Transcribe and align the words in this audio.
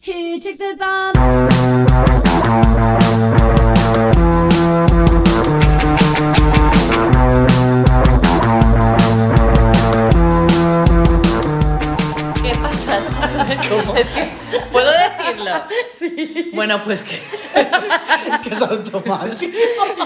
Who 0.00 0.38
took 0.38 0.58
the 0.58 0.76
pasa? 12.62 13.98
Es 13.98 14.08
que, 14.08 14.28
¿puedo 14.70 14.92
decirlo? 14.92 15.52
Sí. 15.98 16.50
Bueno, 16.54 16.80
pues 16.84 17.02
que 17.02 17.16
Es 17.54 18.38
que 18.38 18.50
es 18.50 18.62
automático. 18.62 19.52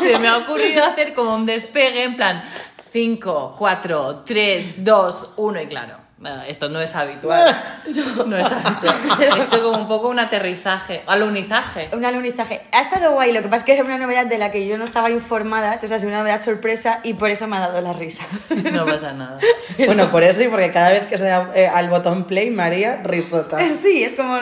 se 0.00 0.18
me 0.18 0.28
ha 0.28 0.38
ocurrido 0.38 0.84
hacer 0.84 1.12
como 1.14 1.36
un 1.36 1.44
despegue 1.44 2.04
en 2.04 2.16
plan 2.16 2.42
5, 2.90 3.56
4, 3.58 4.22
3, 4.24 4.84
2, 4.84 5.30
1 5.36 5.60
y 5.60 5.66
claro. 5.66 6.01
Bueno, 6.22 6.42
Esto 6.42 6.68
no 6.68 6.80
es 6.80 6.94
habitual. 6.94 7.80
No 8.26 8.36
es 8.36 8.46
habitual. 8.46 8.96
He 9.20 9.42
hecho 9.42 9.62
como 9.62 9.78
un 9.78 9.88
poco 9.88 10.08
un 10.08 10.20
aterrizaje, 10.20 11.02
alunizaje. 11.06 11.88
Un 11.92 12.04
alunizaje. 12.04 12.62
Ha 12.70 12.82
estado 12.82 13.10
guay, 13.12 13.32
lo 13.32 13.42
que 13.42 13.48
pasa 13.48 13.56
es 13.56 13.64
que 13.64 13.72
es 13.74 13.80
una 13.84 13.98
novedad 13.98 14.26
de 14.26 14.38
la 14.38 14.52
que 14.52 14.66
yo 14.66 14.78
no 14.78 14.84
estaba 14.84 15.10
informada, 15.10 15.74
entonces 15.74 15.92
ha 15.92 15.98
sido 15.98 16.10
una 16.10 16.20
novedad 16.20 16.40
sorpresa 16.40 17.00
y 17.02 17.14
por 17.14 17.30
eso 17.30 17.48
me 17.48 17.56
ha 17.56 17.60
dado 17.60 17.80
la 17.80 17.92
risa. 17.92 18.24
No 18.72 18.86
pasa 18.86 19.12
nada. 19.12 19.38
Bueno, 19.84 20.10
por 20.12 20.22
eso 20.22 20.42
y 20.42 20.48
porque 20.48 20.70
cada 20.70 20.90
vez 20.90 21.08
que 21.08 21.18
se 21.18 21.24
da 21.24 21.50
eh, 21.54 21.66
al 21.66 21.88
botón 21.88 22.24
play, 22.24 22.50
María, 22.50 23.00
risota. 23.02 23.58
Sí, 23.68 24.04
es 24.04 24.14
como... 24.14 24.38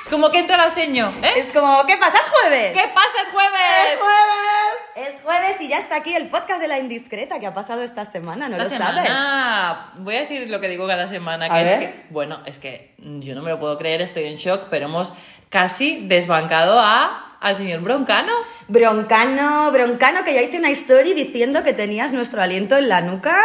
Es 0.00 0.08
como 0.08 0.30
que 0.30 0.38
entra 0.38 0.56
la 0.56 0.70
seño, 0.70 1.12
¿eh? 1.22 1.32
Es 1.36 1.46
como, 1.46 1.84
¿qué 1.86 1.96
pasa? 1.96 2.18
¿Es 2.18 2.24
jueves? 2.26 2.72
¿Qué 2.72 2.88
pasa? 2.94 3.22
¡Es 3.22 3.28
jueves! 3.30 3.98
jueves! 3.98 5.14
Es 5.14 5.22
jueves 5.22 5.60
y 5.60 5.68
ya 5.68 5.78
está 5.78 5.96
aquí 5.96 6.14
el 6.14 6.28
podcast 6.28 6.60
de 6.60 6.68
la 6.68 6.78
indiscreta 6.78 7.38
que 7.38 7.46
ha 7.46 7.54
pasado 7.54 7.82
esta 7.82 8.04
semana, 8.04 8.48
¿no 8.48 8.56
Esta 8.56 8.78
lo 8.78 8.84
sabes? 8.84 9.02
semana, 9.04 9.92
voy 9.96 10.16
a 10.16 10.20
decir 10.20 10.48
lo 10.50 10.60
que 10.60 10.68
digo 10.68 10.86
cada 10.86 11.06
semana, 11.08 11.46
A 11.46 11.48
que 11.54 11.60
es 11.62 11.68
ver. 11.68 11.78
que, 11.80 12.06
bueno, 12.10 12.40
es 12.46 12.58
que 12.58 12.94
yo 12.98 13.34
no 13.34 13.42
me 13.42 13.50
lo 13.50 13.58
puedo 13.60 13.76
creer, 13.78 14.00
estoy 14.00 14.24
en 14.24 14.36
shock, 14.36 14.66
pero 14.70 14.86
hemos 14.86 15.12
casi 15.50 16.06
desbancado 16.06 16.78
a, 16.80 17.36
al 17.40 17.56
señor 17.56 17.80
Broncano. 17.80 18.32
Broncano, 18.68 19.70
Broncano, 19.72 20.24
que 20.24 20.34
ya 20.34 20.42
hice 20.42 20.58
una 20.58 20.70
story 20.70 21.12
diciendo 21.14 21.62
que 21.62 21.74
tenías 21.74 22.12
nuestro 22.12 22.40
aliento 22.42 22.76
en 22.76 22.88
la 22.88 23.00
nuca. 23.00 23.36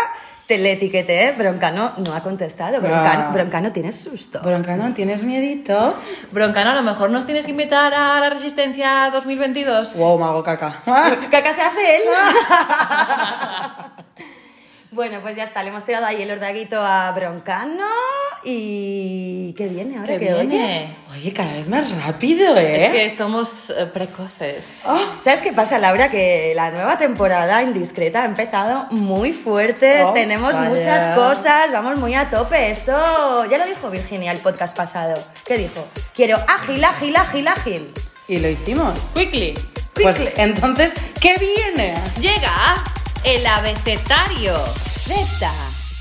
Te 0.54 0.59
le 0.59 0.73
etiqueté, 0.73 1.34
Broncano 1.36 1.94
no 1.98 2.14
ha 2.14 2.22
contestado. 2.22 2.80
Broncano, 2.80 3.26
Ah. 3.30 3.32
Broncano 3.34 3.72
tienes 3.72 4.00
susto. 4.00 4.40
Broncano, 4.44 4.94
¿tienes 4.94 5.23
miedito? 5.23 5.96
Broncano, 6.32 6.70
a 6.70 6.76
lo 6.76 6.84
mejor 6.84 7.09
nos 7.09 7.26
tienes 7.26 7.46
que 7.46 7.52
invitar 7.52 7.92
a 7.92 8.20
la 8.20 8.30
Resistencia 8.30 9.09
2022. 9.12 9.98
Wow, 9.98 10.20
mago 10.20 10.44
caca. 10.44 10.76
¿Caca 11.31 11.54
se 11.54 11.62
hace 11.64 11.96
él? 11.96 12.02
bueno, 14.94 15.20
pues 15.22 15.36
ya 15.36 15.44
está, 15.44 15.64
le 15.64 15.70
hemos 15.70 15.86
tirado 15.86 16.06
ahí 16.06 16.22
el 16.22 16.32
ordaguito 16.32 16.80
a 16.84 17.12
Broncano 17.12 17.86
y... 18.44 19.54
¿Qué 19.58 19.68
viene 19.68 19.98
ahora? 19.98 20.08
¿Qué 20.14 20.20
¿Qué 20.20 20.34
viene? 20.34 20.64
oyes? 20.66 20.84
Oye, 21.12 21.34
cada 21.34 21.54
vez 21.54 21.68
más 21.68 21.92
rápido, 22.04 22.58
¿eh? 22.58 22.86
Es 22.86 22.92
que 22.92 23.10
somos 23.18 23.70
eh, 23.70 23.86
precoces. 23.94 24.82
Oh, 24.86 25.00
¿Sabes 25.24 25.42
qué 25.42 25.54
pasa, 25.54 25.78
Laura? 25.80 26.10
Que 26.10 26.54
la 26.56 26.72
nueva 26.72 26.98
temporada 26.98 27.62
indiscreta 27.62 28.24
ha 28.24 28.26
empezado 28.26 28.86
muy 28.92 29.32
fuerte, 29.34 30.04
Oh, 30.04 30.14
tenemos 30.14 30.54
vaya. 30.54 30.70
muchas 30.70 31.18
cosas, 31.18 31.72
vamos 31.72 32.00
muy 32.00 32.14
a 32.16 32.30
tope. 32.30 32.70
Esto 32.72 33.46
ya 33.50 33.58
lo 33.58 33.66
dijo 33.66 33.90
Virginia 33.90 34.32
el 34.32 34.40
podcast 34.40 34.76
pasado. 34.76 35.22
¿Qué 35.46 35.58
dijo? 35.58 35.88
Quiero 36.16 36.38
ágil, 36.48 36.84
ágil, 36.84 37.16
ágil, 37.16 37.48
ágil. 37.48 37.94
y 38.28 38.40
lo 38.40 38.50
hicimos. 38.50 39.00
Quickly, 39.14 39.54
Pues 39.94 40.18
Quickly. 40.18 40.34
entonces, 40.42 40.94
¿qué 41.22 41.36
viene? 41.38 41.94
llega 42.20 42.52
el 43.24 43.46
abecetario 43.46 44.56
Zeta, 45.06 45.52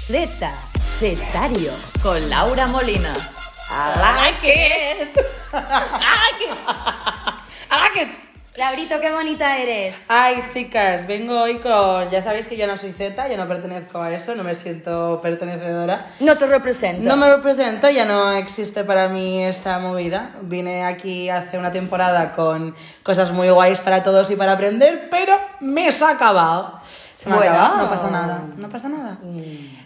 zeta, 0.07 0.53
zetario. 0.99 1.73
con 2.03 2.29
Laura 2.31 2.67
Molina. 2.67 3.13
I 3.71 3.99
like 3.99 4.49
it. 4.49 5.19
¡Ay, 5.53 6.33
qué- 6.39 6.47
I 7.71 7.81
like 7.81 8.03
it. 8.03 8.09
Laurito, 8.55 9.01
qué 9.01 9.11
bonita 9.11 9.57
eres. 9.59 9.97
Ay, 10.09 10.45
chicas, 10.53 11.07
vengo 11.07 11.41
hoy 11.41 11.57
con... 11.57 12.11
Ya 12.11 12.23
sabéis 12.23 12.47
que 12.47 12.57
yo 12.59 12.67
no 12.67 12.77
soy 12.77 12.93
Z, 12.93 13.27
yo 13.31 13.39
no 13.39 13.49
pertenezco 13.49 14.03
a 14.03 14.13
eso, 14.13 14.35
no 14.35 14.45
me 14.45 14.55
siento 14.55 15.21
pertenecedora. 15.23 16.09
No 16.21 16.37
te 16.37 16.47
represento. 16.47 17.09
No 17.09 17.17
me 17.17 17.31
represento, 17.35 17.89
ya 17.89 18.05
no 18.05 18.31
existe 18.33 18.85
para 18.85 19.09
mí 19.09 19.43
esta 19.43 19.79
movida. 19.79 20.33
Vine 20.43 20.85
aquí 20.85 21.31
hace 21.31 21.57
una 21.57 21.73
temporada 21.73 22.33
con 22.33 22.77
cosas 23.03 23.31
muy 23.31 23.49
guays 23.49 23.81
para 23.81 24.03
todos 24.03 24.31
y 24.31 24.37
para 24.37 24.53
aprender, 24.53 25.09
pero 25.11 25.35
me 25.61 25.91
se 25.91 26.05
ha 26.05 26.11
acabado. 26.11 26.79
Se 27.23 27.29
me 27.29 27.35
ha 27.35 27.39
Bueno. 27.39 27.77
no 27.83 27.89
pasa 27.89 28.11
nada, 28.11 28.43
no 28.57 28.69
pasa 28.69 28.89
nada. 28.89 29.19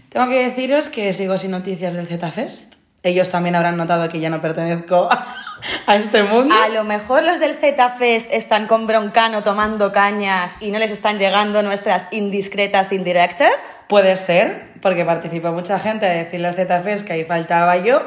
Tengo 0.08 0.28
que 0.28 0.44
deciros 0.48 0.88
que 0.88 1.12
sigo 1.12 1.36
sin 1.38 1.50
noticias 1.50 1.94
del 1.94 2.06
Z-Fest. 2.06 2.74
Ellos 3.02 3.30
también 3.30 3.54
habrán 3.54 3.76
notado 3.76 4.08
que 4.08 4.18
ya 4.18 4.30
no 4.30 4.40
pertenezco 4.40 5.08
a 5.86 5.96
este 5.96 6.22
mundo. 6.24 6.54
A 6.60 6.68
lo 6.68 6.82
mejor 6.82 7.22
los 7.22 7.38
del 7.38 7.56
Z-Fest 7.58 8.28
están 8.32 8.66
con 8.66 8.86
Broncano 8.86 9.42
tomando 9.44 9.92
cañas 9.92 10.54
y 10.60 10.70
no 10.70 10.78
les 10.78 10.90
están 10.90 11.18
llegando 11.18 11.62
nuestras 11.62 12.08
indiscretas 12.12 12.90
indirectas. 12.92 13.52
Puede 13.88 14.16
ser, 14.16 14.72
porque 14.82 15.04
participa 15.04 15.52
mucha 15.52 15.78
gente 15.78 16.06
a 16.06 16.10
decirle 16.10 16.48
al 16.48 16.54
Z-Fest 16.56 17.06
que 17.06 17.12
ahí 17.12 17.24
faltaba 17.24 17.76
yo, 17.76 18.02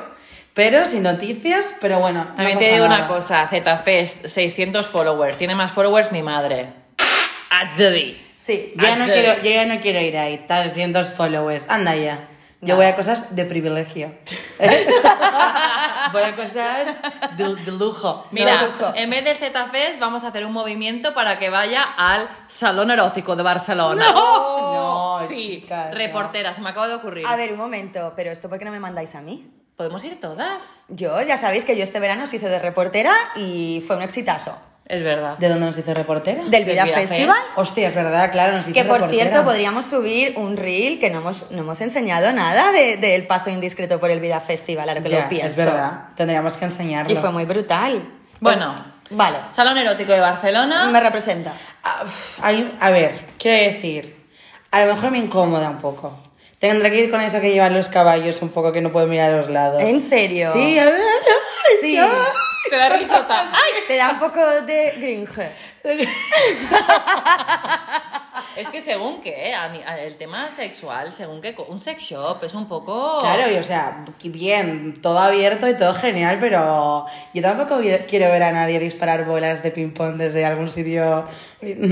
pero 0.53 0.85
sin 0.85 1.03
noticias, 1.03 1.73
pero 1.79 1.99
bueno. 1.99 2.25
no 2.25 2.35
También 2.35 2.57
te 2.57 2.65
pasa 2.65 2.75
digo 2.75 2.87
nada. 2.89 3.05
una 3.05 3.07
cosa, 3.07 3.47
ZFest, 3.47 4.25
600 4.25 4.87
followers. 4.87 5.37
Tiene 5.37 5.55
más 5.55 5.71
followers 5.71 6.11
mi 6.11 6.23
madre. 6.23 6.67
Asdi. 7.49 8.25
Sí. 8.49 8.73
Yo 8.75 8.87
ya, 8.87 8.95
no 8.95 9.05
quiero, 9.05 9.35
yo 9.43 9.51
ya 9.51 9.65
no 9.67 9.79
quiero 9.79 9.99
ir 10.01 10.17
ahí, 10.17 10.43
300 10.47 11.11
followers. 11.11 11.65
Anda 11.69 11.95
ya. 11.95 12.27
Yo 12.61 12.75
voy 12.75 12.87
a 12.87 12.95
cosas 12.95 13.35
de 13.35 13.45
privilegio. 13.45 14.11
voy 16.11 16.23
a 16.23 16.35
cosas 16.35 16.87
de, 17.37 17.55
de 17.55 17.71
lujo. 17.71 18.25
Mira, 18.31 18.57
De 18.63 18.67
lujo. 18.67 18.91
en 18.95 19.09
vez 19.11 19.23
de 19.23 19.35
ZFest 19.35 19.99
vamos 19.99 20.23
a 20.23 20.29
hacer 20.29 20.45
un 20.45 20.51
movimiento 20.53 21.13
para 21.13 21.37
que 21.37 21.49
vaya 21.51 21.83
al 21.95 22.27
Salón 22.47 22.89
Erótico 22.91 23.35
de 23.35 23.43
Barcelona. 23.43 24.11
No, 24.13 25.19
Sí, 25.29 25.61
chicas, 25.61 25.91
no. 25.91 25.95
reportera, 25.95 26.53
se 26.53 26.61
me 26.61 26.69
acaba 26.69 26.87
de 26.87 26.95
ocurrir. 26.95 27.27
A 27.27 27.35
ver, 27.35 27.51
un 27.51 27.59
momento, 27.59 28.13
pero 28.15 28.31
¿esto 28.31 28.49
por 28.49 28.57
qué 28.57 28.65
no 28.65 28.71
me 28.71 28.79
mandáis 28.79 29.13
a 29.15 29.21
mí? 29.21 29.47
¿Podemos 29.75 30.03
ir 30.03 30.19
todas? 30.19 30.83
Yo, 30.89 31.21
ya 31.21 31.37
sabéis 31.37 31.63
que 31.65 31.77
yo 31.77 31.83
este 31.83 31.99
verano 31.99 32.23
os 32.23 32.33
hice 32.33 32.49
de 32.49 32.59
reportera 32.59 33.13
y 33.35 33.83
fue 33.87 33.95
un 33.95 34.01
exitazo. 34.01 34.57
Es 34.89 35.03
verdad. 35.03 35.37
¿De 35.37 35.47
dónde 35.49 35.67
nos 35.67 35.77
hizo 35.77 35.93
reportera? 35.93 36.41
Del 36.41 36.49
Del 36.51 36.65
Vida 36.65 36.83
Vida 36.83 36.95
Festival. 36.95 37.37
Hostia, 37.55 37.87
es 37.89 37.93
verdad, 37.95 38.31
claro, 38.31 38.53
nos 38.53 38.65
hizo 38.65 38.73
Que 38.73 38.83
por 38.85 38.95
reportera. 38.99 39.23
cierto, 39.29 39.43
podríamos 39.45 39.85
subir 39.85 40.33
un 40.35 40.57
reel 40.57 40.99
que 40.99 41.11
no 41.11 41.19
hemos, 41.19 41.51
no 41.51 41.59
hemos 41.59 41.79
enseñado 41.81 42.33
nada 42.33 42.71
de- 42.71 42.97
del 42.97 43.27
paso 43.27 43.51
indiscreto 43.51 43.99
por 43.99 44.09
el 44.09 44.19
Vida 44.19 44.39
Festival, 44.41 44.89
a 44.89 44.95
lo 44.95 45.03
que 45.03 45.09
Ya, 45.09 45.21
lo 45.21 45.29
pienso. 45.29 45.47
es 45.47 45.55
verdad, 45.55 46.05
tendríamos 46.15 46.57
que 46.57 46.65
enseñarlo. 46.65 47.11
Y 47.13 47.15
fue 47.15 47.29
muy 47.31 47.45
brutal. 47.45 48.01
Bueno, 48.39 48.73
Vale, 49.11 49.37
Salón 49.51 49.77
Erótico 49.77 50.11
de 50.11 50.19
Barcelona. 50.21 50.87
me 50.89 50.99
representa. 50.99 51.53
Ah, 51.83 52.01
uf, 52.05 52.39
hay- 52.43 52.75
a 52.79 52.89
ver, 52.89 53.27
quiero 53.37 53.71
decir, 53.71 54.25
a 54.71 54.85
lo 54.85 54.93
mejor 54.95 55.11
me 55.11 55.19
incomoda 55.19 55.69
un 55.69 55.77
poco. 55.77 56.17
Tendré 56.59 56.89
que 56.91 56.97
ir 57.05 57.11
con 57.11 57.21
eso 57.21 57.39
que 57.41 57.51
llevan 57.51 57.73
los 57.75 57.87
caballos 57.89 58.41
un 58.41 58.49
poco 58.49 58.71
que 58.71 58.81
no 58.81 58.91
puedo 58.91 59.05
mirar 59.07 59.31
a 59.33 59.37
los 59.37 59.49
lados. 59.49 59.81
¿En 59.81 60.01
serio? 60.01 60.51
Sí, 60.53 60.77
a 60.79 60.85
ver. 60.85 60.99
Sí. 61.81 61.97
Te 62.69 62.75
da 62.77 62.89
risota. 62.89 63.49
¡Ay! 63.51 63.71
Te 63.87 63.97
da 63.97 64.09
un 64.11 64.19
poco 64.19 64.39
de 64.61 64.91
gringe. 64.97 65.51
Es 68.55 68.69
que 68.69 68.81
según 68.81 69.21
qué, 69.21 69.53
el 69.99 70.17
tema 70.17 70.49
sexual, 70.53 71.13
según 71.13 71.39
qué, 71.41 71.55
co- 71.55 71.65
un 71.69 71.79
sex 71.79 72.01
shop 72.01 72.43
es 72.43 72.53
un 72.53 72.67
poco... 72.67 73.19
Claro, 73.21 73.49
y 73.49 73.55
o 73.55 73.63
sea, 73.63 74.03
bien, 74.23 75.01
todo 75.01 75.19
abierto 75.19 75.67
y 75.69 75.77
todo 75.77 75.93
genial, 75.93 76.37
pero 76.41 77.05
yo 77.33 77.41
tampoco 77.41 77.79
quiero 78.07 78.29
ver 78.31 78.43
a 78.43 78.51
nadie 78.51 78.79
disparar 78.79 79.23
bolas 79.25 79.63
de 79.63 79.71
ping-pong 79.71 80.17
desde 80.17 80.45
algún 80.45 80.69
sitio 80.69 81.25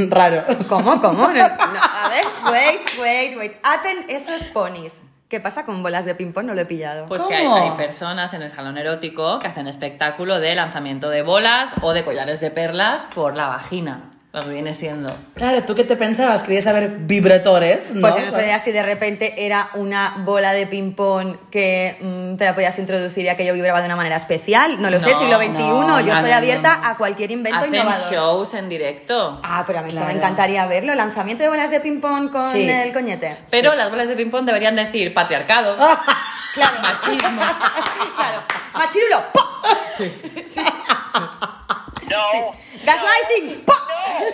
raro. 0.09 0.43
¿Cómo? 0.67 0.99
¿Cómo? 0.99 1.27
No, 1.27 1.33
no, 1.33 1.43
a 1.45 2.09
ver, 2.09 2.25
wait, 2.51 2.99
wait, 2.99 3.37
wait. 3.37 3.53
Aten 3.63 4.05
esos 4.09 4.43
ponis. 4.45 5.01
¿Qué 5.29 5.41
pasa 5.41 5.65
con 5.65 5.83
bolas 5.83 6.05
de 6.05 6.15
ping-pong? 6.15 6.45
No 6.45 6.53
lo 6.53 6.61
he 6.61 6.65
pillado. 6.65 7.05
Pues 7.07 7.21
que 7.23 7.35
hay, 7.35 7.71
personas 7.71 8.33
en 8.33 8.43
el 8.43 8.49
salón 8.49 8.77
erótico 8.77 9.39
que 9.39 9.47
hacen 9.47 9.67
espectáculo 9.67 10.39
de 10.39 10.55
lanzamiento 10.55 11.09
de 11.09 11.21
bolas 11.21 11.75
o 11.81 11.91
de 11.91 12.05
collares 12.05 12.39
de 12.39 12.49
perlas 12.49 13.03
por 13.13 13.35
la 13.35 13.47
vagina, 13.47 14.11
lo 14.33 14.43
que 14.43 14.49
viene 14.51 14.73
siendo. 14.73 15.15
Claro, 15.35 15.63
¿tú 15.63 15.73
qué 15.73 15.83
te 15.83 15.95
pensabas? 15.95 16.43
Querías 16.43 16.65
saber 16.65 16.97
vibratores, 16.99 17.95
¿no? 17.95 18.01
Pues 18.01 18.15
yo 18.17 18.25
no 18.25 18.31
sé 18.31 18.59
si 18.59 18.71
de 18.71 18.83
repente 18.83 19.45
era 19.45 19.69
una 19.73 20.15
bola 20.19 20.51
de 20.51 20.67
ping-pong 20.67 21.37
que 21.49 21.97
mm, 22.01 22.35
te 22.35 22.45
la 22.45 22.53
podías 22.53 22.77
introducir 22.77 23.25
y 23.25 23.29
aquello 23.29 23.53
vibraba 23.53 23.79
de 23.79 23.85
una 23.87 23.95
manera 23.95 24.17
especial. 24.17 24.79
No 24.81 24.89
lo 24.91 24.99
sé, 24.99 25.11
No, 25.13 25.19
siglo 25.19 25.37
XXI. 25.37 25.47
no, 25.53 25.99
yo 26.01 26.07
no, 26.07 26.13
estoy 26.13 26.31
no, 26.31 26.35
abierta 26.37 26.77
no. 26.77 26.87
a 26.87 26.97
cualquier 26.97 27.31
invento 27.31 27.57
Hacen 27.59 27.73
innovador. 27.73 28.11
shows 28.11 28.53
en 28.53 28.69
directo. 28.69 29.39
Ah, 29.43 29.63
pero 29.65 29.79
a 29.79 29.81
mí 29.81 29.87
esto 29.87 30.01
Claro. 30.01 30.13
me 30.13 30.19
encantaría 30.19 30.65
verlo. 30.67 30.93
Lanzamiento 30.93 31.43
de 31.43 31.49
bolas 31.49 31.71
de 31.71 31.79
ping-pong 31.79 32.29
con 32.29 32.51
Sí. 32.53 32.69
el 32.69 32.93
coñete. 32.93 33.37
Pero 33.49 33.73
las 33.75 33.89
bolas 33.89 34.07
de 34.07 34.15
ping-pong 34.15 34.45
deberían 34.45 34.75
decir 34.75 35.13
patriarcado, 35.15 35.75
Claro. 36.53 36.77
machismo. 36.81 37.41
claro. 38.15 38.43
Machirulo. 38.73 39.23
¡pa! 39.33 39.41
Sí. 39.97 40.11
Gaslighting. 42.87 43.61
¡pa! 43.65 43.73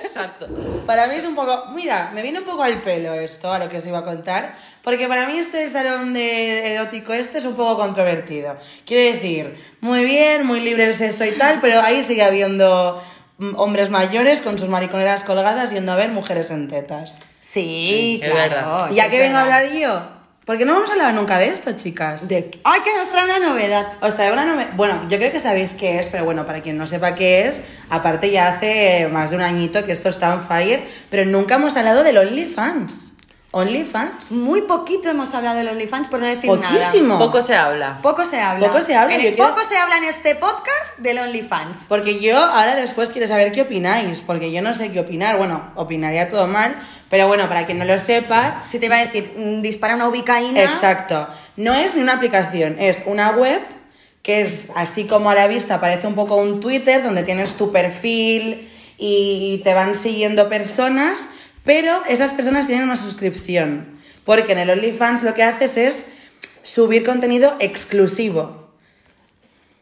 Exacto. 0.03 0.47
Para 0.85 1.07
mí 1.07 1.15
es 1.15 1.25
un 1.25 1.35
poco. 1.35 1.65
Mira, 1.73 2.11
me 2.13 2.21
viene 2.21 2.39
un 2.39 2.45
poco 2.45 2.63
al 2.63 2.81
pelo 2.81 3.13
esto, 3.13 3.51
a 3.51 3.59
lo 3.59 3.67
que 3.69 3.77
os 3.79 3.85
iba 3.85 3.99
a 3.99 4.03
contar. 4.03 4.55
Porque 4.83 5.07
para 5.07 5.27
mí 5.27 5.37
este 5.39 5.67
salón 5.69 6.13
de 6.13 6.73
erótico 6.75 7.13
este 7.13 7.39
es 7.39 7.45
un 7.45 7.55
poco 7.55 7.77
controvertido. 7.77 8.57
Quiero 8.85 9.13
decir, 9.13 9.57
muy 9.81 10.03
bien, 10.05 10.45
muy 10.45 10.59
libre 10.59 10.85
el 10.85 10.93
sexo 10.93 11.25
y 11.25 11.31
tal, 11.31 11.59
pero 11.61 11.81
ahí 11.81 12.03
sigue 12.03 12.23
habiendo 12.23 13.01
mm, 13.39 13.55
hombres 13.57 13.89
mayores 13.89 14.41
con 14.41 14.57
sus 14.59 14.69
mariconeras 14.69 15.23
colgadas 15.23 15.71
yendo 15.71 15.91
a 15.91 15.95
ver 15.95 16.09
mujeres 16.09 16.51
en 16.51 16.67
tetas. 16.69 17.19
Sí, 17.39 18.19
es 18.21 18.29
claro. 18.29 18.49
verdad. 18.55 18.85
eso 18.87 18.95
¿Y 18.95 18.99
a 18.99 19.05
es 19.05 19.09
qué 19.11 19.19
vengo 19.19 19.37
a 19.37 19.43
verdad. 19.43 19.57
hablar 19.63 19.73
yo? 19.79 20.22
Porque 20.45 20.65
no 20.65 20.73
vamos 20.73 20.89
a 20.89 20.93
hablar 20.93 21.13
nunca 21.13 21.37
de 21.37 21.47
esto, 21.47 21.71
chicas. 21.71 22.27
De- 22.27 22.59
Ay, 22.65 22.81
que 22.81 22.93
nos 22.97 23.09
trae 23.09 23.23
una 23.23 23.39
novedad. 23.39 23.93
Os 24.01 24.13
traigo 24.15 24.33
una 24.33 24.45
nove- 24.45 24.75
Bueno, 24.75 25.07
yo 25.09 25.17
creo 25.17 25.31
que 25.31 25.39
sabéis 25.39 25.73
qué 25.73 25.99
es, 25.99 26.09
pero 26.09 26.25
bueno, 26.25 26.45
para 26.45 26.61
quien 26.61 26.77
no 26.77 26.85
sepa 26.85 27.15
qué 27.15 27.47
es, 27.47 27.61
aparte 27.89 28.29
ya 28.29 28.49
hace 28.49 29.07
más 29.09 29.29
de 29.31 29.37
un 29.37 29.41
añito 29.41 29.85
que 29.85 29.93
esto 29.93 30.09
está 30.09 30.33
on 30.35 30.41
fire, 30.41 30.83
pero 31.09 31.23
nunca 31.25 31.55
hemos 31.55 31.77
hablado 31.77 32.03
del 32.03 32.17
OnlyFans. 32.17 33.12
OnlyFans. 33.55 34.31
Muy 34.31 34.61
poquito 34.61 35.09
hemos 35.09 35.31
hablado 35.35 35.57
del 35.57 35.67
OnlyFans, 35.69 36.07
por 36.07 36.19
no 36.19 36.25
decir 36.25 36.47
Poquísimo. 36.49 37.19
Poco 37.19 37.39
se 37.43 37.53
habla. 37.55 37.87
nada. 37.89 38.01
Poco 38.01 38.25
se 38.25 38.39
habla. 38.41 38.67
Poco 38.67 38.81
se 38.81 38.95
habla, 38.95 39.13
En 39.15 39.21
yo 39.21 39.27
el- 39.29 39.35
quiero- 39.35 39.53
Poco 39.53 39.63
se 39.67 39.77
habla 39.77 39.97
en 39.99 40.05
este 40.05 40.33
podcast 40.33 40.97
del 40.97 41.19
OnlyFans. 41.19 41.85
Porque 41.87 42.19
yo 42.19 42.35
ahora 42.37 42.75
después 42.75 43.09
quiero 43.09 43.27
saber 43.27 43.51
qué 43.51 43.61
opináis, 43.61 44.21
porque 44.21 44.51
yo 44.51 44.63
no 44.63 44.73
sé 44.73 44.91
qué 44.91 44.99
opinar. 45.01 45.37
Bueno, 45.37 45.71
opinaría 45.75 46.29
todo 46.29 46.47
mal, 46.47 46.75
pero 47.11 47.27
bueno, 47.27 47.47
para 47.47 47.67
quien 47.67 47.77
no 47.77 47.85
lo 47.85 47.97
sepa, 47.99 48.63
Si 48.69 48.79
te 48.79 48.87
iba 48.87 48.95
a 48.97 49.05
decir, 49.05 49.33
mm, 49.37 49.61
dispara 49.61 49.93
una 49.95 50.07
ubicaína. 50.07 50.63
Exacto. 50.63 51.27
No 51.55 51.75
es 51.75 51.93
ni 51.95 52.01
una 52.01 52.13
aplicación, 52.13 52.77
es 52.79 53.03
una 53.05 53.31
web 53.31 53.61
que 54.23 54.41
es 54.41 54.69
así 54.75 55.03
como 55.05 55.29
a 55.29 55.35
la 55.35 55.45
vista, 55.47 55.79
parece 55.79 56.07
un 56.07 56.15
poco 56.15 56.37
un 56.37 56.59
Twitter 56.59 57.03
donde 57.03 57.21
tienes 57.21 57.53
tu 57.55 57.71
perfil 57.71 58.67
y 58.97 59.61
te 59.63 59.73
van 59.75 59.93
siguiendo 59.95 60.47
personas, 60.49 61.25
pero 61.63 62.01
esas 62.09 62.31
personas 62.31 62.67
tienen 62.67 62.85
una 62.85 62.97
suscripción. 62.97 63.87
Porque 64.25 64.53
en 64.53 64.59
el 64.59 64.69
OnlyFans 64.69 65.23
lo 65.23 65.33
que 65.33 65.43
haces 65.43 65.77
es 65.77 66.05
subir 66.61 67.05
contenido 67.05 67.55
exclusivo. 67.59 68.63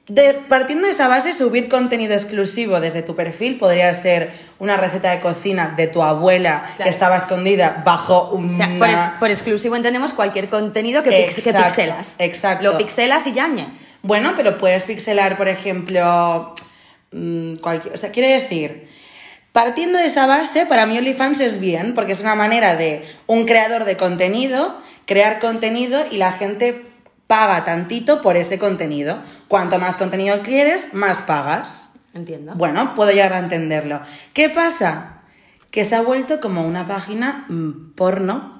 De, 0.08 0.34
partiendo 0.34 0.88
de 0.88 0.94
esa 0.94 1.08
base, 1.08 1.32
subir 1.32 1.70
contenido 1.70 2.14
exclusivo 2.14 2.80
desde 2.82 3.02
tu 3.04 3.16
perfil 3.16 3.58
podría 3.58 3.94
ser 3.94 4.32
una 4.60 4.76
receta 4.76 5.12
de 5.12 5.20
cocina 5.22 5.74
de 5.78 5.88
tu 5.88 6.02
abuela 6.04 6.64
que 6.82 6.90
estaba 6.90 7.16
escondida 7.18 7.82
bajo 7.86 8.32
un 8.32 8.50
O 8.50 8.58
sea, 8.58 8.76
por, 8.78 8.90
ex- 8.90 9.08
por 9.20 9.30
exclusivo 9.30 9.76
entendemos 9.76 10.12
cualquier 10.14 10.50
contenido 10.50 11.02
que, 11.04 11.12
pix- 11.12 11.36
que 11.44 11.50
Exacto, 11.52 11.68
pixelas. 11.68 12.16
exacto. 12.20 12.64
Lo 12.64 12.78
pixelas 12.78 13.26
y 13.28 13.34
yañe. 13.34 13.68
Bueno, 14.02 14.34
pero 14.36 14.58
puedes 14.58 14.84
pixelar, 14.84 15.38
por 15.38 15.48
ejemplo, 15.48 16.56
mm, 17.12 17.56
cualquier... 17.58 17.94
O 17.94 17.98
sea, 17.98 18.10
quiero 18.12 18.28
decir, 18.28 18.90
partiendo 19.52 20.00
de 20.00 20.06
esa 20.06 20.26
base, 20.26 20.66
para 20.66 20.86
mí 20.86 20.98
OnlyFans 20.98 21.40
es 21.42 21.60
bien, 21.60 21.94
porque 21.96 22.14
es 22.14 22.22
una 22.22 22.36
manera 22.36 22.76
de 22.76 23.06
un 23.28 23.46
creador 23.46 23.86
de 23.86 23.98
contenido 23.98 24.82
crear 25.12 25.40
contenido 25.40 26.06
y 26.10 26.16
la 26.16 26.32
gente 26.32 26.86
paga 27.28 27.66
tantito 27.66 28.22
por 28.22 28.38
ese 28.38 28.58
contenido. 28.58 29.20
Cuanto 29.50 29.78
más 29.78 29.98
contenido 29.98 30.42
quieres, 30.42 30.94
más 30.94 31.22
pagas. 31.22 31.92
Entiendo. 32.14 32.54
Bueno, 32.56 32.96
puedo 32.96 33.12
llegar 33.12 33.34
a 33.34 33.40
entenderlo. 33.40 34.00
¿Qué 34.34 34.50
pasa? 34.50 35.24
Que 35.70 35.84
se 35.84 35.96
ha 35.96 36.02
vuelto 36.02 36.40
como 36.40 36.66
una 36.66 36.86
página 36.86 37.46
mm, 37.50 37.94
porno 37.94 38.51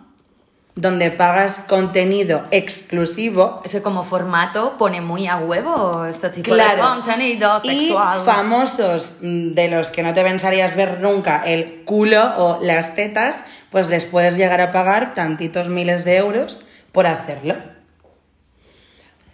donde 0.82 1.12
pagas 1.12 1.60
contenido 1.68 2.46
exclusivo 2.50 3.62
Ese 3.64 3.84
como 3.84 4.04
formato 4.04 4.78
pone 4.80 5.00
muy 5.00 5.28
a 5.28 5.38
huevo 5.38 6.06
este 6.06 6.30
tipo 6.30 6.52
Claro. 6.52 6.76
de 6.78 6.82
contenido 6.82 7.62
y 7.64 7.70
sexual. 7.88 8.20
famosos 8.26 9.16
mm, 9.22 9.54
de 9.54 9.68
los 9.68 9.92
que 9.92 10.02
no 10.02 10.14
te 10.14 10.24
pensarías 10.24 10.76
ver 10.76 11.00
nunca 11.00 11.44
el 11.46 11.84
culo 11.86 12.34
o 12.38 12.60
las 12.64 12.96
tetas, 12.96 13.44
pues 13.70 13.90
les 13.90 14.06
puedes 14.06 14.36
llegar 14.38 14.60
a 14.60 14.72
pagar 14.72 15.14
tantitos 15.14 15.70
miles 15.70 16.04
de 16.04 16.18
euros 16.18 16.64
por 16.92 17.06
hacerlo. 17.06 17.56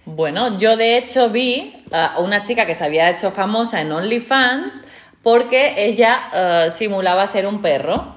Bueno, 0.05 0.57
yo 0.57 0.77
de 0.77 0.97
hecho 0.97 1.29
vi 1.29 1.75
a 1.93 2.19
una 2.19 2.43
chica 2.43 2.65
que 2.65 2.75
se 2.75 2.83
había 2.85 3.09
hecho 3.09 3.31
famosa 3.31 3.81
en 3.81 3.91
OnlyFans 3.91 4.83
porque 5.23 5.73
ella 5.77 6.29
eh, 6.33 6.71
simulaba 6.71 7.25
ser 7.27 7.45
un 7.47 7.61
perro. 7.61 8.15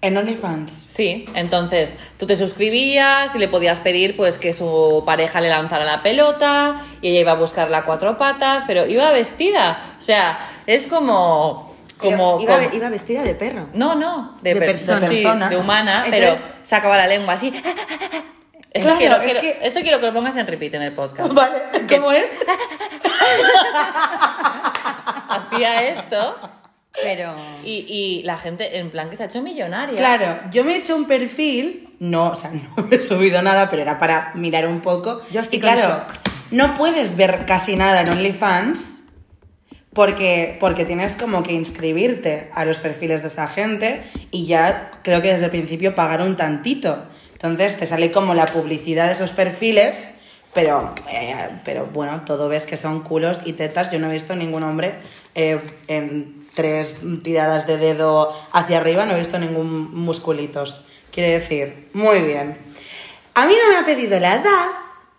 En 0.00 0.16
OnlyFans. 0.16 0.70
Sí, 0.70 1.24
entonces 1.34 1.96
tú 2.18 2.26
te 2.26 2.36
suscribías 2.36 3.34
y 3.34 3.38
le 3.38 3.48
podías 3.48 3.80
pedir 3.80 4.16
pues 4.16 4.38
que 4.38 4.52
su 4.52 5.02
pareja 5.04 5.40
le 5.40 5.48
lanzara 5.48 5.84
la 5.84 6.02
pelota 6.04 6.80
y 7.02 7.08
ella 7.08 7.20
iba 7.20 7.32
a 7.32 7.34
buscarla 7.34 7.78
a 7.78 7.84
cuatro 7.84 8.16
patas, 8.16 8.62
pero 8.66 8.86
iba 8.86 9.10
vestida. 9.10 9.80
O 9.98 10.02
sea, 10.02 10.38
es 10.66 10.86
como... 10.86 11.66
Como 11.98 12.40
iba, 12.40 12.58
como- 12.60 12.74
iba 12.76 12.88
vestida 12.90 13.22
de 13.24 13.34
perro. 13.34 13.66
No, 13.74 13.96
no, 13.96 14.38
de, 14.40 14.54
De 14.54 14.60
per- 14.60 14.68
persona. 14.68 15.08
sí, 15.08 15.24
de 15.50 15.56
humana, 15.56 16.04
Entonces- 16.06 16.42
pero 16.46 16.54
sacaba 16.62 16.96
la 16.96 17.08
lengua 17.08 17.32
así. 17.34 17.48
Esto, 18.70 18.88
Claro, 18.96 18.98
quiero, 18.98 19.16
es 19.16 19.22
quiero- 19.24 19.40
que- 19.40 19.58
esto 19.66 19.80
quiero 19.80 19.98
que 19.98 20.06
lo 20.06 20.12
pongas 20.14 20.36
en 20.36 20.46
repeat 20.46 20.74
en 20.74 20.82
el 20.82 20.92
podcast. 20.94 21.32
Vale, 21.32 21.58
¿cómo 21.88 22.12
es? 22.12 22.26
Hacía 25.28 25.88
esto 25.88 26.36
Pero. 27.02 27.34
y, 27.64 27.84
y 27.88 28.22
la 28.22 28.38
gente, 28.38 28.78
en 28.78 28.90
plan, 28.90 29.10
que 29.10 29.16
se 29.16 29.22
ha 29.22 29.26
hecho 29.26 29.42
millonaria. 29.42 29.96
Claro, 29.96 30.40
yo 30.50 30.64
me 30.64 30.74
he 30.74 30.78
hecho 30.78 30.96
un 30.96 31.06
perfil, 31.06 31.94
no, 32.00 32.30
o 32.30 32.34
sea, 32.34 32.50
no 32.76 32.84
me 32.84 32.96
he 32.96 33.02
subido 33.02 33.42
nada, 33.42 33.68
pero 33.70 33.82
era 33.82 33.98
para 33.98 34.32
mirar 34.34 34.66
un 34.66 34.80
poco. 34.80 35.22
Yo 35.30 35.40
estoy 35.40 35.58
y 35.58 35.60
claro, 35.60 35.80
shock. 35.80 36.12
no 36.50 36.76
puedes 36.76 37.16
ver 37.16 37.44
casi 37.46 37.76
nada 37.76 38.00
en 38.02 38.10
OnlyFans 38.10 38.98
porque, 39.92 40.56
porque 40.60 40.84
tienes 40.84 41.16
como 41.16 41.42
que 41.42 41.52
inscribirte 41.52 42.50
a 42.54 42.64
los 42.64 42.78
perfiles 42.78 43.22
de 43.22 43.28
esta 43.28 43.48
gente 43.48 44.02
y 44.30 44.46
ya 44.46 44.92
creo 45.02 45.22
que 45.22 45.32
desde 45.32 45.46
el 45.46 45.50
principio 45.50 45.94
pagar 45.94 46.22
un 46.22 46.36
tantito. 46.36 47.04
Entonces 47.32 47.76
te 47.76 47.86
sale 47.86 48.10
como 48.10 48.34
la 48.34 48.46
publicidad 48.46 49.06
de 49.06 49.14
esos 49.14 49.32
perfiles, 49.32 50.14
pero, 50.54 50.94
eh, 51.10 51.34
pero 51.64 51.86
bueno, 51.86 52.22
todo 52.24 52.48
ves 52.48 52.66
que 52.66 52.76
son 52.76 53.02
culos 53.02 53.40
y 53.44 53.54
tetas. 53.54 53.90
Yo 53.90 53.98
no 53.98 54.08
he 54.08 54.12
visto 54.12 54.34
ningún 54.34 54.62
hombre 54.62 54.94
eh, 55.34 55.60
en 55.86 56.47
tres 56.58 56.96
tiradas 57.22 57.68
de 57.68 57.76
dedo 57.76 58.36
hacia 58.50 58.78
arriba, 58.78 59.06
no 59.06 59.14
he 59.14 59.20
visto 59.20 59.38
ningún 59.38 59.94
musculitos. 59.94 60.82
Quiere 61.12 61.38
decir, 61.38 61.88
muy 61.92 62.20
bien. 62.22 62.58
A 63.34 63.46
mí 63.46 63.54
no 63.62 63.70
me 63.70 63.76
ha 63.76 63.86
pedido 63.86 64.18
la 64.18 64.34
edad, 64.34 64.66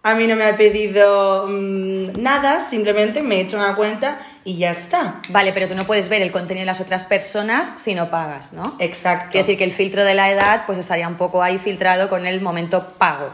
a 0.04 0.16
mí 0.16 0.28
no 0.28 0.36
me 0.36 0.44
ha 0.44 0.58
pedido 0.58 1.46
mm, 1.48 2.22
nada, 2.22 2.60
simplemente 2.60 3.22
me 3.22 3.38
he 3.38 3.40
hecho 3.40 3.56
una 3.56 3.78
cuenta 3.78 4.20
y 4.44 4.58
ya 4.58 4.72
está. 4.72 5.22
Vale, 5.30 5.54
pero 5.54 5.70
tú 5.70 5.76
no 5.76 5.84
puedes 5.84 6.10
ver 6.10 6.22
el 6.22 6.34
contenido 6.34 6.64
de 6.64 6.66
las 6.66 6.82
otras 6.82 7.06
personas 7.06 7.74
si 7.78 7.96
no 7.96 8.10
pagas, 8.10 8.52
¿no? 8.52 8.76
Exacto. 8.80 9.30
Quiere 9.32 9.48
decir 9.48 9.58
que 9.60 9.64
el 9.64 9.72
filtro 9.72 10.04
de 10.04 10.16
la 10.16 10.30
edad 10.30 10.64
pues 10.66 10.78
estaría 10.78 11.08
un 11.08 11.16
poco 11.16 11.42
ahí 11.42 11.58
filtrado 11.58 12.10
con 12.10 12.28
el 12.28 12.42
momento 12.42 12.96
pago. 12.98 13.32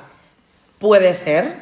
Puede 0.77 1.15
ser, 1.15 1.55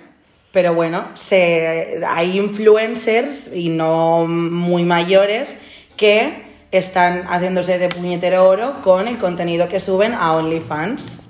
pero 0.51 0.73
bueno, 0.73 1.07
se, 1.13 2.01
hay 2.05 2.37
influencers 2.37 3.49
y 3.53 3.69
no 3.69 4.25
muy 4.27 4.83
mayores 4.83 5.57
que 5.97 6.51
están 6.71 7.25
haciéndose 7.27 7.77
de 7.77 7.89
puñetero 7.89 8.47
oro 8.47 8.81
con 8.81 9.07
el 9.07 9.17
contenido 9.17 9.67
que 9.67 9.79
suben 9.79 10.13
a 10.13 10.33
OnlyFans. 10.33 11.21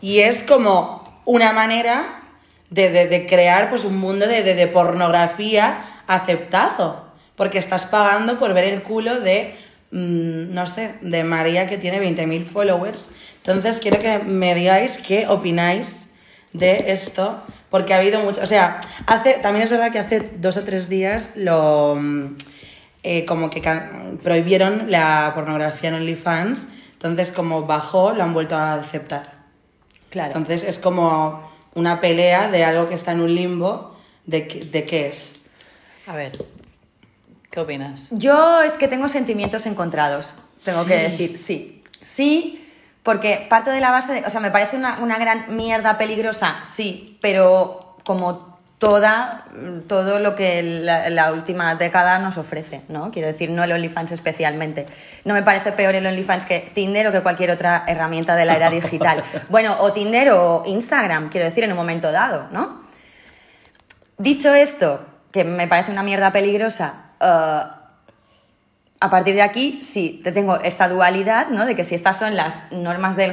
Y 0.00 0.20
es 0.20 0.42
como 0.42 1.22
una 1.24 1.52
manera 1.52 2.22
de, 2.70 2.90
de- 2.90 3.06
de 3.06 3.26
crear 3.26 3.68
pues, 3.70 3.84
un 3.84 3.98
mundo 3.98 4.26
de, 4.26 4.42
de- 4.42 4.66
pornografía 4.68 5.82
aceptado. 6.06 7.06
Porque 7.36 7.58
estás 7.58 7.84
pagando 7.84 8.38
por 8.38 8.52
ver 8.54 8.64
el 8.64 8.82
culo 8.82 9.20
de, 9.20 9.54
mm, 9.90 10.52
no 10.54 10.66
sé, 10.66 10.94
de 11.02 11.22
María 11.24 11.66
que 11.66 11.78
tiene 11.78 12.00
20.000 12.00 12.44
followers. 12.44 13.10
Entonces 13.36 13.78
quiero 13.78 13.98
que 13.98 14.18
me 14.18 14.54
digáis 14.54 14.98
qué 14.98 15.26
opináis 15.28 16.10
de 16.52 16.90
esto. 16.92 17.42
Porque 17.70 17.92
ha 17.92 17.98
habido 17.98 18.20
mucho... 18.20 18.40
O 18.42 18.46
sea, 18.46 18.80
hace, 19.06 19.34
también 19.34 19.64
es 19.64 19.70
verdad 19.70 19.92
que 19.92 19.98
hace 19.98 20.20
dos 20.38 20.56
o 20.56 20.64
tres 20.64 20.88
días 20.88 21.32
lo... 21.36 21.96
mm, 22.00 22.36
eh, 23.02 23.24
como 23.24 23.50
que 23.50 23.60
prohibieron 24.22 24.90
la 24.90 25.32
pornografía 25.34 25.88
en 25.90 25.96
OnlyFans. 25.96 26.68
Entonces 26.92 27.30
como 27.30 27.62
bajó, 27.66 28.12
lo 28.12 28.22
han 28.24 28.34
vuelto 28.34 28.56
a 28.56 28.74
aceptar. 28.74 29.38
Claro. 30.10 30.28
Entonces 30.28 30.64
es 30.64 30.78
como 30.78 31.48
una 31.74 32.00
pelea 32.00 32.50
de 32.50 32.64
algo 32.64 32.88
que 32.88 32.94
está 32.94 33.12
en 33.12 33.20
un 33.20 33.34
limbo 33.34 33.96
de, 34.26 34.48
qué- 34.48 34.60
de 34.64 34.84
qué 34.84 35.08
es. 35.08 35.40
A 36.06 36.14
ver, 36.16 36.32
¿qué 37.50 37.60
opinas? 37.60 38.08
Yo 38.12 38.62
es 38.62 38.72
que 38.74 38.88
tengo 38.88 39.08
sentimientos 39.08 39.66
encontrados, 39.66 40.34
tengo 40.64 40.84
que 40.86 40.96
Sí. 40.96 41.02
decir, 41.10 41.36
sí. 41.38 41.82
Sí, 42.00 42.64
porque 43.02 43.46
parte 43.50 43.70
de 43.70 43.80
la 43.80 43.90
base, 43.90 44.12
de- 44.14 44.24
o 44.26 44.30
sea, 44.30 44.40
me 44.40 44.50
parece 44.50 44.76
una, 44.76 44.98
una 45.00 45.18
gran 45.18 45.54
mierda 45.56 45.98
peligrosa, 45.98 46.60
sí, 46.64 47.18
pero 47.20 47.96
como 48.04 48.47
toda, 48.78 49.44
todo 49.88 50.20
lo 50.20 50.36
que 50.36 50.62
la, 50.62 51.10
la 51.10 51.32
última 51.32 51.74
década 51.74 52.18
nos 52.18 52.38
ofrece, 52.38 52.82
¿no? 52.88 53.10
Quiero 53.10 53.28
decir, 53.28 53.50
no 53.50 53.64
el 53.64 53.72
OnlyFans 53.72 54.12
especialmente. 54.12 54.86
No 55.24 55.34
me 55.34 55.42
parece 55.42 55.72
peor 55.72 55.94
el 55.94 56.06
OnlyFans 56.06 56.46
que 56.46 56.70
Tinder 56.74 57.08
o 57.08 57.12
que 57.12 57.22
cualquier 57.22 57.50
otra 57.50 57.84
herramienta 57.86 58.36
de 58.36 58.44
la 58.44 58.54
era 58.54 58.70
digital. 58.70 59.24
Bueno, 59.48 59.76
o 59.80 59.92
Tinder 59.92 60.30
o 60.32 60.62
Instagram, 60.66 61.28
quiero 61.28 61.46
decir, 61.46 61.64
en 61.64 61.70
un 61.72 61.76
momento 61.76 62.12
dado, 62.12 62.48
¿no? 62.50 62.82
Dicho 64.16 64.54
esto, 64.54 65.00
que 65.32 65.44
me 65.44 65.66
parece 65.66 65.90
una 65.90 66.02
mierda 66.02 66.32
peligrosa, 66.32 67.12
eh, 67.20 67.62
a 69.00 69.10
partir 69.10 69.34
de 69.34 69.42
aquí, 69.42 69.80
sí, 69.80 70.20
te 70.24 70.32
tengo 70.32 70.56
esta 70.56 70.88
dualidad, 70.88 71.48
¿no? 71.48 71.66
De 71.66 71.76
que 71.76 71.84
si 71.84 71.94
estas 71.94 72.18
son 72.18 72.36
las 72.36 72.72
normas 72.72 73.16
del, 73.16 73.32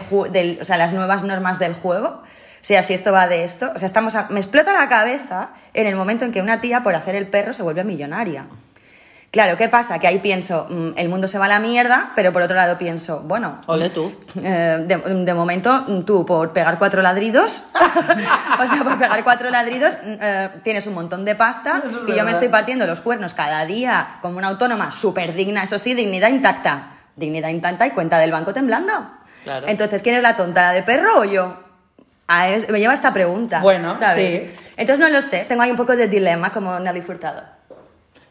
o 0.61 0.63
sea, 0.63 0.77
las 0.77 0.93
nuevas 0.93 1.23
normas 1.23 1.57
del 1.57 1.73
juego, 1.73 2.21
sea, 2.65 2.81
si 2.83 2.93
esto 2.93 3.11
va 3.11 3.27
de 3.27 3.43
esto, 3.43 3.71
o 3.75 3.79
sea, 3.79 3.85
estamos 3.85 4.15
a- 4.15 4.27
me 4.29 4.39
explota 4.39 4.73
la 4.73 4.87
cabeza 4.89 5.49
en 5.73 5.85
el 5.87 5.95
momento 5.95 6.25
en 6.25 6.31
que 6.31 6.41
una 6.41 6.61
tía 6.61 6.81
por 6.83 6.95
hacer 6.95 7.15
el 7.15 7.27
perro 7.27 7.53
se 7.53 7.63
vuelve 7.63 7.83
millonaria. 7.83 8.45
Claro, 9.31 9.57
¿qué 9.57 9.67
pasa? 9.67 9.99
Que 9.99 10.07
ahí 10.07 10.19
pienso, 10.19 10.65
mm, 10.69 10.91
el 10.95 11.09
mundo 11.09 11.27
se 11.27 11.37
va 11.37 11.43
a 11.45 11.47
la 11.49 11.59
mierda, 11.59 12.11
pero 12.15 12.31
por 12.31 12.41
otro 12.41 12.55
lado 12.55 12.77
pienso, 12.77 13.19
bueno, 13.19 13.59
Ole 13.67 13.89
tú. 13.89 14.13
eh, 14.41 14.85
de, 14.87 14.95
de 14.97 15.33
momento, 15.33 15.83
mm, 15.85 16.03
tú 16.05 16.25
por 16.25 16.53
pegar 16.53 16.79
cuatro 16.79 17.01
ladridos, 17.01 17.65
o 18.61 18.65
sea, 18.67 18.83
por 18.83 18.97
pegar 18.97 19.21
cuatro 19.25 19.49
ladridos, 19.49 19.97
mm, 20.01 20.13
eh, 20.21 20.49
tienes 20.63 20.87
un 20.87 20.93
montón 20.93 21.25
de 21.25 21.35
pasta 21.35 21.81
es 21.85 21.91
y 22.07 22.15
yo 22.15 22.23
me 22.23 22.31
estoy 22.31 22.47
partiendo 22.47 22.87
los 22.87 23.01
cuernos 23.01 23.33
cada 23.33 23.65
día 23.65 24.19
como 24.21 24.37
una 24.37 24.47
autónoma 24.47 24.89
súper 24.89 25.33
digna, 25.33 25.63
eso 25.63 25.79
sí, 25.79 25.93
dignidad 25.93 26.29
intacta. 26.29 26.91
Dignidad 27.17 27.49
intacta 27.49 27.85
y 27.87 27.91
cuenta 27.91 28.17
del 28.19 28.31
banco 28.31 28.53
temblando. 28.53 28.93
Claro. 29.43 29.67
Entonces, 29.67 30.01
¿quién 30.01 30.15
es 30.15 30.23
la 30.23 30.35
tonta, 30.37 30.61
la 30.63 30.71
de 30.71 30.83
perro 30.83 31.19
o 31.19 31.23
yo? 31.25 31.64
A 32.27 32.49
es- 32.49 32.67
me 32.69 32.79
lleva 32.79 32.93
esta 32.93 33.13
pregunta. 33.13 33.59
Bueno, 33.61 33.95
¿sabes? 33.97 34.43
sí. 34.51 34.51
Entonces 34.77 34.99
no 34.99 35.09
lo 35.09 35.21
sé, 35.21 35.45
tengo 35.47 35.61
ahí 35.61 35.71
un 35.71 35.77
poco 35.77 35.95
de 35.95 36.07
dilema 36.07 36.51
como 36.51 36.77
Nelly 36.79 37.01
Furtado. 37.01 37.43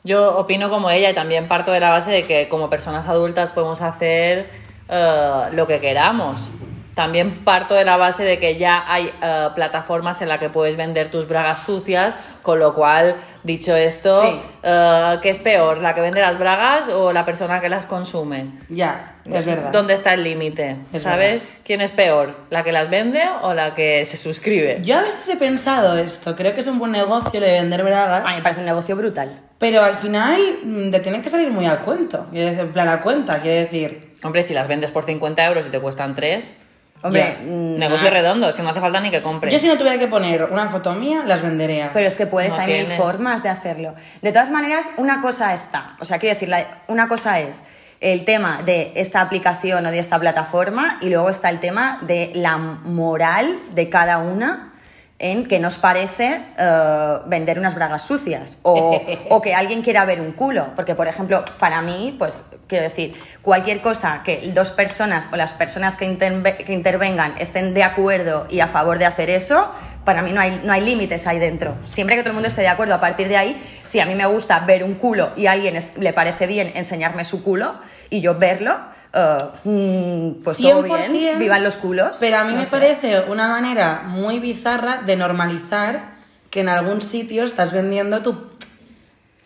Yo 0.02 0.36
opino 0.36 0.68
como 0.68 0.90
ella 0.90 1.10
y 1.10 1.14
también 1.14 1.48
parto 1.48 1.70
de 1.72 1.80
la 1.80 1.90
base 1.90 2.10
de 2.10 2.24
que 2.26 2.48
como 2.48 2.68
personas 2.68 3.08
adultas 3.08 3.50
podemos 3.50 3.80
hacer 3.80 4.50
eh, 4.88 5.30
lo 5.52 5.66
que 5.66 5.80
queramos. 5.80 6.50
También 6.94 7.44
parto 7.44 7.74
de 7.74 7.84
la 7.84 7.96
base 7.96 8.22
de 8.22 8.38
que 8.38 8.56
ya 8.56 8.82
hay 8.86 9.10
eh, 9.20 9.48
plataformas 9.54 10.22
en 10.22 10.28
las 10.28 10.38
que 10.38 10.48
puedes 10.48 10.76
vender 10.76 11.10
tus 11.10 11.26
bragas 11.26 11.64
sucias, 11.64 12.18
con 12.42 12.58
lo 12.60 12.74
cual, 12.74 13.16
dicho 13.42 13.74
esto, 13.74 14.22
Sí. 14.22 14.40
eh, 14.62 15.18
¿qué 15.20 15.30
es 15.30 15.38
peor? 15.38 15.78
¿La 15.78 15.92
que 15.94 16.00
vende 16.00 16.20
las 16.20 16.38
bragas 16.38 16.88
o 16.90 17.12
la 17.12 17.24
persona 17.24 17.60
que 17.60 17.68
las 17.68 17.86
consume? 17.86 18.46
Ya, 18.68 19.16
es 19.28 19.44
verdad. 19.44 19.72
¿Dónde 19.72 19.94
está 19.94 20.14
el 20.14 20.22
límite? 20.22 20.76
Es 20.92 21.02
¿Sabes? 21.02 21.52
¿Quién 21.64 21.80
es 21.80 21.90
peor? 21.90 22.36
¿La 22.50 22.62
que 22.62 22.70
las 22.70 22.88
vende 22.90 23.22
o 23.42 23.54
la 23.54 23.74
que 23.74 24.04
se 24.06 24.16
suscribe? 24.16 24.78
Yo 24.82 24.98
a 24.98 25.02
veces 25.02 25.28
he 25.30 25.36
pensado 25.36 25.98
esto, 25.98 26.36
creo 26.36 26.54
que 26.54 26.60
es 26.60 26.66
un 26.68 26.78
buen 26.78 26.92
negocio 26.92 27.40
lo 27.40 27.46
de 27.46 27.52
vender 27.54 27.82
bragas, 27.82 28.22
A 28.24 28.28
mí 28.28 28.36
me 28.36 28.42
parece 28.42 28.60
un 28.60 28.66
negocio 28.66 28.94
brutal. 28.94 29.40
pero 29.58 29.82
al 29.82 29.96
final 29.96 30.40
mm, 30.62 30.90
te 30.92 31.00
tienen 31.00 31.22
que 31.22 31.30
salir 31.30 31.50
muy 31.50 31.66
a 31.66 31.78
cuento, 31.80 32.26
quiero 32.30 32.46
decir, 32.50 32.60
en 32.66 32.72
plan 32.72 32.88
a 32.88 33.00
cuenta, 33.00 33.40
quiere 33.40 33.60
decir, 33.62 34.14
Hombre, 34.22 34.42
si 34.42 34.54
las 34.54 34.68
vendes 34.68 34.90
por 34.90 35.04
50 35.04 35.44
euros 35.44 35.66
y 35.66 35.68
te 35.70 35.78
cuestan 35.80 36.14
3, 36.14 36.56
Hombre, 37.04 37.36
mm, 37.42 37.78
negocio 37.78 38.08
redondo, 38.08 38.50
si 38.50 38.62
no 38.62 38.70
hace 38.70 38.80
falta 38.80 38.98
ni 38.98 39.10
que 39.10 39.20
compres. 39.20 39.52
yo 39.52 39.58
si 39.58 39.68
no 39.68 39.76
tuviera 39.76 39.98
que 39.98 40.08
poner 40.08 40.44
una 40.44 40.70
foto 40.70 40.94
mía, 40.94 41.22
las 41.26 41.42
vendería. 41.42 41.90
Pero 41.92 42.06
es 42.06 42.16
que 42.16 42.24
puedes, 42.24 42.56
No 42.56 42.62
hay 42.62 42.72
mil 42.72 42.86
formas 42.86 43.42
de 43.42 43.50
hacerlo. 43.50 43.94
De 44.22 44.32
todas 44.32 44.50
maneras, 44.50 44.90
una 44.96 45.20
cosa 45.20 45.52
está, 45.52 45.96
o 46.00 46.06
sea, 46.06 46.18
quiero 46.18 46.34
decir, 46.34 46.50
una 46.88 47.06
cosa 47.06 47.40
es 47.40 47.62
el 48.00 48.24
tema 48.24 48.62
de 48.64 48.92
esta 48.96 49.20
aplicación 49.20 49.84
o 49.84 49.90
de 49.90 49.98
esta 49.98 50.18
plataforma 50.18 50.98
y 51.02 51.10
luego 51.10 51.28
está 51.28 51.50
el 51.50 51.60
tema 51.60 51.98
de 52.02 52.32
la 52.34 52.56
moral 52.56 53.54
de 53.74 53.90
cada 53.90 54.18
una 54.18 54.73
en 55.18 55.46
que 55.46 55.60
nos 55.60 55.76
parece 55.78 56.40
eh, 56.58 57.18
vender 57.26 57.58
unas 57.58 57.74
bragas 57.74 58.02
sucias 58.02 58.58
o, 58.62 59.00
o 59.30 59.40
que 59.40 59.54
alguien 59.54 59.82
quiera 59.82 60.04
ver 60.04 60.20
un 60.20 60.32
culo. 60.32 60.68
Porque, 60.74 60.94
por 60.94 61.06
ejemplo, 61.08 61.44
para 61.58 61.80
mí, 61.82 62.14
pues 62.18 62.46
quiero 62.66 62.84
decir, 62.84 63.14
cualquier 63.42 63.80
cosa 63.80 64.22
que 64.24 64.50
dos 64.52 64.70
personas 64.72 65.28
o 65.32 65.36
las 65.36 65.52
personas 65.52 65.96
que, 65.96 66.06
interve- 66.06 66.56
que 66.64 66.72
intervengan 66.72 67.34
estén 67.38 67.74
de 67.74 67.84
acuerdo 67.84 68.46
y 68.50 68.60
a 68.60 68.66
favor 68.66 68.98
de 68.98 69.06
hacer 69.06 69.30
eso, 69.30 69.70
para 70.04 70.20
mí 70.20 70.32
no 70.32 70.40
hay, 70.40 70.60
no 70.64 70.72
hay 70.72 70.80
límites 70.82 71.26
ahí 71.26 71.38
dentro. 71.38 71.76
Siempre 71.86 72.16
que 72.16 72.22
todo 72.22 72.30
el 72.30 72.34
mundo 72.34 72.48
esté 72.48 72.60
de 72.62 72.68
acuerdo, 72.68 72.94
a 72.94 73.00
partir 73.00 73.28
de 73.28 73.36
ahí, 73.38 73.62
si 73.84 74.00
a 74.00 74.06
mí 74.06 74.14
me 74.14 74.26
gusta 74.26 74.58
ver 74.60 74.84
un 74.84 74.94
culo 74.94 75.30
y 75.36 75.46
a 75.46 75.52
alguien 75.52 75.76
es- 75.76 75.96
le 75.96 76.12
parece 76.12 76.46
bien 76.46 76.72
enseñarme 76.74 77.24
su 77.24 77.42
culo 77.42 77.76
y 78.10 78.20
yo 78.20 78.34
verlo, 78.38 78.78
eh, 79.14 79.38
mm, 79.64 80.42
pues 80.42 80.58
todo 80.58 80.82
100%, 80.84 81.12
bien, 81.12 81.38
vivan 81.38 81.62
los 81.64 81.76
culos. 81.76 82.16
Pero 82.20 82.38
a 82.38 82.44
mí 82.44 82.52
No 82.52 82.58
me 82.58 82.64
sé. 82.64 82.70
parece 82.72 83.20
una 83.28 83.48
manera 83.48 84.02
muy 84.06 84.38
bizarra 84.40 85.02
de 85.04 85.16
normalizar 85.16 86.14
que 86.50 86.60
en 86.60 86.68
algún 86.68 87.00
sitio 87.02 87.44
estás 87.44 87.72
vendiendo 87.72 88.22
tu, 88.22 88.32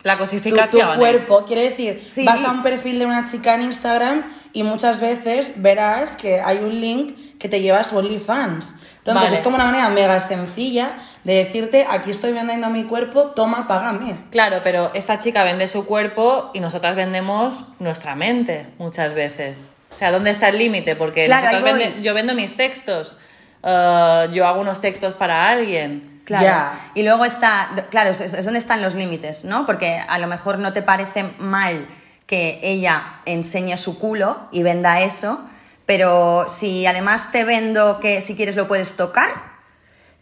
La 0.02 0.14
tu, 0.16 0.25
tu 0.25 0.25
cosificación. 0.30 0.92
¿eh? 0.92 0.96
cuerpo. 0.96 1.44
Quiere 1.44 1.62
decir, 1.70 2.02
Sí. 2.06 2.25
vas 2.25 2.42
a 2.44 2.50
un 2.50 2.62
perfil 2.62 2.98
de 2.98 3.06
una 3.06 3.25
chica 3.25 3.54
en 3.54 3.62
Instagram 3.62 4.22
y 4.52 4.62
muchas 4.62 5.00
veces 5.00 5.52
verás 5.57 6.17
que 6.17 6.40
hay 6.40 6.59
un 6.59 6.81
link 6.81 7.38
que 7.38 7.49
te 7.49 7.61
lleva 7.61 7.81
a 7.81 7.85
su 7.85 7.97
OnlyFans. 7.97 8.75
Entonces 8.99 9.25
Vale. 9.25 9.37
es 9.37 9.40
como 9.43 9.57
una 9.57 9.64
manera 9.67 9.88
mega 9.90 10.19
sencilla 10.21 10.90
de 11.25 11.35
decirte, 11.35 11.87
aquí 11.88 12.11
estoy 12.11 12.33
vendiendo 12.33 12.69
mi 12.69 12.85
cuerpo, 12.85 13.28
toma, 13.28 13.67
págame. 13.67 14.17
Claro, 14.31 14.61
pero 14.64 14.90
esta 14.95 15.19
chica 15.19 15.45
vende 15.45 15.69
su 15.69 15.87
cuerpo 15.87 16.50
y 16.52 16.61
nosotras 16.61 16.95
vendemos 16.97 17.64
nuestra 17.78 18.14
mente 18.14 18.67
muchas 18.78 19.14
veces. 19.14 19.69
O 19.93 19.97
sea, 19.97 20.11
¿dónde 20.12 20.31
está 20.31 20.49
el 20.49 20.59
límite? 20.59 20.95
Porque 20.97 21.25
Claro, 21.25 21.62
vende- 21.64 22.02
yo 22.02 22.12
vendo 22.14 22.35
mis 22.35 22.57
textos. 22.57 23.17
Eh, 23.62 24.28
yo 24.33 24.47
hago 24.47 24.61
unos 24.61 24.81
textos 24.81 25.14
para 25.14 25.49
alguien. 25.49 26.21
Claro. 26.25 26.78
Y 26.95 27.02
luego 27.05 27.25
está, 27.25 27.71
claro, 27.90 28.11
es, 28.11 28.21
es 28.21 28.45
donde 28.45 28.59
están 28.59 28.83
los 28.83 28.95
límites, 28.95 29.45
¿no? 29.45 29.64
Porque 29.64 29.99
a 30.07 30.19
lo 30.19 30.26
mejor 30.26 30.59
no 30.59 30.75
te 30.75 30.83
parece 30.83 31.25
mal 31.38 31.87
que 32.28 32.61
ella 32.62 33.14
enseñe 33.25 33.76
su 33.76 33.99
culo 33.99 34.38
y 34.52 34.62
venda 34.62 35.00
eso, 35.00 35.40
pero 35.87 36.44
si 36.49 36.87
además 36.87 37.32
te 37.32 37.42
vendo 37.42 37.99
que 37.99 38.20
si 38.20 38.37
quieres 38.37 38.54
lo 38.54 38.68
puedes 38.68 38.92
tocar, 38.97 39.30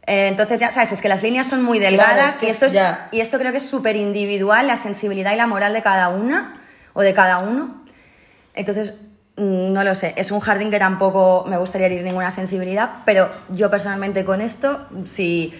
eh, 0.07 0.29
entonces 0.29 0.61
ya 0.61 0.71
sabes, 0.71 0.93
es 0.93 1.03
que 1.03 1.09
las 1.09 1.23
líneas 1.25 1.49
son 1.49 1.63
muy 1.65 1.81
delgadas 1.81 2.15
Claro, 2.15 2.29
es 2.29 2.35
que 2.37 2.47
y, 2.47 2.51
esto 2.51 2.67
es- 2.67 2.73
es, 2.73 2.79
ya. 2.81 3.09
y 3.11 3.21
esto 3.21 3.39
creo 3.39 3.51
que 3.51 3.59
es 3.59 3.69
súper 3.69 3.97
individual, 3.97 4.69
la 4.69 4.77
sensibilidad 4.77 5.33
y 5.33 5.37
la 5.37 5.49
moral 5.49 5.73
de 5.73 5.83
cada 5.83 6.09
una 6.09 6.61
o 6.93 7.03
de 7.03 7.13
cada 7.13 7.39
uno. 7.39 7.83
Entonces, 8.55 8.95
mm, 9.37 9.73
no 9.73 9.83
lo 9.83 9.97
sé, 9.97 10.15
es 10.17 10.31
un 10.31 10.39
jardín 10.39 10.71
que 10.71 10.79
tampoco 10.79 11.45
me 11.49 11.59
gustaría 11.59 11.89
herir 11.89 12.03
ninguna 12.05 12.31
sensibilidad, 12.31 12.99
pero 13.05 13.29
yo 13.49 13.69
personalmente 13.69 14.25
con 14.25 14.41
esto, 14.41 14.87
si, 15.05 15.53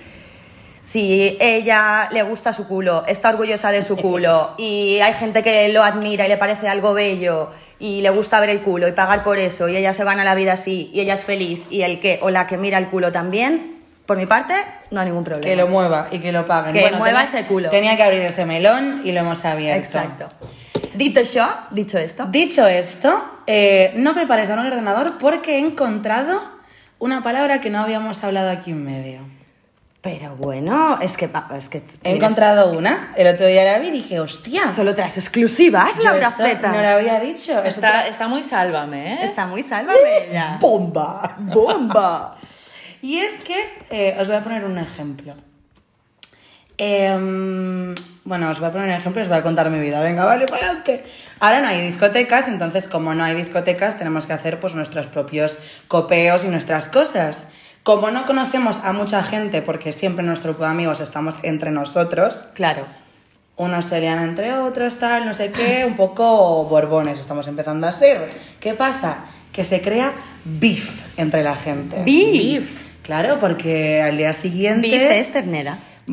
si 0.87 1.37
ella 1.41 2.09
le 2.13 2.23
gusta 2.23 2.53
su 2.53 2.69
culo, 2.69 3.03
está 3.09 3.31
orgullosa 3.31 3.73
de 3.73 3.83
su 3.83 3.97
culo 3.97 4.55
y 4.59 5.01
hay 5.01 5.15
gente 5.15 5.43
que 5.43 5.69
lo 5.71 5.83
admira 5.83 6.27
y 6.27 6.29
le 6.29 6.37
parece 6.37 6.69
algo 6.69 6.95
bello 6.95 7.51
y 7.81 8.03
le 8.03 8.11
gusta 8.11 8.39
ver 8.39 8.51
el 8.51 8.63
culo 8.63 8.87
y 8.87 8.93
pagar 8.93 9.25
por 9.25 9.37
eso 9.41 9.69
y 9.69 9.77
ella 9.77 9.93
se 9.93 10.05
gana 10.05 10.23
la 10.23 10.37
vida 10.37 10.53
así 10.53 10.89
y 10.95 11.01
ella 11.01 11.15
es 11.15 11.25
feliz 11.25 11.65
y 11.71 11.83
el 11.83 11.99
que 11.99 12.21
o 12.23 12.31
la 12.31 12.47
que 12.47 12.57
mira 12.57 12.79
el 12.79 12.87
culo 12.87 13.11
también, 13.11 13.83
por 14.07 14.17
mi 14.17 14.27
parte, 14.27 14.55
no 14.93 15.01
hay 15.01 15.07
ningún 15.07 15.25
problema. 15.25 15.45
Que 15.45 15.57
lo 15.57 15.67
mueva 15.67 16.07
y 16.13 16.21
que 16.21 16.31
lo 16.31 16.47
paguen. 16.47 16.73
Que 16.73 16.93
mueva 16.93 17.05
tenía- 17.07 17.25
ese 17.25 17.43
culo. 17.47 17.69
Tenía 17.69 17.97
que 17.97 18.05
abrir 18.05 18.23
ese 18.23 18.47
melón 18.47 19.01
y 19.05 19.11
lo 19.11 19.19
hemos 19.23 19.45
abierto. 19.45 19.85
Exacto. 19.85 20.29
Dicho 20.95 21.21
yo, 21.23 21.49
dicho 21.73 21.99
esto, 21.99 22.27
Dicho 22.27 22.65
esto, 22.65 23.41
eh, 23.49 23.93
no 23.97 24.15
prepares 24.15 24.49
a 24.51 24.53
un 24.53 24.61
ordenador 24.61 25.19
porque 25.19 25.57
he 25.57 25.59
encontrado 25.59 26.41
una 27.01 27.25
palabra 27.25 27.61
que 27.61 27.71
no 27.71 27.81
habíamos 27.81 28.23
hablado 28.23 28.51
aquí 28.51 28.71
en 28.71 28.85
medio. 28.85 29.36
Pero 30.07 30.37
bueno, 30.37 31.01
es 31.01 31.17
que, 31.17 31.29
es 31.59 31.69
que 31.69 31.83
He 32.05 32.15
encontrado 32.15 32.71
una, 32.71 33.13
el 33.17 33.27
otro 33.27 33.45
día 33.45 33.65
la 33.65 33.81
vi 33.81 33.89
y 33.89 33.91
dije, 33.91 34.21
hostia, 34.21 34.73
Solo 34.73 34.95
tras 34.95 35.17
exclusivas, 35.17 35.99
Laura 35.99 36.31
Zeta. 36.31 36.71
No 36.71 36.81
lo 36.81 36.89
había 36.91 37.19
dicho. 37.19 37.59
es 37.65 37.75
Está, 37.75 37.89
otra 37.89 38.07
está 38.07 38.29
muy 38.29 38.45
sálvame, 38.45 39.15
¿eh? 39.15 39.19
Está 39.25 39.47
muy 39.47 39.63
sálvame 39.63 39.99
ella. 40.29 40.59
bomba. 40.61 41.35
¡Bomba! 41.39 42.37
Y 43.03 43.19
es 43.19 43.35
que 43.41 43.57
eh, 43.91 44.17
os 44.21 44.29
voy 44.29 44.37
a 44.37 44.45
poner 44.45 44.65
un 44.65 44.79
ejemplo. 44.79 45.35
Em, 46.79 47.93
bueno, 48.23 48.51
os 48.51 48.61
voy 48.61 48.69
a 48.69 48.73
poner 48.73 48.87
un 48.87 48.95
ejemplo 48.95 49.21
y 49.21 49.25
os 49.25 49.29
voy 49.29 49.39
a 49.39 49.43
contar 49.43 49.71
mi 49.71 49.81
vida. 49.81 50.01
Venga, 50.01 50.25
vale, 50.25 50.47
para 50.47 50.67
adelante. 50.67 51.03
Ahora 51.41 51.61
no 51.61 51.67
hay 51.67 51.81
discotecas, 51.81 52.47
entonces 52.47 52.87
como 52.87 53.13
no 53.13 53.25
hay 53.25 53.35
discotecas 53.35 53.99
tenemos 53.99 54.25
que 54.27 54.35
hacer 54.35 54.61
pues 54.61 54.77
nuestros 54.77 55.07
propios 55.07 55.59
copeos 55.89 56.45
y 56.45 56.49
nuestras 56.49 56.89
cosas. 56.89 57.49
Como 57.87 58.11
no 58.11 58.27
conocemos 58.27 58.81
a 58.83 58.93
mucha 58.93 59.23
gente, 59.23 59.63
porque 59.63 59.93
siempre 59.93 60.23
en 60.23 60.27
nuestro 60.27 60.51
grupo 60.51 60.65
de 60.65 60.71
amigos 60.73 60.99
estamos 60.99 61.37
entre 61.45 61.71
nosotros, 61.71 62.49
Claro. 62.55 62.85
unos 63.55 63.85
se 63.85 64.01
lían 64.01 64.19
entre 64.25 64.53
otros, 64.55 64.99
tal, 64.99 65.25
no 65.25 65.33
sé 65.33 65.53
qué, 65.53 65.85
un 65.87 65.95
poco 65.95 66.65
borbones 66.65 67.21
estamos 67.21 67.47
empezando 67.47 67.87
a 67.87 67.93
ser. 67.93 68.29
¿Qué 68.59 68.75
pasa? 68.75 69.27
Que 69.53 69.65
se 69.65 69.81
crea 69.83 70.13
beef 70.45 71.01
entre 71.17 71.45
la 71.45 71.55
gente. 71.55 72.03
Beef. 72.05 72.69
Claro, 73.03 73.39
porque 73.39 74.03
al 74.03 74.17
día 74.17 74.33
siguiente... 74.33 74.91
Beef 74.91 75.11
es 75.13 75.33
ternera. 75.33 75.79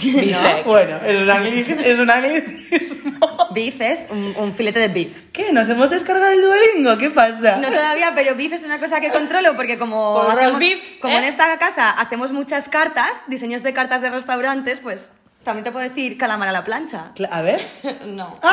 Bistec. 0.00 0.64
Bueno, 0.64 0.98
es 1.04 1.20
un, 1.22 1.28
angli- 1.28 1.76
es 1.84 1.98
un 1.98 2.08
anglicismo. 2.08 3.37
Beef 3.50 3.80
es 3.80 4.06
un, 4.10 4.34
un 4.36 4.52
filete 4.52 4.78
de 4.80 4.88
beef. 4.88 5.22
¿Qué? 5.32 5.52
¿Nos 5.52 5.68
hemos 5.68 5.88
descargado 5.90 6.32
el 6.32 6.40
Duolingo? 6.42 6.98
¿Qué 6.98 7.10
pasa? 7.10 7.56
No 7.56 7.68
todavía, 7.68 8.12
pero 8.14 8.34
beef 8.34 8.52
es 8.52 8.62
una 8.64 8.78
cosa 8.78 9.00
que 9.00 9.10
controlo 9.10 9.54
porque 9.56 9.78
como, 9.78 10.14
Por 10.14 10.24
roast 10.34 10.38
hacemos- 10.40 10.58
beef, 10.58 11.00
como 11.00 11.14
¿eh? 11.14 11.18
en 11.18 11.24
esta 11.24 11.58
casa 11.58 11.90
hacemos 11.90 12.32
muchas 12.32 12.68
cartas, 12.68 13.20
diseños 13.26 13.62
de 13.62 13.72
cartas 13.72 14.02
de 14.02 14.10
restaurantes, 14.10 14.80
pues 14.80 15.10
también 15.44 15.64
te 15.64 15.72
puedo 15.72 15.88
decir 15.88 16.18
calamar 16.18 16.48
a 16.48 16.52
la 16.52 16.64
plancha. 16.64 17.12
A 17.30 17.42
ver. 17.42 17.60
No. 18.06 18.38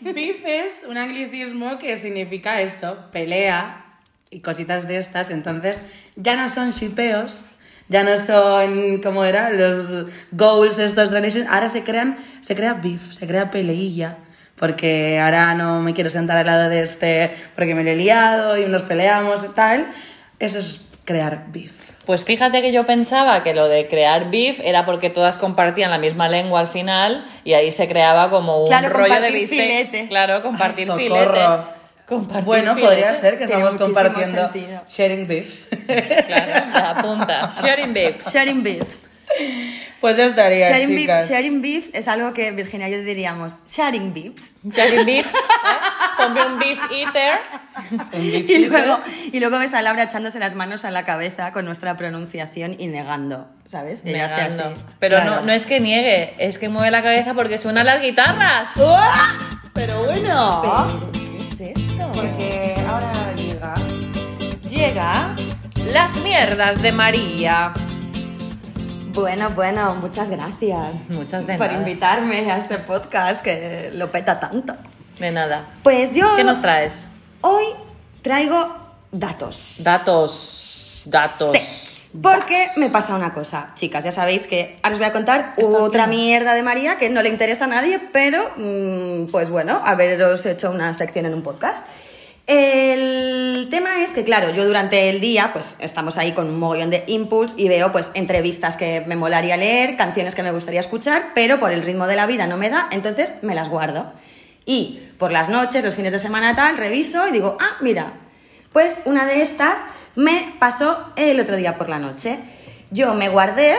Beef 0.00 0.44
es 0.44 0.84
un 0.88 0.96
anglicismo 0.98 1.78
que 1.78 1.96
significa 1.96 2.60
eso, 2.60 2.98
pelea 3.12 3.84
y 4.30 4.40
cositas 4.40 4.86
de 4.86 4.98
estas. 4.98 5.30
Entonces, 5.30 5.82
ya 6.16 6.36
no 6.36 6.48
son 6.50 6.70
shipeos, 6.70 7.50
ya 7.88 8.02
no 8.04 8.18
son, 8.18 9.00
¿cómo 9.02 9.24
era? 9.24 9.50
Los 9.50 10.06
goals 10.32 10.78
estos 10.78 11.10
de 11.10 11.20
Nation, 11.20 11.46
ahora 11.48 11.68
se 11.68 11.84
crean, 11.84 12.18
se 12.40 12.54
crea 12.54 12.74
beef, 12.74 13.12
se 13.12 13.26
crea 13.26 13.50
peleilla, 13.50 14.16
porque 14.56 15.18
ahora 15.20 15.54
no 15.54 15.80
me 15.80 15.94
quiero 15.94 16.10
sentar 16.10 16.36
al 16.38 16.46
lado 16.46 16.68
de 16.68 16.82
este 16.82 17.30
porque 17.54 17.74
me 17.74 17.84
lo 17.84 17.90
he 17.90 17.96
liado 17.96 18.58
y 18.58 18.66
nos 18.66 18.82
peleamos 18.82 19.44
y 19.44 19.48
tal. 19.48 19.88
Eso 20.38 20.58
es 20.58 20.80
crear 21.04 21.44
beef. 21.48 21.88
Pues 22.06 22.24
fíjate 22.24 22.62
que 22.62 22.72
yo 22.72 22.84
pensaba 22.86 23.42
que 23.42 23.52
lo 23.54 23.68
de 23.68 23.86
crear 23.86 24.30
beef 24.30 24.60
era 24.62 24.84
porque 24.86 25.10
todas 25.10 25.36
compartían 25.36 25.90
la 25.90 25.98
misma 25.98 26.28
lengua 26.28 26.60
al 26.60 26.68
final 26.68 27.26
y 27.44 27.52
ahí 27.52 27.70
se 27.70 27.86
creaba 27.86 28.30
como 28.30 28.62
un 28.62 28.68
Claro, 28.68 28.88
rollo 28.88 29.20
de 29.20 29.30
bistec. 29.30 29.60
filete. 29.60 30.08
Claro, 30.08 30.42
compartir 30.42 30.90
Ay, 30.90 30.96
filete. 31.04 31.38
Compartir 32.08 32.44
Bueno, 32.44 32.74
podría 32.76 33.14
ser 33.14 33.38
que 33.38 33.46
Tiene 33.46 33.62
estamos 33.62 33.80
compartiendo 33.80 34.42
sentido. 34.52 34.82
sharing 34.88 35.26
beefs. 35.26 35.68
Claro, 36.26 36.64
apunta. 36.98 37.54
Sharing 37.62 37.92
beef. 37.92 38.26
Sharing 38.32 38.62
beefs. 38.62 39.04
pues 40.00 40.16
ya 40.16 40.24
estaría, 40.24 40.70
Sharing, 40.70 40.88
beef, 40.88 41.00
chicas. 41.02 41.28
sharing 41.28 41.60
beefs 41.60 41.90
es 41.92 42.08
algo 42.08 42.32
que 42.32 42.50
Virginia 42.52 42.88
y 42.88 42.92
yo 42.92 43.02
diríamos 43.02 43.52
sharing 43.68 44.14
beefs. 44.14 44.54
Sharing 44.74 45.04
beef. 45.04 45.26
¿eh? 45.26 46.24
Un 46.26 46.58
beef 46.58 46.78
eater. 46.90 47.38
Un 47.90 47.98
beef 48.10 48.48
Y 48.48 48.54
eater. 48.54 48.70
luego, 48.70 49.00
y 49.30 49.38
luego 49.40 49.58
ves 49.58 49.74
a 49.74 49.82
Laura 49.82 50.04
echándose 50.04 50.38
las 50.38 50.54
manos 50.54 50.86
a 50.86 50.90
la 50.90 51.04
cabeza 51.04 51.52
con 51.52 51.66
nuestra 51.66 51.96
pronunciación 51.98 52.74
y 52.78 52.86
negando, 52.86 53.48
¿sabes? 53.70 54.00
Hace 54.00 54.12
Negando. 54.12 54.64
así. 54.64 54.80
Pero 54.98 55.16
Claro. 55.18 55.36
no, 55.36 55.40
no 55.42 55.52
es 55.52 55.66
que 55.66 55.78
niegue, 55.78 56.34
es 56.38 56.56
que 56.58 56.70
mueve 56.70 56.90
la 56.90 57.02
cabeza 57.02 57.34
porque 57.34 57.58
suenan 57.58 57.84
las 57.84 58.00
guitarras. 58.00 58.68
¡Uah! 58.76 59.36
Pero 59.74 60.02
bueno. 60.04 60.62
Porque 62.14 62.74
ahora 62.88 63.12
llega. 63.36 63.74
Llega 64.68 65.34
las 65.86 66.16
mierdas 66.22 66.82
de 66.82 66.92
María. 66.92 67.72
Bueno, 69.12 69.50
bueno, 69.50 69.94
muchas 69.96 70.30
gracias. 70.30 71.10
Muchas 71.10 71.46
de 71.46 71.54
Por 71.56 71.66
nada. 71.68 71.78
invitarme 71.80 72.50
a 72.50 72.56
este 72.56 72.78
podcast 72.78 73.42
que 73.42 73.90
lo 73.94 74.10
peta 74.12 74.38
tanto. 74.38 74.74
De 75.18 75.30
nada. 75.32 75.66
Pues 75.82 76.14
yo 76.14 76.36
¿Qué 76.36 76.44
nos 76.44 76.60
traes? 76.60 77.00
hoy 77.40 77.64
traigo 78.22 78.68
datos. 79.10 79.76
Datos. 79.78 81.02
Datos. 81.06 81.56
Sí, 81.56 81.87
porque 82.22 82.68
me 82.76 82.88
pasa 82.88 83.14
una 83.14 83.34
cosa, 83.34 83.72
chicas, 83.74 84.04
ya 84.04 84.12
sabéis 84.12 84.46
que 84.46 84.76
ahora 84.82 84.94
os 84.94 84.98
voy 84.98 85.08
a 85.08 85.12
contar 85.12 85.54
Esto 85.56 85.82
otra 85.82 86.06
mierda 86.06 86.54
de 86.54 86.62
María 86.62 86.96
que 86.96 87.10
no 87.10 87.22
le 87.22 87.28
interesa 87.28 87.66
a 87.66 87.68
nadie, 87.68 88.00
pero 88.12 88.50
mm, 88.56 89.30
pues 89.30 89.50
bueno, 89.50 89.82
haberos 89.84 90.46
hecho 90.46 90.70
una 90.70 90.94
sección 90.94 91.26
en 91.26 91.34
un 91.34 91.42
podcast. 91.42 91.84
El 92.46 93.68
tema 93.70 94.02
es 94.02 94.12
que, 94.12 94.24
claro, 94.24 94.48
yo 94.54 94.64
durante 94.64 95.10
el 95.10 95.20
día, 95.20 95.50
pues 95.52 95.76
estamos 95.80 96.16
ahí 96.16 96.32
con 96.32 96.48
un 96.48 96.58
mogollón 96.58 96.88
de 96.88 97.04
inputs 97.06 97.52
y 97.58 97.68
veo 97.68 97.92
pues 97.92 98.10
entrevistas 98.14 98.78
que 98.78 99.02
me 99.06 99.16
molaría 99.16 99.58
leer, 99.58 99.96
canciones 99.96 100.34
que 100.34 100.42
me 100.42 100.50
gustaría 100.50 100.80
escuchar, 100.80 101.32
pero 101.34 101.60
por 101.60 101.72
el 101.72 101.82
ritmo 101.82 102.06
de 102.06 102.16
la 102.16 102.24
vida 102.24 102.46
no 102.46 102.56
me 102.56 102.70
da, 102.70 102.88
entonces 102.90 103.34
me 103.42 103.54
las 103.54 103.68
guardo. 103.68 104.12
Y 104.64 105.00
por 105.18 105.30
las 105.30 105.50
noches, 105.50 105.84
los 105.84 105.94
fines 105.94 106.14
de 106.14 106.18
semana 106.18 106.56
tal, 106.56 106.78
reviso 106.78 107.28
y 107.28 107.32
digo, 107.32 107.58
ah, 107.60 107.76
mira, 107.82 108.14
pues 108.72 109.02
una 109.04 109.26
de 109.26 109.42
estas 109.42 109.80
me 110.18 110.54
pasó 110.58 111.12
el 111.16 111.38
otro 111.38 111.56
día 111.56 111.76
por 111.78 111.88
la 111.88 111.98
noche. 112.00 112.38
Yo 112.90 113.14
me 113.14 113.28
guardé 113.28 113.76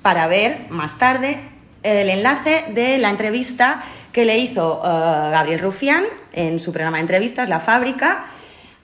para 0.00 0.26
ver 0.26 0.66
más 0.70 0.98
tarde 0.98 1.38
el 1.82 2.08
enlace 2.08 2.64
de 2.70 2.96
la 2.96 3.10
entrevista 3.10 3.82
que 4.10 4.24
le 4.24 4.38
hizo 4.38 4.80
eh, 4.82 4.88
Gabriel 5.30 5.60
Rufián 5.60 6.04
en 6.32 6.58
su 6.58 6.72
programa 6.72 6.96
de 6.96 7.02
entrevistas, 7.02 7.48
La 7.50 7.60
Fábrica, 7.60 8.26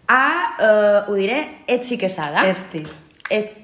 a, 0.09 0.57
eh, 0.61 1.11
ho 1.11 1.14
diré, 1.14 1.59
Etsi 1.66 1.97
Quesada. 1.97 2.47
Esti. 2.47 2.83
Et- 3.30 3.59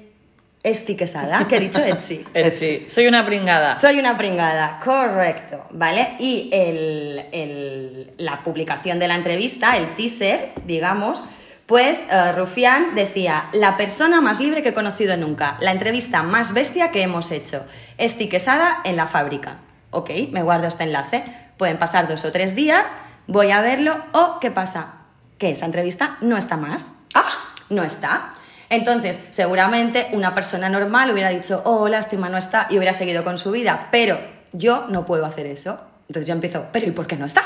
Esti 0.63 0.95
Quesada, 0.95 1.45
que 1.47 1.57
he 1.57 1.59
dicho 1.59 1.83
Etsi. 1.83 2.25
Etsy. 2.33 2.85
Soy 2.89 3.05
una 3.05 3.23
pringada. 3.25 3.77
Soy 3.77 3.99
una 3.99 4.17
pringada, 4.17 4.79
correcto, 4.83 5.63
¿vale? 5.71 6.15
Y 6.19 6.49
el- 6.51 7.25
el- 7.31 8.13
la 8.17 8.43
publicación 8.43 8.97
de 8.97 9.07
la 9.07 9.15
entrevista, 9.15 9.77
el 9.77 9.95
teaser, 9.95 10.53
digamos, 10.65 11.23
pues 11.67 12.01
eh, 12.09 12.31
Rufián 12.31 12.95
decía, 12.95 13.49
la 13.51 13.75
persona 13.75 14.21
más 14.21 14.39
libre 14.39 14.63
que 14.63 14.69
he 14.69 14.73
conocido 14.73 15.17
nunca, 15.17 15.57
la 15.59 15.73
entrevista 15.73 16.23
más 16.23 16.53
bestia 16.53 16.91
que 16.91 17.03
hemos 17.03 17.29
hecho, 17.31 17.65
Esti 17.97 18.29
Quesada 18.29 18.79
en 18.85 18.95
la 18.95 19.05
fábrica. 19.05 19.57
Ok, 19.91 20.09
me 20.31 20.43
guardo 20.43 20.67
este 20.67 20.85
enlace. 20.85 21.25
Pueden 21.57 21.77
pasar 21.77 22.07
dos 22.07 22.23
o 22.23 22.31
tres 22.31 22.55
días, 22.55 22.91
voy 23.27 23.51
a 23.51 23.59
verlo, 23.59 23.97
o 24.13 24.39
¿qué 24.39 24.49
pasa? 24.49 24.93
Que 25.37 25.51
esa 25.51 25.65
entrevista 25.65 26.17
no 26.21 26.37
está 26.37 26.55
más. 26.55 26.99
¡Ah! 27.13 27.27
No 27.69 27.83
está. 27.83 28.33
Entonces, 28.69 29.27
seguramente 29.31 30.07
una 30.13 30.33
persona 30.33 30.69
normal 30.69 31.11
hubiera 31.11 31.29
dicho, 31.29 31.61
oh, 31.65 31.89
lástima, 31.89 32.29
no 32.29 32.37
está, 32.37 32.67
y 32.69 32.77
hubiera 32.77 32.93
seguido 32.93 33.25
con 33.25 33.37
su 33.37 33.51
vida, 33.51 33.89
pero 33.91 34.19
yo 34.53 34.85
no 34.87 35.05
puedo 35.05 35.25
hacer 35.25 35.47
eso. 35.47 35.81
Entonces 36.07 36.27
yo 36.27 36.33
empiezo, 36.33 36.67
pero 36.71 36.87
¿y 36.87 36.91
por 36.91 37.07
qué 37.07 37.17
no 37.17 37.25
está? 37.25 37.43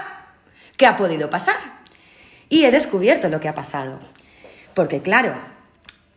¿Qué 0.78 0.86
ha 0.86 0.96
podido 0.96 1.30
pasar? 1.30 1.81
Y 2.52 2.66
he 2.66 2.72
descubierto 2.72 3.30
lo 3.30 3.40
que 3.40 3.48
ha 3.48 3.56
pasado. 3.56 3.98
Porque 4.76 5.02
claro, 5.02 5.34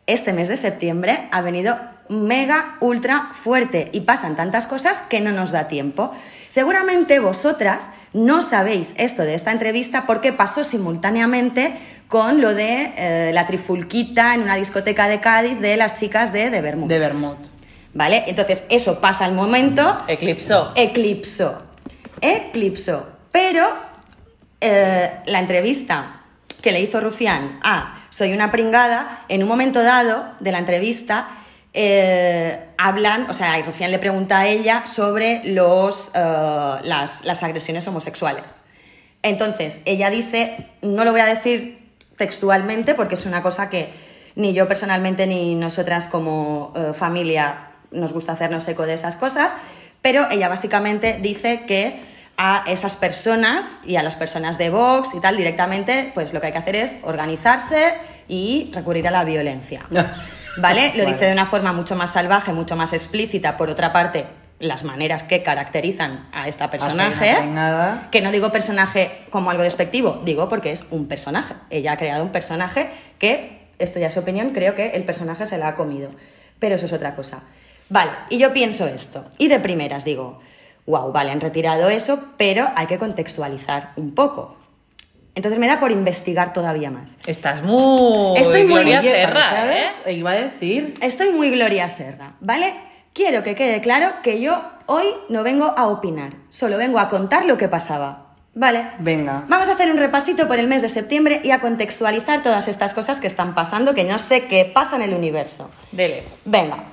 este 0.07 0.33
mes 0.33 0.49
de 0.49 0.57
septiembre 0.57 1.29
ha 1.31 1.41
venido 1.41 1.79
mega, 2.09 2.77
ultra 2.81 3.31
fuerte 3.33 3.89
y 3.93 4.01
pasan 4.01 4.37
tantas 4.37 4.67
cosas 4.67 5.01
que 5.01 5.21
no 5.21 5.31
nos 5.31 5.53
da 5.53 5.69
tiempo. 5.69 6.13
Seguramente 6.49 7.21
vosotras 7.21 7.89
no 8.13 8.43
sabéis 8.43 8.95
esto 8.99 9.23
de 9.23 9.35
esta 9.35 9.53
entrevista 9.53 10.07
porque 10.07 10.33
pasó 10.33 10.65
simultáneamente 10.65 11.75
con 12.09 12.41
lo 12.41 12.53
de 12.53 12.93
eh, 12.97 13.31
la 13.33 13.47
trifulquita 13.47 14.35
en 14.35 14.43
una 14.43 14.57
discoteca 14.57 15.09
de 15.09 15.21
Cádiz 15.21 15.61
de 15.61 15.77
las 15.77 15.99
chicas 15.99 16.33
de 16.33 16.51
De 16.51 16.61
Bermud. 16.61 16.89
De. 16.89 16.99
¿Vale? 17.95 18.25
Entonces 18.27 18.67
eso 18.71 19.01
pasa 19.01 19.25
al 19.25 19.35
momento, 19.35 19.97
Eclipsó. 20.09 20.73
eclipsó. 20.75 21.63
Eclipsó. 22.21 23.09
Pero 23.31 23.69
eh, 24.61 25.13
la 25.27 25.39
entrevista 25.39 26.14
que 26.65 26.73
le 26.73 26.81
hizo 26.81 26.99
Rufián 26.99 27.61
a 27.63 28.07
Soy 28.09 28.33
una 28.33 28.51
pringada, 28.51 29.27
en 29.29 29.43
un 29.43 29.49
momento 29.49 29.83
dado 29.83 30.25
de 30.41 30.51
la 30.51 30.59
entrevista 30.59 31.29
eh, 31.75 32.59
hablan, 32.79 33.29
o 33.29 33.35
sea, 33.35 33.61
Rufián 33.61 33.91
le 33.91 33.99
pregunta 33.99 34.39
a 34.39 34.47
ella 34.47 34.87
sobre 34.87 35.43
los, 35.45 36.11
eh, 36.15 36.77
las, 36.85 37.25
las 37.27 37.43
agresiones 37.43 37.87
homosexuales. 37.87 38.63
Entonces, 39.23 39.83
ella 39.85 40.09
dice, 40.09 40.69
no 40.81 41.05
lo 41.05 41.13
voy 41.13 41.21
a 41.21 41.27
decir 41.27 41.91
textualmente 42.17 42.95
porque 42.95 43.15
es 43.15 43.27
una 43.27 43.43
cosa 43.43 43.69
que 43.69 43.91
ni 44.35 44.55
yo 44.55 44.67
personalmente 44.67 45.27
ni 45.27 45.55
nosotras 45.57 46.07
como 46.07 46.73
eh, 46.77 46.93
familia 46.95 47.73
nos 47.91 48.15
gusta 48.15 48.33
hacernos 48.33 48.67
eco 48.69 48.87
de 48.87 48.95
esas 48.95 49.17
cosas, 49.17 49.55
pero 50.01 50.31
ella 50.31 50.49
básicamente 50.49 51.19
dice 51.21 51.67
que 51.67 52.14
a 52.37 52.65
esas 52.67 52.97
personas 52.97 53.79
y 53.85 53.97
a 53.97 54.03
las 54.03 54.17
personas 54.17 54.59
de 54.59 54.71
Vox 54.71 55.15
y 55.15 55.21
tal 55.21 55.37
directamente, 55.37 56.11
pues 56.15 56.33
lo 56.33 56.41
que 56.41 56.47
hay 56.47 56.53
que 56.53 56.59
hacer 56.59 56.77
es 56.77 57.01
organizarse 57.05 57.95
y 58.29 58.71
recurrir 58.73 59.07
a 59.09 59.11
la 59.11 59.25
violencia. 59.25 59.87
¿Vale? 60.59 60.93
Lo 60.95 61.05
Vale. 61.05 61.13
dice 61.13 61.27
de 61.27 61.33
una 61.33 61.47
forma 61.47 61.73
mucho 61.73 61.97
más 61.97 62.13
salvaje, 62.13 62.53
mucho 62.53 62.77
más 62.77 62.93
explícita. 62.93 63.57
Por 63.57 63.71
otra 63.71 63.93
parte, 63.93 64.25
las 64.61 64.85
maneras 64.85 65.23
que 65.23 65.43
caracterizan 65.43 66.29
a 66.33 66.49
esta 66.49 66.71
personaje. 66.71 67.37
Que 68.11 68.21
no 68.21 68.31
digo 68.31 68.53
personaje 68.53 69.25
como 69.31 69.51
algo 69.51 69.63
despectivo, 69.63 70.23
digo 70.25 70.49
porque 70.49 70.71
es 70.71 70.87
un 70.91 71.07
personaje. 71.07 71.55
Ella 71.71 71.93
ha 71.93 71.97
creado 71.97 72.23
un 72.23 72.31
personaje 72.31 72.91
que, 73.19 73.69
esto 73.79 73.99
ya 73.99 74.09
es 74.09 74.15
su 74.15 74.21
opinión, 74.21 74.51
creo 74.51 74.75
que 74.75 74.91
el 74.91 75.05
personaje 75.05 75.47
se 75.47 75.59
la 75.59 75.69
ha 75.69 75.75
comido. 75.75 76.11
Pero 76.59 76.77
eso 76.77 76.87
es 76.87 76.93
otra 76.93 77.15
cosa. 77.15 77.43
Vale, 77.91 78.13
y 78.31 78.39
yo 78.39 78.53
pienso 78.53 78.87
esto. 78.87 79.25
Y 79.39 79.49
de 79.49 79.61
primeras 79.61 80.05
digo, 80.05 80.41
wow, 80.87 81.13
vale, 81.13 81.31
han 81.31 81.41
retirado 81.41 81.89
eso, 81.91 82.19
pero 82.37 82.69
hay 82.77 82.87
que 82.87 82.99
contextualizar 82.99 83.93
un 83.97 84.15
poco. 84.15 84.57
Entonces 85.35 85.59
me 85.59 85.67
da 85.67 85.81
por 85.81 85.91
investigar 85.91 86.53
todavía 86.53 86.91
más. 86.91 87.17
Estás 87.27 87.63
muy. 87.63 88.37
Estoy 88.39 88.65
muy- 88.65 88.75
Gloria 88.85 89.03
Serra, 89.03 89.51
¿eh? 90.07 90.13
Iba 90.13 90.31
a 90.31 90.35
decir. 90.35 90.95
Estoy 91.01 91.33
muy 91.33 91.51
Gloria 91.51 91.89
Serra, 91.89 92.35
¿vale? 92.41 92.73
Quiero 93.13 93.43
que 93.43 93.55
quede 93.57 93.81
claro 93.81 94.11
que 94.23 94.41
yo 94.41 94.63
hoy 94.87 95.07
no 95.29 95.43
vengo 95.43 95.75
a 95.77 95.87
opinar, 95.89 96.33
solo 96.51 96.77
vengo 96.79 96.99
a 97.01 97.09
contar 97.09 97.47
lo 97.47 97.57
que 97.57 97.69
pasaba, 97.69 98.27
¿vale? 98.55 98.87
Venga. 98.99 99.45
Vamos 99.49 99.69
a 99.69 99.73
hacer 99.73 99.91
un 99.91 99.97
repasito 99.99 100.47
por 100.47 100.59
el 100.61 100.69
mes 100.69 100.83
de 100.83 100.89
septiembre 100.89 101.41
y 101.43 101.51
a 101.51 101.61
contextualizar 101.61 102.43
todas 102.43 102.69
estas 102.69 102.93
cosas 102.95 103.21
que 103.21 103.27
están 103.27 103.55
pasando, 103.55 103.95
que 103.95 104.05
no 104.05 104.19
sé 104.19 104.47
qué 104.47 104.71
pasa 104.73 104.95
en 104.97 105.03
el 105.03 105.15
universo. 105.15 105.71
Dele. 105.91 106.25
Venga, 106.45 106.85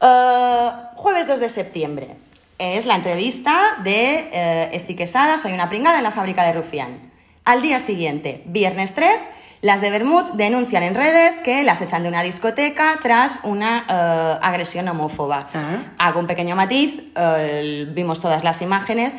Eh, 0.00 0.70
jueves 0.96 1.26
2 1.28 1.40
de 1.40 1.48
septiembre 1.48 2.16
es 2.62 2.86
la 2.86 2.94
entrevista 2.94 3.60
de 3.82 4.30
eh, 4.32 4.70
Esti 4.72 4.94
Quesada, 4.94 5.36
soy 5.36 5.52
una 5.52 5.68
pringada 5.68 5.98
en 5.98 6.04
la 6.04 6.12
fábrica 6.12 6.44
de 6.44 6.52
Rufián. 6.52 7.10
Al 7.44 7.60
día 7.60 7.80
siguiente, 7.80 8.42
viernes 8.46 8.94
3, 8.94 9.28
las 9.62 9.80
de 9.80 9.90
Bermud 9.90 10.22
denuncian 10.34 10.84
en 10.84 10.94
redes 10.94 11.38
que 11.40 11.64
las 11.64 11.80
echan 11.82 12.02
de 12.04 12.08
una 12.08 12.22
discoteca 12.22 12.98
tras 13.02 13.40
una 13.42 13.84
eh, 13.88 14.38
agresión 14.42 14.88
homófoba. 14.88 15.48
Ah. 15.52 15.78
Hago 15.98 16.20
un 16.20 16.26
pequeño 16.28 16.54
matiz, 16.54 17.02
eh, 17.16 17.86
vimos 17.90 18.20
todas 18.20 18.44
las 18.44 18.62
imágenes. 18.62 19.16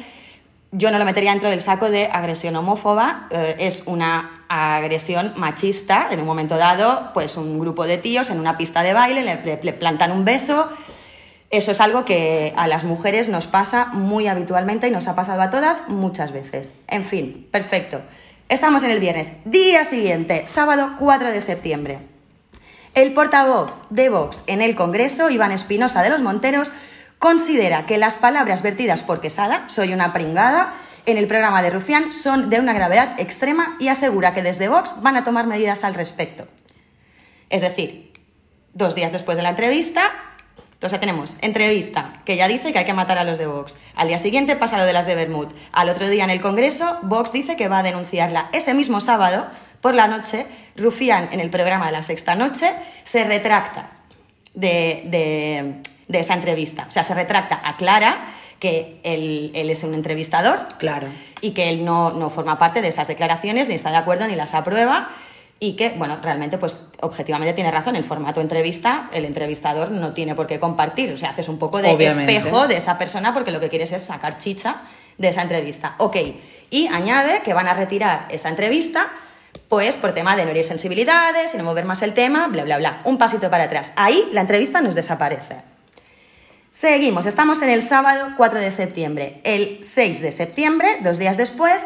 Yo 0.71 0.89
no 0.89 0.97
lo 0.97 1.06
metería 1.06 1.32
dentro 1.32 1.49
del 1.49 1.62
saco 1.62 1.89
de 1.91 2.08
agresión 2.08 2.56
homófoba, 2.56 3.27
eh, 3.29 3.56
es 3.60 3.84
una 3.88 4.45
agresión 4.49 5.34
machista. 5.36 6.08
En 6.12 6.19
un 6.21 6.25
momento 6.25 6.58
dado, 6.58 7.12
pues 7.13 7.36
un 7.38 7.60
grupo 7.60 7.86
de 7.86 7.97
tíos 7.97 8.29
en 8.29 8.39
una 8.39 8.58
pista 8.58 8.84
de 8.84 8.93
baile 8.93 9.21
le, 9.23 9.43
le- 9.43 9.60
le 9.62 9.73
plantan 9.73 10.12
un 10.13 10.25
beso 10.25 10.69
Eso 11.53 11.69
es 11.69 11.81
algo 11.81 12.03
que 12.03 12.51
a 12.55 12.65
las 12.67 12.83
mujeres 12.83 13.29
nos 13.29 13.45
pasa 13.45 13.85
muy 13.93 14.25
habitualmente 14.25 14.87
y 14.87 14.91
nos 14.91 15.07
ha 15.07 15.13
pasado 15.13 15.39
a 15.43 15.51
todas 15.51 15.87
muchas 15.87 16.31
veces. 16.31 16.73
En 16.87 17.05
fin, 17.05 17.47
perfecto. 17.51 18.01
Estamos 18.49 18.81
en 18.81 18.89
el 18.89 18.99
viernes. 18.99 19.33
Día 19.45 19.85
siguiente, 19.85 20.47
sábado 20.47 20.95
4 20.97 21.29
de 21.29 21.41
septiembre. 21.41 21.99
El 22.95 23.13
portavoz 23.13 23.71
de 23.91 24.09
Vox 24.09 24.43
en 24.47 24.63
el 24.63 24.73
Congreso, 24.73 25.29
Iván 25.29 25.51
Espinosa 25.51 26.01
de 26.01 26.09
los 26.09 26.23
Monteros, 26.23 26.71
considera 27.19 27.85
que 27.85 27.99
las 27.99 28.15
palabras 28.15 28.63
vertidas 28.63 29.03
por 29.03 29.21
Quesada, 29.21 29.65
soy 29.69 29.93
una 29.93 30.11
pringada, 30.11 30.73
en 31.05 31.19
el 31.19 31.27
programa 31.27 31.61
de 31.61 31.69
Rufián 31.69 32.13
son 32.13 32.49
de 32.49 32.59
una 32.59 32.73
gravedad 32.73 33.19
extrema 33.19 33.77
y 33.79 33.89
asegura 33.89 34.33
que 34.33 34.41
desde 34.41 34.69
Vox 34.69 34.95
van 35.03 35.17
a 35.17 35.23
tomar 35.23 35.45
medidas 35.45 35.83
al 35.83 35.93
respecto. 35.93 36.47
Es 37.51 37.61
decir, 37.61 38.11
dos 38.73 38.95
días 38.95 39.11
después 39.11 39.37
de 39.37 39.43
la 39.43 39.49
entrevista, 39.49 40.22
entonces 40.83 40.99
tenemos 40.99 41.37
entrevista, 41.39 42.15
que 42.25 42.35
ya 42.35 42.45
dice 42.49 42.73
que 42.73 42.79
hay 42.79 42.83
que 42.85 42.91
matar 42.93 43.17
a 43.17 43.23
los 43.23 43.37
de 43.37 43.47
Vox. 43.47 43.73
Al 43.95 44.09
día 44.09 44.17
siguiente 44.17 44.57
pasa 44.57 44.77
lo 44.77 44.83
de 44.85 44.91
las 44.91 45.05
de 45.07 45.15
Bermud. 45.15 45.47
Al 45.71 45.87
otro 45.87 46.09
día 46.09 46.25
en 46.25 46.29
el 46.29 46.41
Congreso, 46.41 46.99
Vox 47.03 47.31
dice 47.31 47.55
que 47.55 47.69
va 47.69 47.77
a 47.79 47.83
denunciarla. 47.83 48.49
Ese 48.51 48.73
mismo 48.73 48.99
sábado, 48.99 49.47
por 49.79 49.95
la 49.95 50.07
noche, 50.07 50.45
Rufián, 50.75 51.29
en 51.31 51.39
el 51.39 51.49
programa 51.49 51.85
de 51.85 51.93
la 51.93 52.03
sexta 52.03 52.35
noche, 52.35 52.69
se 53.05 53.23
retracta 53.23 53.91
de, 54.53 55.03
de- 55.05 55.75
de 56.09 56.19
esa 56.19 56.33
entrevista. 56.33 56.85
O 56.89 56.91
sea, 56.91 57.03
se 57.03 57.13
retracta, 57.13 57.61
aclara 57.63 58.25
que 58.59 58.99
él, 59.03 59.51
él 59.55 59.69
es 59.69 59.83
un 59.85 59.93
entrevistador 59.93 60.67
Claro. 60.79 61.07
y 61.39 61.51
que 61.51 61.69
él 61.69 61.85
no, 61.85 62.11
no 62.11 62.29
forma 62.29 62.59
parte 62.59 62.81
de 62.81 62.89
esas 62.89 63.07
declaraciones, 63.07 63.69
ni 63.69 63.75
está 63.75 63.89
de 63.89 63.95
acuerdo, 63.97 64.27
ni 64.27 64.35
las 64.35 64.53
aprueba. 64.53 65.09
Y 65.63 65.78
que, 65.78 65.91
bueno, 65.91 66.19
realmente, 66.21 66.58
pues 66.58 66.78
objetivamente 66.99 67.54
tiene 67.54 67.71
razón. 67.71 67.95
El 67.95 68.04
formato 68.04 68.41
entrevista, 68.41 69.10
el 69.13 69.23
entrevistador 69.23 69.91
no 69.91 70.12
tiene 70.12 70.36
por 70.36 70.45
qué 70.45 70.60
compartir. 70.60 71.13
O 71.13 71.17
sea, 71.17 71.30
haces 71.30 71.47
un 71.47 71.58
poco 71.58 71.82
de 71.82 71.88
Obviamente. 71.88 72.36
espejo 72.36 72.67
de 72.67 72.76
esa 72.76 72.97
persona 72.97 73.34
porque 73.34 73.49
lo 73.49 73.62
que 73.62 73.69
quieres 73.69 73.93
es 73.93 74.02
sacar 74.02 74.38
chicha 74.38 74.82
de 75.17 75.30
esa 75.30 75.41
entrevista. 75.41 75.95
Ok. 75.99 76.17
Y 76.69 76.88
añade 76.88 77.43
que 77.43 77.54
van 77.54 77.69
a 77.69 77.73
retirar 77.76 78.26
esa 78.28 78.49
entrevista, 78.49 79.08
pues 79.69 79.95
por 79.95 80.12
tema 80.12 80.36
de 80.36 80.43
no 80.43 80.52
herir 80.52 80.65
sensibilidades 80.65 81.54
y 81.54 81.58
no 81.58 81.63
mover 81.63 81.86
más 81.86 82.02
el 82.02 82.13
tema, 82.13 82.49
bla, 82.49 82.65
bla, 82.65 82.76
bla. 82.76 82.99
Un 83.06 83.17
pasito 83.17 83.49
para 83.49 83.63
atrás. 83.63 83.93
Ahí 83.95 84.21
la 84.34 84.41
entrevista 84.41 84.82
nos 84.82 84.95
desaparece. 84.95 85.62
Seguimos, 86.71 87.26
estamos 87.26 87.62
en 87.62 87.69
el 87.69 87.84
sábado 87.84 88.34
4 88.36 88.60
de 88.60 88.69
septiembre. 88.69 89.39
El 89.45 89.82
6 89.82 90.19
de 90.19 90.34
septiembre, 90.34 90.97
dos 91.04 91.19
días 91.19 91.38
después, 91.38 91.86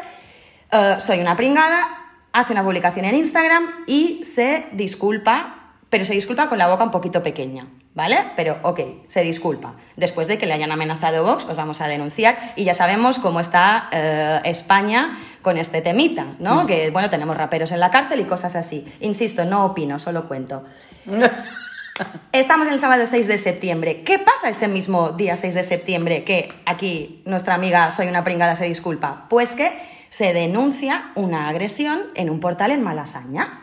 eh, 0.72 0.96
soy 0.98 1.20
una 1.20 1.36
pringada, 1.36 2.07
hace 2.32 2.54
una 2.54 2.64
publicación 2.64 3.06
en 3.06 3.16
Instagram 3.16 3.86
y 3.88 4.24
se 4.24 4.66
disculpa, 4.72 5.74
pero 5.90 6.06
se 6.06 6.14
disculpa 6.14 6.48
con 6.48 6.58
la 6.58 6.68
boca 6.68 6.84
un 6.84 6.92
poquito 6.92 7.24
pequeña, 7.24 7.68
¿vale? 7.94 8.18
Pero 8.36 8.58
ok, 8.64 8.80
se 9.08 9.22
disculpa. 9.22 9.76
Después 9.96 10.28
de 10.28 10.38
que 10.38 10.46
le 10.46 10.54
hayan 10.54 10.72
amenazado 10.72 11.24
Vox, 11.24 11.46
os 11.46 11.58
vamos 11.58 11.82
a 11.82 11.88
denunciar 11.88 12.54
y 12.56 12.64
ya 12.64 12.74
sabemos 12.74 13.20
cómo 13.20 13.40
está 13.40 13.90
eh, 13.92 14.42
España 14.44 15.18
con 15.42 15.58
este 15.58 15.82
temita, 15.82 16.26
¿no? 16.40 16.68
Que, 16.68 16.90
bueno, 16.92 17.10
tenemos 17.10 17.38
raperos 17.38 17.72
en 17.72 17.80
la 17.80 17.90
cárcel 17.90 18.20
y 18.20 18.26
cosas 18.26 18.56
así. 18.56 18.86
Insisto, 19.00 19.46
no 19.46 19.66
opino, 19.66 19.98
solo 19.98 20.28
cuento. 20.28 20.66
Estamos 22.32 22.68
en 22.68 22.74
el 22.74 22.80
sábado 22.80 23.08
6 23.08 23.28
de 23.28 23.38
septiembre. 23.38 24.04
¿Qué 24.04 24.20
pasa 24.20 24.50
ese 24.50 24.68
mismo 24.68 25.12
día 25.12 25.36
6 25.36 25.56
de 25.56 25.64
septiembre 25.64 26.24
que 26.24 26.54
aquí 26.66 27.24
nuestra 27.26 27.56
amiga 27.56 27.90
Soy 27.92 28.08
una 28.08 28.24
pringada 28.24 28.56
se 28.56 28.66
disculpa? 28.66 29.26
Pues 29.30 29.54
que 29.54 29.72
se 30.10 30.34
denuncia 30.34 31.12
una 31.16 31.50
agresión 31.50 32.00
en 32.16 32.30
un 32.30 32.40
portal 32.40 32.72
en 32.72 32.84
Malasaña. 32.84 33.62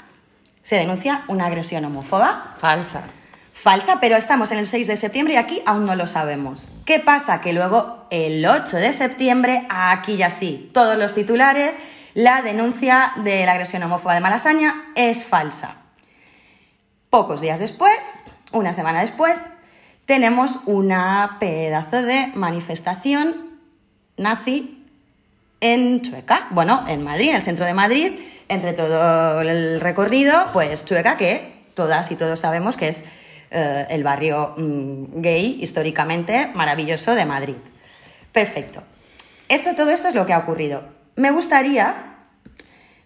Se 0.63 0.77
denuncia 0.77 1.25
una 1.29 1.47
agresión 1.47 1.85
homófoba 1.85 2.57
Falsa. 2.59 3.03
falsa, 3.53 3.99
pero 4.01 4.17
estamos 4.17 4.51
en 4.51 4.59
el 4.59 4.67
6 4.67 4.87
de 4.87 4.97
septiembre 4.97 5.35
y 5.35 5.37
aquí 5.37 5.63
aún 5.67 5.85
no 5.85 5.95
lo 5.95 6.07
sabemos. 6.07 6.69
¿Qué 6.85 7.01
pasa? 7.01 7.41
Que 7.41 7.53
luego 7.53 8.07
el 8.11 8.45
8 8.45 8.77
de 8.79 8.93
septiembre, 8.93 9.67
aquí 9.69 10.17
ya 10.17 10.31
sí, 10.31 10.71
todos 10.73 10.97
los 10.97 11.15
titulares, 11.15 11.79
la 12.15 12.43
denuncia 12.43 13.13
de 13.17 13.45
la 13.45 13.53
agresión 13.53 13.83
homófoba 13.83 14.15
de 14.15 14.21
Malasaña 14.21 14.85
es 14.95 15.25
falsa. 15.25 15.77
Pocos 17.11 17.41
días 17.41 17.61
después, 17.61 18.05
una 18.53 18.73
semana 18.73 19.01
después, 19.01 19.41
tenemos 20.07 20.61
una 20.67 21.37
pedazo 21.41 22.03
de 22.03 22.29
manifestación 22.35 23.59
nazi 24.17 24.84
en 25.65 26.03
Chueca, 26.03 26.49
bueno, 26.51 26.85
en 26.89 27.03
Madrid, 27.03 27.31
en 27.31 27.37
el 27.37 27.43
centro 27.43 27.65
de 27.65 27.73
Madrid, 27.73 28.21
entre 28.49 28.75
todo 28.75 29.41
el 29.41 29.81
recorrido, 29.81 30.49
pues 30.53 30.85
Chueca, 30.85 31.17
que 31.17 31.55
todas 31.73 32.11
y 32.11 32.17
todos 32.17 32.39
sabemos 32.39 32.77
que 32.77 32.89
es 32.89 33.03
eh, 33.51 33.87
el 33.89 34.05
barrio 34.05 34.53
mm, 34.59 35.23
gay 35.23 35.57
históricamente 35.63 36.49
maravilloso 36.49 37.15
de 37.15 37.25
Madrid. 37.25 37.55
Perfecto. 38.31 38.83
Esto, 39.49 39.75
todo 39.75 39.89
esto 39.89 40.09
es 40.09 40.15
lo 40.15 40.27
que 40.27 40.35
ha 40.35 40.39
ocurrido. 40.39 40.83
Me 41.17 41.31
gustaría, 41.31 42.17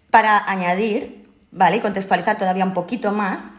para 0.09 0.37
añadir, 0.45 1.23
¿vale? 1.51 1.77
Y 1.77 1.79
contextualizar 1.79 2.37
todavía 2.37 2.65
un 2.65 2.73
poquito 2.73 3.13
más, 3.13 3.51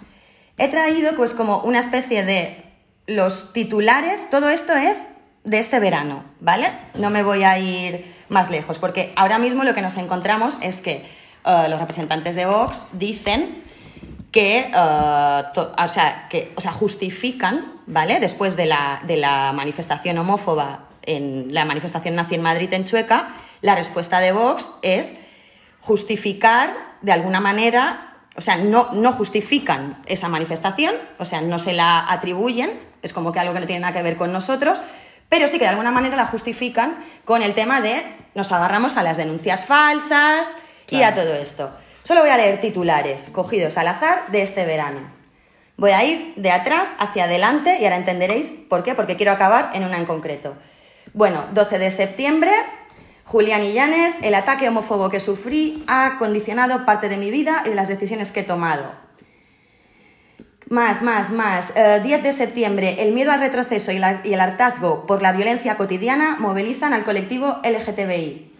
he 0.58 0.68
traído 0.68 1.16
pues 1.16 1.32
como 1.32 1.62
una 1.62 1.78
especie 1.78 2.22
de 2.22 2.64
los 3.06 3.54
titulares, 3.54 4.28
todo 4.28 4.50
esto 4.50 4.74
es 4.74 5.08
de 5.44 5.58
este 5.58 5.80
verano, 5.80 6.22
¿vale? 6.40 6.70
No 6.98 7.08
me 7.08 7.22
voy 7.22 7.44
a 7.44 7.58
ir 7.58 8.19
más 8.30 8.50
lejos, 8.50 8.78
porque 8.78 9.12
ahora 9.16 9.38
mismo 9.38 9.64
lo 9.64 9.74
que 9.74 9.82
nos 9.82 9.96
encontramos 9.98 10.56
es 10.62 10.80
que 10.80 11.04
eh, 11.44 11.66
los 11.68 11.78
representantes 11.78 12.36
de 12.36 12.46
Vox 12.46 12.86
dicen 12.92 13.62
que, 14.32 14.70
eh, 14.72 14.72
o, 14.74 15.88
sea, 15.88 16.28
que 16.30 16.52
o 16.56 16.60
sea, 16.60 16.72
justifican, 16.72 17.72
¿vale? 17.86 18.20
Después 18.20 18.56
de 18.56 18.66
la, 18.66 19.02
de 19.06 19.16
la 19.16 19.52
manifestación 19.52 20.16
homófoba 20.18 20.86
en 21.02 21.52
la 21.52 21.64
manifestación 21.64 22.14
nazi 22.14 22.36
en 22.36 22.42
Madrid 22.42 22.72
en 22.72 22.84
Chueca, 22.84 23.28
la 23.62 23.74
respuesta 23.74 24.20
de 24.20 24.32
Vox 24.32 24.70
es 24.82 25.18
justificar 25.80 26.74
de 27.00 27.12
alguna 27.12 27.40
manera, 27.40 28.16
o 28.36 28.40
sea, 28.40 28.56
no, 28.56 28.92
no 28.92 29.12
justifican 29.12 29.98
esa 30.06 30.28
manifestación, 30.28 30.94
o 31.18 31.24
sea, 31.24 31.40
no 31.40 31.58
se 31.58 31.72
la 31.72 32.10
atribuyen, 32.12 32.70
es 33.02 33.12
como 33.12 33.32
que 33.32 33.40
algo 33.40 33.54
que 33.54 33.60
no 33.60 33.66
tiene 33.66 33.80
nada 33.80 33.94
que 33.94 34.02
ver 34.02 34.16
con 34.16 34.32
nosotros, 34.32 34.80
pero 35.30 35.46
sí 35.46 35.58
que 35.58 35.64
de 35.64 35.70
alguna 35.70 35.92
manera 35.92 36.16
la 36.16 36.26
justifican 36.26 36.96
con 37.24 37.42
el 37.42 37.54
tema 37.54 37.80
de 37.80 38.02
nos 38.34 38.52
agarramos 38.52 38.98
a 38.98 39.02
las 39.02 39.16
denuncias 39.16 39.64
falsas 39.64 40.54
y 40.90 41.02
a 41.02 41.14
todo 41.14 41.32
esto. 41.34 41.70
Solo 42.02 42.20
voy 42.20 42.30
a 42.30 42.36
leer 42.36 42.60
titulares 42.60 43.30
cogidos 43.30 43.78
al 43.78 43.88
azar 43.88 44.26
de 44.28 44.42
este 44.42 44.66
verano. 44.66 45.00
Voy 45.76 45.92
a 45.92 46.04
ir 46.04 46.34
de 46.36 46.50
atrás 46.50 46.94
hacia 46.98 47.24
adelante 47.24 47.78
y 47.80 47.84
ahora 47.84 47.96
entenderéis 47.96 48.50
por 48.50 48.82
qué, 48.82 48.94
porque 48.94 49.16
quiero 49.16 49.32
acabar 49.32 49.70
en 49.72 49.84
una 49.84 49.98
en 49.98 50.04
concreto. 50.04 50.54
Bueno, 51.14 51.44
12 51.54 51.78
de 51.78 51.90
septiembre, 51.90 52.52
Julián 53.24 53.62
Illanes, 53.62 54.14
el 54.22 54.34
ataque 54.34 54.68
homófobo 54.68 55.10
que 55.10 55.20
sufrí 55.20 55.84
ha 55.86 56.16
condicionado 56.18 56.84
parte 56.84 57.08
de 57.08 57.16
mi 57.16 57.30
vida 57.30 57.62
y 57.64 57.70
de 57.70 57.76
las 57.76 57.88
decisiones 57.88 58.32
que 58.32 58.40
he 58.40 58.44
tomado. 58.44 58.90
Más, 60.70 61.02
más, 61.02 61.32
más. 61.32 61.72
Eh, 61.74 61.98
10 62.00 62.22
de 62.22 62.30
septiembre, 62.30 63.02
el 63.02 63.10
miedo 63.10 63.32
al 63.32 63.40
retroceso 63.40 63.90
y, 63.90 63.96
el 63.96 64.40
hartazgo 64.40 65.04
por 65.04 65.20
la 65.20 65.32
violencia 65.32 65.76
cotidiana 65.76 66.36
movilizan 66.38 66.92
al 66.92 67.02
colectivo 67.02 67.58
LGTBI. 67.64 68.54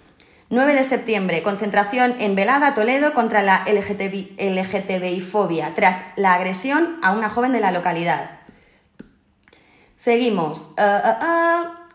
9 0.49 0.75
de 0.75 0.83
septiembre, 0.83 1.45
concentración 1.45 2.17
en 2.19 2.35
Velada, 2.35 2.75
Toledo, 2.75 3.15
contra 3.15 3.43
la 3.43 3.65
LGTBI, 3.65 4.35
LGTBI-fobia, 4.41 5.73
tras 5.77 6.15
la 6.17 6.35
agresión 6.35 6.99
a 7.01 7.13
una 7.13 7.31
joven 7.31 7.53
de 7.53 7.61
la 7.61 7.71
localidad. 7.71 8.41
Seguimos. 9.95 10.73
Ah, 10.79 11.01
ah, 11.05 11.19
ah. 11.21 11.87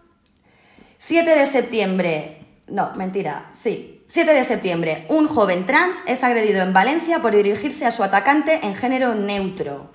7 0.98 1.30
de 1.30 1.46
septiembre. 1.46 2.38
No, 2.70 2.94
mentira. 2.96 3.50
Sí. 3.52 4.02
7 4.06 4.34
de 4.34 4.46
septiembre. 4.46 5.08
Un 5.10 5.28
joven 5.28 5.66
trans 5.66 6.06
es 6.08 6.24
agredido 6.24 6.62
en 6.64 6.72
Valencia 6.72 7.22
por 7.22 7.36
dirigirse 7.36 7.86
a 7.86 7.92
su 7.92 8.02
atacante 8.02 8.62
en 8.64 8.76
género 8.76 9.14
neutro. 9.14 9.92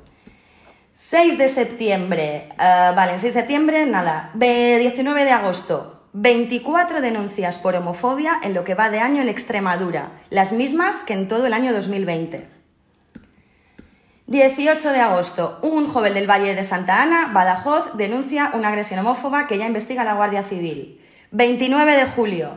6 1.10 1.38
de 1.38 1.48
septiembre. 1.48 2.50
ah, 2.56 2.92
vale, 2.94 3.12
en 3.14 3.18
6 3.18 3.34
de 3.34 3.40
septiembre, 3.40 3.84
nada. 3.84 4.30
Ve- 4.34 4.78
19 4.78 5.24
de 5.24 5.32
agosto. 5.32 6.04
24 6.12 7.00
denuncias 7.00 7.58
por 7.58 7.74
homofobia 7.74 8.38
en 8.44 8.54
lo 8.54 8.62
que 8.62 8.76
va 8.76 8.90
de 8.90 9.00
año 9.00 9.20
en 9.20 9.28
Extremadura. 9.28 10.12
Las 10.30 10.52
mismas 10.52 10.98
que 10.98 11.14
en 11.14 11.26
todo 11.26 11.46
el 11.46 11.52
año 11.52 11.72
2020. 11.72 12.46
18 14.28 14.92
de 14.92 15.00
agosto, 15.00 15.58
un 15.62 15.88
joven 15.88 16.14
del 16.14 16.30
Valle 16.30 16.54
de 16.54 16.62
Santa 16.62 17.02
Ana, 17.02 17.30
Badajoz, 17.32 17.96
denuncia 17.96 18.52
una 18.54 18.68
agresión 18.68 19.00
homófoba 19.00 19.48
que 19.48 19.58
ya 19.58 19.66
investiga 19.66 20.04
la 20.04 20.14
Guardia 20.14 20.44
Civil. 20.44 21.00
29 21.32 21.96
de 21.96 22.06
julio, 22.06 22.50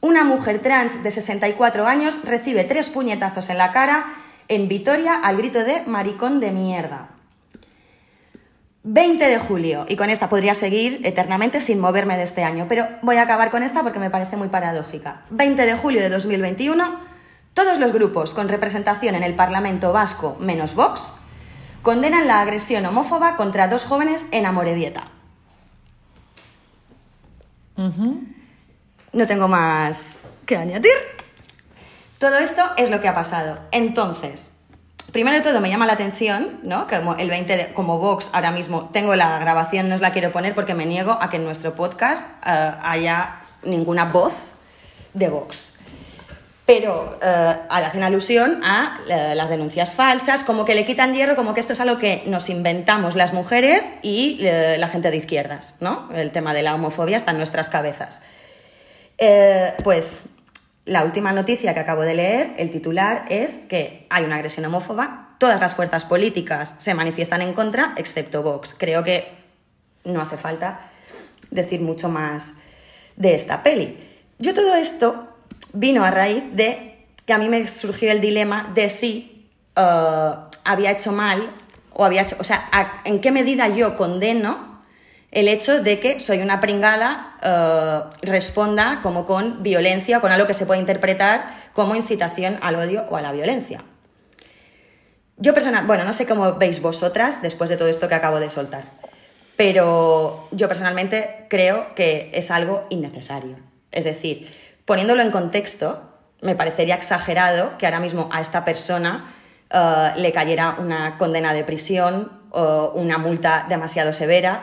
una 0.00 0.24
mujer 0.24 0.60
trans 0.60 1.02
de 1.02 1.10
64 1.10 1.86
años 1.86 2.20
recibe 2.24 2.64
tres 2.64 2.88
puñetazos 2.88 3.50
en 3.50 3.58
la 3.58 3.72
cara 3.72 4.06
en 4.48 4.66
Vitoria 4.68 5.20
al 5.22 5.36
grito 5.36 5.62
de 5.64 5.82
maricón 5.86 6.40
de 6.40 6.52
mierda. 6.52 7.10
20 8.90 9.22
de 9.22 9.38
julio, 9.38 9.84
y 9.86 9.96
con 9.96 10.08
esta 10.08 10.30
podría 10.30 10.54
seguir 10.54 11.02
eternamente 11.04 11.60
sin 11.60 11.78
moverme 11.78 12.16
de 12.16 12.22
este 12.22 12.42
año, 12.42 12.64
pero 12.70 12.88
voy 13.02 13.16
a 13.16 13.22
acabar 13.22 13.50
con 13.50 13.62
esta 13.62 13.82
porque 13.82 13.98
me 13.98 14.08
parece 14.08 14.38
muy 14.38 14.48
paradójica. 14.48 15.24
20 15.28 15.66
de 15.66 15.74
julio 15.76 16.00
de 16.00 16.08
2021, 16.08 16.98
todos 17.52 17.78
los 17.78 17.92
grupos 17.92 18.32
con 18.32 18.48
representación 18.48 19.14
en 19.14 19.22
el 19.22 19.34
Parlamento 19.34 19.92
Vasco 19.92 20.38
menos 20.40 20.74
Vox 20.74 21.12
condenan 21.82 22.26
la 22.26 22.40
agresión 22.40 22.86
homófoba 22.86 23.36
contra 23.36 23.68
dos 23.68 23.84
jóvenes 23.84 24.24
en 24.30 24.46
Amorebieta. 24.46 25.08
No 27.76 29.26
tengo 29.26 29.48
más 29.48 30.32
que 30.46 30.56
añadir. 30.56 30.96
Todo 32.18 32.38
esto 32.38 32.62
es 32.78 32.90
lo 32.90 33.02
que 33.02 33.08
ha 33.08 33.14
pasado. 33.14 33.58
Entonces, 33.70 34.57
primero 35.12 35.38
de 35.38 35.42
todo 35.42 35.60
me 35.60 35.70
llama 35.70 35.86
la 35.86 35.94
atención, 35.94 36.60
¿no? 36.62 36.86
Que 36.86 36.96
como 36.98 37.14
el 37.16 37.30
20 37.30 37.56
de, 37.56 37.66
como 37.72 37.98
Vox 37.98 38.30
ahora 38.32 38.50
mismo 38.50 38.90
tengo 38.92 39.14
la 39.14 39.38
grabación, 39.38 39.88
no 39.88 39.94
os 39.94 40.00
la 40.00 40.12
quiero 40.12 40.32
poner 40.32 40.54
porque 40.54 40.74
me 40.74 40.86
niego 40.86 41.18
a 41.20 41.30
que 41.30 41.36
en 41.36 41.44
nuestro 41.44 41.74
podcast 41.74 42.26
eh, 42.46 42.72
haya 42.82 43.40
ninguna 43.62 44.06
voz 44.06 44.34
de 45.14 45.28
Vox. 45.28 45.74
Pero 46.66 47.18
eh, 47.22 47.54
hacen 47.70 48.02
alusión 48.02 48.62
a 48.62 49.00
eh, 49.08 49.32
las 49.34 49.48
denuncias 49.48 49.94
falsas, 49.94 50.44
como 50.44 50.66
que 50.66 50.74
le 50.74 50.84
quitan 50.84 51.14
hierro, 51.14 51.34
como 51.34 51.54
que 51.54 51.60
esto 51.60 51.72
es 51.72 51.80
algo 51.80 51.98
que 51.98 52.24
nos 52.26 52.50
inventamos 52.50 53.16
las 53.16 53.32
mujeres 53.32 53.94
y 54.02 54.38
la 54.42 54.88
gente 54.88 55.10
de 55.10 55.16
izquierdas, 55.16 55.74
¿no? 55.80 56.10
El 56.14 56.30
tema 56.30 56.52
de 56.52 56.62
la 56.62 56.74
homofobia 56.74 57.16
está 57.16 57.30
en 57.30 57.38
nuestras 57.38 57.70
cabezas. 57.70 58.20
Pues 59.82 60.20
la 60.88 61.04
última 61.04 61.32
noticia 61.32 61.74
que 61.74 61.80
acabo 61.80 62.02
de 62.02 62.14
leer, 62.14 62.54
el 62.56 62.70
titular 62.70 63.26
es 63.28 63.58
que 63.68 64.06
hay 64.08 64.24
una 64.24 64.36
agresión 64.36 64.64
homófoba, 64.64 65.36
todas 65.38 65.60
las 65.60 65.74
fuerzas 65.74 66.06
políticas 66.06 66.74
se 66.78 66.94
manifiestan 66.94 67.42
en 67.42 67.52
contra, 67.52 67.92
excepto 67.96 68.42
Vox. 68.42 68.74
Creo 68.76 69.04
que 69.04 69.28
no 70.04 70.22
hace 70.22 70.38
falta 70.38 70.90
decir 71.50 71.82
mucho 71.82 72.08
más 72.08 72.54
de 73.16 73.34
esta 73.34 73.62
peli. 73.62 73.98
Yo 74.38 74.54
todo 74.54 74.74
esto 74.74 75.36
vino 75.74 76.04
a 76.04 76.10
raíz 76.10 76.44
de 76.52 77.04
que 77.26 77.32
a 77.34 77.38
mí 77.38 77.48
me 77.48 77.68
surgió 77.68 78.10
el 78.10 78.22
dilema 78.22 78.70
de 78.74 78.88
si 78.88 79.46
eh, 79.76 80.30
había 80.64 80.90
hecho 80.90 81.12
mal 81.12 81.50
o 81.92 82.04
había 82.04 82.22
hecho, 82.22 82.36
o 82.40 82.44
sea, 82.44 82.68
en 83.04 83.20
qué 83.20 83.30
medida 83.30 83.68
yo 83.68 83.96
condeno 83.96 84.67
el 85.30 85.48
hecho 85.48 85.82
de 85.82 86.00
que 86.00 86.20
soy 86.20 86.40
una 86.40 86.60
pringada 86.60 87.36
eh, 87.42 88.00
responda 88.22 89.00
como 89.02 89.26
con 89.26 89.62
violencia 89.62 90.20
con 90.20 90.32
algo 90.32 90.46
que 90.46 90.54
se 90.54 90.66
puede 90.66 90.80
interpretar 90.80 91.54
como 91.74 91.94
incitación 91.94 92.58
al 92.62 92.76
odio 92.76 93.04
o 93.10 93.16
a 93.16 93.20
la 93.20 93.32
violencia. 93.32 93.84
Yo 95.36 95.54
personal, 95.54 95.86
bueno, 95.86 96.04
no 96.04 96.12
sé 96.12 96.26
cómo 96.26 96.54
veis 96.54 96.82
vosotras 96.82 97.42
después 97.42 97.70
de 97.70 97.76
todo 97.76 97.88
esto 97.88 98.08
que 98.08 98.14
acabo 98.14 98.40
de 98.40 98.50
soltar, 98.50 98.84
pero 99.56 100.48
yo 100.50 100.66
personalmente 100.66 101.46
creo 101.48 101.94
que 101.94 102.30
es 102.34 102.50
algo 102.50 102.86
innecesario. 102.88 103.56
Es 103.92 104.04
decir, 104.04 104.52
poniéndolo 104.84 105.22
en 105.22 105.30
contexto, 105.30 106.02
me 106.40 106.56
parecería 106.56 106.96
exagerado 106.96 107.78
que 107.78 107.86
ahora 107.86 108.00
mismo 108.00 108.28
a 108.32 108.40
esta 108.40 108.64
persona 108.64 109.34
eh, 109.70 110.12
le 110.16 110.32
cayera 110.32 110.76
una 110.78 111.18
condena 111.18 111.52
de 111.52 111.62
prisión 111.62 112.32
o 112.50 112.92
una 112.94 113.18
multa 113.18 113.66
demasiado 113.68 114.12
severa 114.12 114.62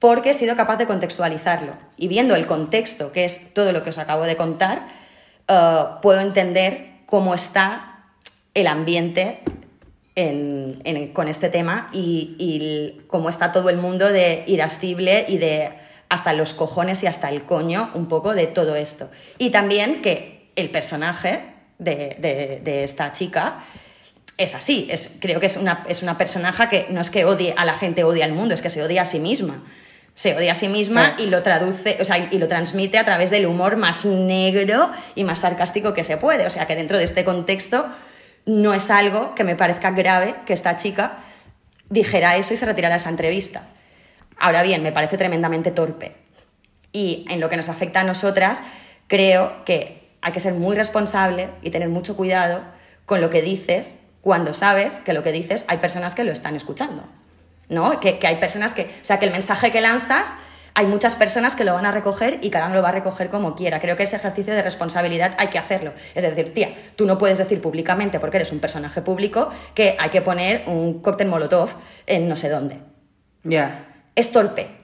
porque 0.00 0.30
he 0.30 0.34
sido 0.34 0.56
capaz 0.56 0.78
de 0.78 0.86
contextualizarlo. 0.86 1.74
Y 1.96 2.08
viendo 2.08 2.34
el 2.34 2.46
contexto, 2.46 3.12
que 3.12 3.24
es 3.24 3.54
todo 3.54 3.70
lo 3.72 3.84
que 3.84 3.90
os 3.90 3.98
acabo 3.98 4.24
de 4.24 4.36
contar, 4.36 4.88
eh, 5.46 5.84
puedo 6.02 6.20
entender 6.20 6.86
cómo 7.06 7.34
está 7.34 8.04
el 8.54 8.66
ambiente 8.66 9.40
en- 10.16 10.80
en- 10.84 11.12
con 11.12 11.28
este 11.28 11.50
tema 11.50 11.86
y, 11.92 13.00
cómo 13.06 13.28
está 13.28 13.52
todo 13.52 13.68
el 13.70 13.76
mundo 13.76 14.08
de 14.10 14.42
irascible 14.46 15.26
y 15.28 15.38
de 15.38 15.70
hasta 16.08 16.32
los 16.32 16.54
cojones 16.54 17.02
y 17.04 17.06
hasta 17.06 17.28
el 17.30 17.42
coño 17.44 17.90
un 17.94 18.08
poco 18.08 18.34
de 18.34 18.46
todo 18.48 18.74
esto. 18.74 19.10
Y 19.38 19.50
también 19.50 20.02
que 20.02 20.50
el 20.56 20.70
personaje 20.70 21.44
de, 21.78 22.82
esta 22.84 23.12
chica 23.12 23.62
es 24.36 24.54
así, 24.54 24.88
es, 24.90 25.18
creo 25.20 25.38
que 25.38 25.46
es 25.46 25.56
una, 25.56 25.84
es 25.88 26.02
una 26.02 26.18
personaje 26.18 26.68
que 26.68 26.86
no 26.90 27.00
es 27.00 27.10
que 27.10 27.24
odie 27.24 27.54
a 27.56 27.64
la 27.64 27.74
gente, 27.74 28.02
odia 28.04 28.24
al 28.24 28.32
mundo, 28.32 28.54
es 28.54 28.62
que 28.62 28.70
se 28.70 28.82
odia 28.82 29.02
a 29.02 29.04
sí 29.04 29.20
misma. 29.20 29.62
Se 30.20 30.36
odia 30.36 30.52
a 30.52 30.54
sí 30.54 30.68
misma 30.68 31.14
Claro. 31.14 31.22
y 31.22 31.26
lo 31.28 31.42
traduce, 31.42 31.96
o 31.98 32.04
sea, 32.04 32.18
y 32.18 32.36
lo 32.36 32.46
transmite 32.46 32.98
a 32.98 33.06
través 33.06 33.30
del 33.30 33.46
humor 33.46 33.76
más 33.76 34.04
negro 34.04 34.90
y 35.14 35.24
más 35.24 35.38
sarcástico 35.38 35.94
que 35.94 36.04
se 36.04 36.18
puede. 36.18 36.44
O 36.44 36.50
sea, 36.50 36.66
que 36.66 36.76
dentro 36.76 36.98
de 36.98 37.04
este 37.04 37.24
contexto 37.24 37.86
no 38.44 38.74
es 38.74 38.90
algo 38.90 39.34
que 39.34 39.44
me 39.44 39.56
parezca 39.56 39.92
grave 39.92 40.34
que 40.44 40.52
esta 40.52 40.76
chica 40.76 41.12
dijera 41.88 42.36
eso 42.36 42.52
y 42.52 42.58
se 42.58 42.66
retirara 42.66 42.96
esa 42.96 43.08
entrevista. 43.08 43.62
Ahora 44.38 44.62
bien, 44.62 44.82
me 44.82 44.92
parece 44.92 45.16
tremendamente 45.16 45.70
torpe. 45.70 46.12
Y 46.92 47.24
en 47.30 47.40
lo 47.40 47.48
que 47.48 47.56
nos 47.56 47.70
afecta 47.70 48.00
a 48.00 48.04
nosotras, 48.04 48.62
creo 49.06 49.64
que 49.64 50.06
hay 50.20 50.32
que 50.32 50.40
ser 50.40 50.52
muy 50.52 50.76
responsable 50.76 51.48
y 51.62 51.70
tener 51.70 51.88
mucho 51.88 52.14
cuidado 52.14 52.60
con 53.06 53.22
lo 53.22 53.30
que 53.30 53.40
dices 53.40 53.96
cuando 54.20 54.52
sabes 54.52 55.00
que 55.00 55.14
lo 55.14 55.22
que 55.22 55.32
dices 55.32 55.64
hay 55.66 55.78
personas 55.78 56.14
que 56.14 56.24
lo 56.24 56.32
están 56.32 56.56
escuchando. 56.56 57.04
¿No? 57.70 57.98
Que, 58.00 58.18
que 58.18 58.26
hay 58.26 58.36
personas 58.36 58.74
que. 58.74 58.82
O 58.82 59.04
sea, 59.04 59.18
que 59.18 59.24
el 59.24 59.32
mensaje 59.32 59.72
que 59.72 59.80
lanzas, 59.80 60.36
hay 60.74 60.86
muchas 60.86 61.14
personas 61.14 61.56
que 61.56 61.64
lo 61.64 61.72
van 61.74 61.86
a 61.86 61.90
recoger 61.92 62.38
y 62.42 62.50
cada 62.50 62.66
uno 62.66 62.74
lo 62.76 62.82
va 62.82 62.90
a 62.90 62.92
recoger 62.92 63.30
como 63.30 63.54
quiera. 63.54 63.80
Creo 63.80 63.96
que 63.96 64.02
ese 64.02 64.16
ejercicio 64.16 64.52
de 64.54 64.62
responsabilidad 64.62 65.34
hay 65.38 65.48
que 65.48 65.58
hacerlo. 65.58 65.92
Es 66.14 66.22
decir, 66.24 66.52
tía, 66.52 66.74
tú 66.96 67.06
no 67.06 67.16
puedes 67.16 67.38
decir 67.38 67.60
públicamente, 67.62 68.20
porque 68.20 68.36
eres 68.36 68.52
un 68.52 68.60
personaje 68.60 69.00
público, 69.02 69.50
que 69.74 69.96
hay 69.98 70.10
que 70.10 70.20
poner 70.22 70.64
un 70.66 71.00
cóctel 71.00 71.28
molotov 71.28 71.70
en 72.06 72.28
no 72.28 72.36
sé 72.36 72.48
dónde 72.48 72.78
Ya. 73.44 73.86
es 74.14 74.32
torpe. 74.32 74.79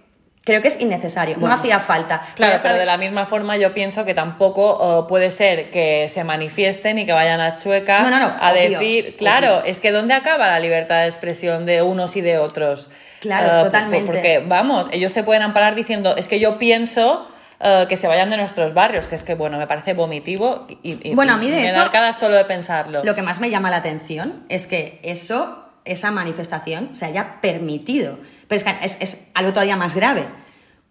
Creo 0.47 0.63
que 0.63 0.69
es 0.69 0.81
innecesario, 0.81 1.35
Bueno. 1.41 1.57
no 1.57 1.61
hacía 1.61 1.81
falta. 1.81 2.23
Claro, 2.37 2.55
pero 2.63 2.77
de 2.77 2.87
la 2.87 2.97
misma 2.99 3.27
forma 3.27 3.57
yo 3.57 3.75
pienso 3.75 4.05
que 4.05 4.15
tampoco 4.15 5.01
eh, 5.03 5.09
puede 5.09 5.33
ser 5.33 5.73
que 5.73 6.09
se 6.09 6.23
manifiesten 6.23 6.99
y 7.01 7.05
que 7.05 7.13
vayan 7.13 7.41
a 7.41 7.57
Chueca 7.57 8.01
No, 8.03 8.11
no, 8.11 8.21
no, 8.21 8.27
a 8.41 8.53
obvio, 8.53 8.79
decir, 8.79 9.17
claro, 9.17 9.59
obvio. 9.59 9.65
es 9.65 9.81
que 9.81 9.91
¿dónde 9.91 10.15
acaba 10.15 10.47
la 10.47 10.61
libertad 10.61 11.01
de 11.01 11.07
expresión 11.07 11.67
de 11.67 11.83
unos 11.83 12.15
y 12.15 12.21
de 12.21 12.39
otros? 12.39 12.91
Claro, 13.21 13.59
Eh, 13.61 13.65
totalmente. 13.65 14.07
Porque, 14.07 14.39
vamos, 14.47 14.89
ellos 14.93 15.13
te 15.13 15.25
pueden 15.25 15.43
amparar 15.43 15.75
diciendo, 15.75 16.15
es 16.17 16.29
que 16.29 16.39
yo 16.39 16.59
pienso 16.59 17.27
eh, 17.59 17.87
que 17.89 17.97
se 17.97 18.07
vayan 18.07 18.31
de 18.31 18.37
nuestros 18.37 18.73
barrios, 18.73 19.09
que 19.09 19.17
es 19.17 19.25
que, 19.25 19.35
bueno, 19.35 19.59
me 19.59 19.67
parece 19.67 19.95
vomitivo 19.95 20.69
y, 20.85 21.11
y- 21.11 21.15
Bueno, 21.17 21.33
a 21.35 21.39
mí 21.39 21.51
de 21.51 21.57
me 21.57 21.65
eso- 21.65 21.75
da 21.81 21.87
arcada 21.87 22.13
solo 22.13 22.37
de 22.37 22.45
pensarlo. 22.45 23.03
Lo 23.03 23.17
que 23.17 23.23
más 23.23 23.41
me 23.41 23.51
llama 23.51 23.69
la 23.71 23.79
atención 23.79 24.45
es 24.49 24.69
que 24.69 25.01
eso, 25.03 25.65
esa 25.85 26.13
manifestación, 26.13 26.95
se 26.95 27.07
haya 27.07 27.41
permitido. 27.41 28.19
Pero 28.49 28.57
es 28.57 28.65
que 28.65 28.75
es, 28.85 29.01
es 29.01 29.29
algo 29.35 29.53
todavía 29.53 29.77
más 29.77 29.95
grave, 29.95 30.27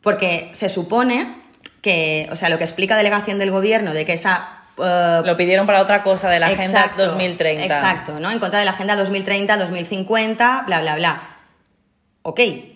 porque 0.01 0.49
se 0.53 0.69
supone 0.69 1.35
que, 1.81 2.27
o 2.31 2.35
sea, 2.35 2.49
lo 2.49 2.57
que 2.57 2.63
explica 2.63 2.97
delegación 2.97 3.39
del 3.39 3.51
gobierno 3.51 3.93
de 3.93 4.05
que 4.05 4.13
esa... 4.13 4.63
eh, 4.77 5.21
Lo 5.23 5.37
pidieron 5.37 5.65
para 5.65 5.81
otra 5.81 6.03
cosa 6.03 6.29
de 6.29 6.39
la 6.39 6.47
Agenda 6.47 6.81
Exacto, 6.81 7.05
2030. 7.05 7.63
Exacto, 7.63 8.19
¿no? 8.19 8.31
En 8.31 8.39
contra 8.39 8.59
de 8.59 8.65
la 8.65 8.71
Agenda 8.71 8.95
2030, 8.95 9.57
2050, 9.57 10.63
bla, 10.65 10.81
bla, 10.81 10.95
bla. 10.95 11.21
Ok, 12.23 12.39
eh, 12.39 12.73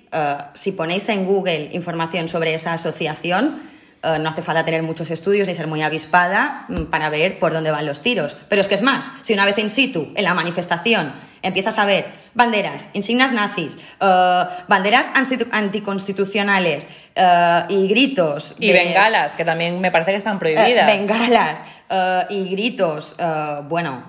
si 0.53 0.71
ponéis 0.73 1.09
en 1.09 1.25
Google 1.25 1.69
información 1.73 2.29
sobre 2.29 2.53
esa 2.53 2.73
asociación, 2.73 3.61
eh, 4.03 4.17
no 4.19 4.29
hace 4.29 4.43
falta 4.43 4.63
tener 4.63 4.83
muchos 4.83 5.09
estudios 5.11 5.47
ni 5.47 5.55
ser 5.55 5.67
muy 5.67 5.81
avispada 5.81 6.65
mm, 6.69 6.83
para 6.83 7.09
ver 7.09 7.39
por 7.39 7.51
dónde 7.51 7.71
van 7.71 7.85
los 7.85 8.01
tiros. 8.01 8.35
Pero 8.47 8.61
es 8.61 8.67
que 8.67 8.75
es 8.75 8.81
más, 8.81 9.11
si 9.23 9.33
una 9.33 9.45
vez 9.45 9.57
in 9.57 9.69
situ, 9.69 10.11
en 10.15 10.23
la 10.23 10.33
manifestación, 10.33 11.11
empiezas 11.41 11.77
a 11.77 11.85
ver 11.85 12.05
banderas, 12.33 12.87
insignias 12.93 13.31
nazis, 13.33 13.77
eh, 13.99 14.43
banderas 14.67 15.09
anti- 15.15 15.45
anticonstitucionales 15.51 16.87
eh, 17.15 17.63
y 17.69 17.87
gritos... 17.87 18.55
Y 18.59 18.67
de- 18.67 18.73
bengalas, 18.73 19.33
que 19.33 19.45
también 19.45 19.81
me 19.81 19.91
parece 19.91 20.11
que 20.11 20.17
están 20.17 20.35
eh, 20.37 20.39
prohibidas. 20.39 20.85
bengalas 20.87 21.63
y 22.29 22.49
gritos, 22.49 23.15
bueno, 23.67 24.03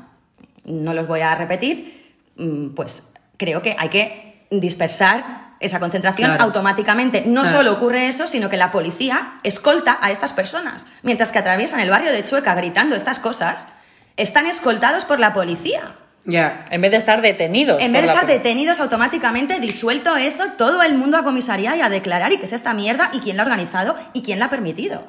no 0.64 0.92
los 0.94 1.06
voy 1.06 1.20
a 1.20 1.34
repetir, 1.34 2.14
mm, 2.36 2.74
pues 2.74 3.14
creo 3.38 3.62
que 3.62 3.74
hay 3.78 3.88
que 3.88 4.46
dispersar 4.50 5.50
esa 5.60 5.78
concentración 5.80 6.28
Claro. 6.30 6.44
automáticamente. 6.44 7.22
No 7.26 7.42
Claro. 7.42 7.58
solo 7.58 7.72
ocurre 7.72 8.06
eso, 8.08 8.26
sino 8.26 8.48
que 8.48 8.56
la 8.56 8.70
policía 8.72 9.34
escolta 9.42 9.98
a 10.00 10.10
estas 10.10 10.32
personas. 10.32 10.86
Mientras 11.02 11.32
que 11.32 11.38
atraviesan 11.38 11.80
el 11.80 11.90
barrio 11.90 12.12
de 12.12 12.24
Chueca 12.24 12.54
gritando 12.54 12.96
estas 12.96 13.18
cosas, 13.18 13.68
están 14.16 14.46
escoltados 14.46 15.04
por 15.04 15.18
la 15.20 15.32
policía. 15.32 15.96
Ya. 16.24 16.64
En 16.70 16.80
vez 16.80 16.90
de 16.90 16.98
estar 16.98 17.22
detenidos. 17.22 17.80
En 17.80 17.92
vez 17.92 18.02
de 18.02 18.08
estar 18.08 18.26
detenidos 18.26 18.80
automáticamente, 18.80 19.58
disuelto 19.58 20.16
eso, 20.16 20.44
todo 20.58 20.82
el 20.82 20.96
mundo 20.96 21.16
a 21.16 21.24
comisaría 21.24 21.76
y 21.76 21.80
a 21.80 21.88
declarar 21.88 22.32
y 22.32 22.38
qué 22.38 22.44
es 22.44 22.52
esta 22.52 22.74
mierda 22.74 23.10
y 23.12 23.20
quién 23.20 23.36
la 23.36 23.42
ha 23.42 23.46
organizado 23.46 23.96
y 24.12 24.22
quién 24.22 24.38
la 24.38 24.46
ha 24.46 24.50
permitido. 24.50 25.04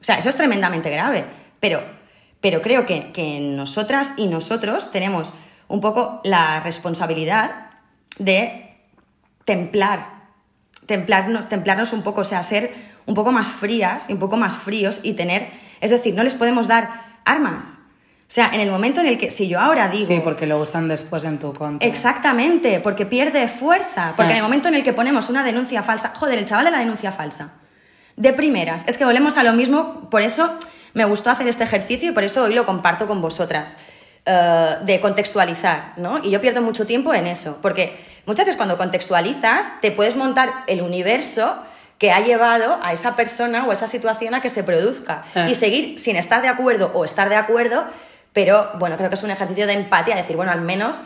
O 0.00 0.04
sea, 0.04 0.16
eso 0.16 0.28
es 0.28 0.36
tremendamente 0.36 0.90
grave. 0.90 1.24
Pero, 1.60 1.82
pero 2.40 2.62
creo 2.62 2.84
que, 2.84 3.12
que 3.12 3.40
nosotras 3.40 4.14
y 4.16 4.26
nosotros 4.26 4.90
tenemos 4.90 5.32
un 5.68 5.80
poco 5.80 6.20
la 6.24 6.60
responsabilidad 6.60 7.70
de 8.18 8.76
templar, 9.44 10.06
templarnos, 10.86 11.48
templarnos 11.48 11.92
un 11.92 12.02
poco, 12.02 12.22
o 12.22 12.24
sea, 12.24 12.42
ser 12.42 12.72
un 13.06 13.14
poco 13.14 13.32
más 13.32 13.48
frías 13.48 14.10
y 14.10 14.14
un 14.14 14.18
poco 14.18 14.36
más 14.36 14.56
fríos 14.56 15.00
y 15.02 15.14
tener, 15.14 15.48
es 15.80 15.90
decir, 15.90 16.14
no 16.14 16.22
les 16.22 16.34
podemos 16.34 16.68
dar 16.68 17.18
armas. 17.24 17.80
O 18.26 18.32
sea, 18.34 18.50
en 18.52 18.60
el 18.60 18.70
momento 18.70 19.00
en 19.00 19.06
el 19.06 19.18
que, 19.18 19.30
si 19.30 19.48
yo 19.48 19.60
ahora 19.60 19.88
digo... 19.88 20.06
Sí, 20.06 20.20
porque 20.24 20.46
lo 20.46 20.58
usan 20.58 20.88
después 20.88 21.22
en 21.24 21.38
tu 21.38 21.52
contra. 21.52 21.86
Exactamente, 21.86 22.80
porque 22.80 23.06
pierde 23.06 23.46
fuerza. 23.48 24.14
Porque 24.16 24.32
en 24.32 24.38
el 24.38 24.42
momento 24.42 24.68
en 24.68 24.74
el 24.74 24.82
que 24.82 24.92
ponemos 24.92 25.28
una 25.28 25.44
denuncia 25.44 25.82
falsa, 25.82 26.12
joder, 26.16 26.38
el 26.38 26.46
chaval 26.46 26.64
de 26.64 26.70
la 26.70 26.78
denuncia 26.78 27.12
falsa, 27.12 27.52
de 28.16 28.32
primeras, 28.32 28.84
es 28.88 28.96
que 28.96 29.04
volvemos 29.04 29.36
a 29.36 29.42
lo 29.42 29.52
mismo, 29.52 30.08
por 30.10 30.22
eso 30.22 30.52
me 30.94 31.04
gustó 31.04 31.30
hacer 31.30 31.46
este 31.48 31.64
ejercicio 31.64 32.10
y 32.10 32.12
por 32.12 32.24
eso 32.24 32.44
hoy 32.44 32.54
lo 32.54 32.64
comparto 32.64 33.06
con 33.06 33.20
vosotras, 33.20 33.76
eh, 34.26 34.76
de 34.84 35.00
contextualizar, 35.00 35.92
¿no? 35.96 36.18
Y 36.24 36.30
yo 36.30 36.40
pierdo 36.40 36.62
mucho 36.62 36.86
tiempo 36.86 37.12
en 37.12 37.26
eso, 37.26 37.58
porque 37.60 37.98
muchas 38.26 38.46
veces 38.46 38.56
cuando 38.56 38.78
contextualizas 38.78 39.80
te 39.80 39.90
puedes 39.90 40.16
montar 40.16 40.64
el 40.66 40.80
universo 40.80 41.62
que 41.98 42.10
ha 42.10 42.20
llevado 42.20 42.78
a 42.82 42.92
esa 42.92 43.16
persona 43.16 43.66
o 43.66 43.72
esa 43.72 43.86
situación 43.86 44.34
a 44.34 44.40
que 44.40 44.50
se 44.50 44.64
produzca. 44.64 45.24
Ah. 45.34 45.46
Y 45.48 45.54
seguir 45.54 45.98
sin 45.98 46.16
estar 46.16 46.42
de 46.42 46.48
acuerdo 46.48 46.90
o 46.94 47.04
estar 47.04 47.28
de 47.28 47.36
acuerdo, 47.36 47.84
pero 48.34 48.68
bueno, 48.78 48.96
creo 48.98 49.08
que 49.08 49.14
es 49.14 49.22
un 49.22 49.30
ejercicio 49.30 49.66
de 49.66 49.72
empatía, 49.72 50.16
decir, 50.16 50.36
bueno, 50.36 50.52
al 50.52 50.60
menos, 50.60 50.98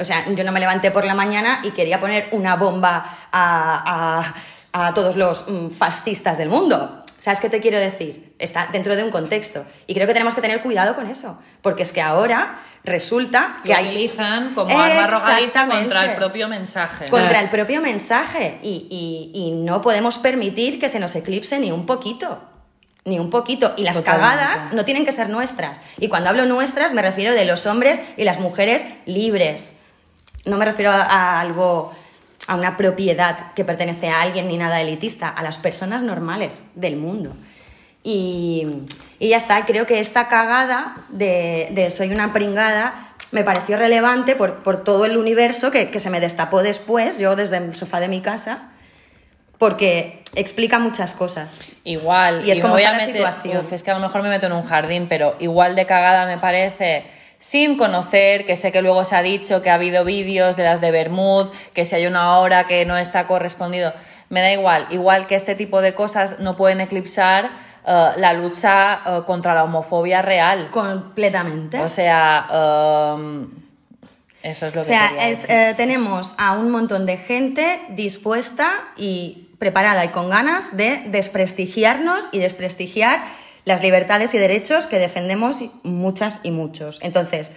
o 0.00 0.04
sea, 0.04 0.24
yo 0.30 0.44
no 0.44 0.52
me 0.52 0.60
levanté 0.60 0.90
por 0.90 1.04
la 1.04 1.14
mañana 1.14 1.60
y 1.62 1.72
quería 1.72 2.00
poner 2.00 2.28
una 2.32 2.56
bomba 2.56 3.18
a, 3.30 4.32
a- 4.72 4.86
a 4.88 4.94
todos 4.94 5.16
los 5.16 5.46
mm, 5.48 5.68
fascistas 5.68 6.38
del 6.38 6.48
mundo. 6.48 7.02
¿Sabes 7.18 7.40
qué 7.40 7.50
te 7.50 7.60
quiero 7.60 7.78
decir? 7.78 8.34
Está 8.38 8.68
dentro 8.72 8.96
de 8.96 9.04
un 9.04 9.10
contexto. 9.10 9.64
Y 9.86 9.92
creo 9.94 10.06
que 10.06 10.12
tenemos 10.14 10.34
que 10.34 10.40
tener 10.40 10.62
cuidado 10.62 10.96
con 10.96 11.08
eso, 11.08 11.38
porque 11.60 11.82
es 11.82 11.92
que 11.92 12.00
ahora 12.00 12.60
resulta 12.82 13.56
que 13.62 13.68
Lo 13.68 13.76
hay 13.76 13.86
utilizan 13.86 14.54
como 14.54 14.76
arma 14.80 15.04
arrojadiza 15.04 15.66
contra 15.68 16.04
el 16.06 16.16
propio 16.16 16.48
mensaje. 16.48 17.06
contra 17.08 17.40
el 17.40 17.48
propio 17.50 17.80
mensaje 17.80 18.58
y, 18.62 18.88
y- 18.90 19.38
y 19.38 19.50
no 19.52 19.82
podemos 19.82 20.18
permitir 20.18 20.80
que 20.80 20.88
se 20.88 20.98
nos 20.98 21.14
eclipse 21.14 21.58
ni 21.60 21.70
un 21.70 21.86
poquito. 21.86 22.40
Ni 23.04 23.18
un 23.18 23.30
poquito. 23.30 23.72
Y 23.76 23.82
las 23.82 23.96
Totalmente. 23.96 24.36
cagadas 24.36 24.72
no 24.72 24.84
tienen 24.84 25.04
que 25.04 25.12
ser 25.12 25.28
nuestras. 25.28 25.80
Y 25.98 26.08
cuando 26.08 26.28
hablo 26.28 26.46
nuestras 26.46 26.92
me 26.92 27.02
refiero 27.02 27.34
de 27.34 27.44
los 27.44 27.66
hombres 27.66 28.00
y 28.16 28.24
las 28.24 28.38
mujeres 28.38 28.84
libres. 29.06 29.76
No 30.44 30.56
me 30.56 30.64
refiero 30.64 30.92
a, 30.92 31.02
a 31.02 31.40
algo, 31.40 31.92
a 32.46 32.54
una 32.54 32.76
propiedad 32.76 33.52
que 33.54 33.64
pertenece 33.64 34.08
a 34.08 34.20
alguien 34.20 34.48
ni 34.48 34.56
nada 34.56 34.80
elitista, 34.80 35.28
a 35.28 35.42
las 35.42 35.58
personas 35.58 36.02
normales 36.02 36.58
del 36.74 36.96
mundo. 36.96 37.32
Y, 38.04 38.66
y 39.20 39.28
ya 39.28 39.36
está, 39.36 39.64
creo 39.64 39.86
que 39.86 40.00
esta 40.00 40.26
cagada 40.28 40.96
de, 41.08 41.68
de 41.72 41.90
soy 41.90 42.12
una 42.12 42.32
pringada 42.32 43.14
me 43.30 43.44
pareció 43.44 43.76
relevante 43.76 44.34
por, 44.34 44.56
por 44.64 44.82
todo 44.82 45.06
el 45.06 45.16
universo 45.16 45.70
que, 45.70 45.90
que 45.90 46.00
se 46.00 46.10
me 46.10 46.18
destapó 46.18 46.62
después, 46.62 47.18
yo 47.18 47.36
desde 47.36 47.58
el 47.58 47.76
sofá 47.76 48.00
de 48.00 48.08
mi 48.08 48.20
casa, 48.20 48.71
porque 49.62 50.24
explica 50.34 50.80
muchas 50.80 51.14
cosas. 51.14 51.60
Igual, 51.84 52.44
Y 52.44 52.50
es 52.50 52.58
me 52.58 52.62
como 52.62 52.78
está 52.78 52.94
la 52.94 52.98
situación. 52.98 53.64
Uf, 53.64 53.72
es 53.72 53.84
que 53.84 53.92
a 53.92 53.94
lo 53.94 54.00
mejor 54.00 54.24
me 54.24 54.28
meto 54.28 54.46
en 54.46 54.54
un 54.54 54.64
jardín, 54.64 55.06
pero 55.08 55.36
igual 55.38 55.76
de 55.76 55.86
cagada 55.86 56.26
me 56.26 56.36
parece, 56.36 57.04
sin 57.38 57.76
conocer, 57.76 58.44
que 58.44 58.56
sé 58.56 58.72
que 58.72 58.82
luego 58.82 59.04
se 59.04 59.14
ha 59.14 59.22
dicho 59.22 59.62
que 59.62 59.70
ha 59.70 59.74
habido 59.74 60.04
vídeos 60.04 60.56
de 60.56 60.64
las 60.64 60.80
de 60.80 60.90
Bermud, 60.90 61.46
que 61.74 61.84
si 61.84 61.94
hay 61.94 62.08
una 62.08 62.40
hora 62.40 62.66
que 62.66 62.84
no 62.86 62.96
está 62.98 63.28
correspondido, 63.28 63.92
me 64.30 64.40
da 64.40 64.50
igual, 64.50 64.88
igual 64.90 65.28
que 65.28 65.36
este 65.36 65.54
tipo 65.54 65.80
de 65.80 65.94
cosas 65.94 66.40
no 66.40 66.56
pueden 66.56 66.80
eclipsar 66.80 67.52
eh, 67.86 68.08
la 68.16 68.32
lucha 68.32 69.00
eh, 69.06 69.20
contra 69.24 69.54
la 69.54 69.62
homofobia 69.62 70.22
real. 70.22 70.70
Completamente. 70.72 71.78
O 71.78 71.88
sea, 71.88 73.14
um, 73.14 73.48
eso 74.42 74.66
es 74.66 74.74
lo 74.74 74.80
O 74.80 74.82
que 74.82 74.88
sea, 74.88 75.28
es, 75.28 75.42
decir. 75.42 75.56
eh, 75.56 75.74
tenemos 75.76 76.34
a 76.36 76.54
un 76.54 76.68
montón 76.70 77.06
de 77.06 77.16
gente 77.16 77.80
dispuesta 77.90 78.88
y 78.96 79.50
preparada 79.62 80.04
y 80.04 80.08
con 80.08 80.28
ganas 80.28 80.76
de 80.76 81.04
desprestigiarnos 81.06 82.28
y 82.32 82.40
desprestigiar 82.40 83.22
las 83.64 83.80
libertades 83.80 84.34
y 84.34 84.38
derechos 84.38 84.88
que 84.88 84.98
defendemos 84.98 85.62
muchas 85.84 86.40
y 86.42 86.50
muchos. 86.50 86.98
Entonces, 87.00 87.52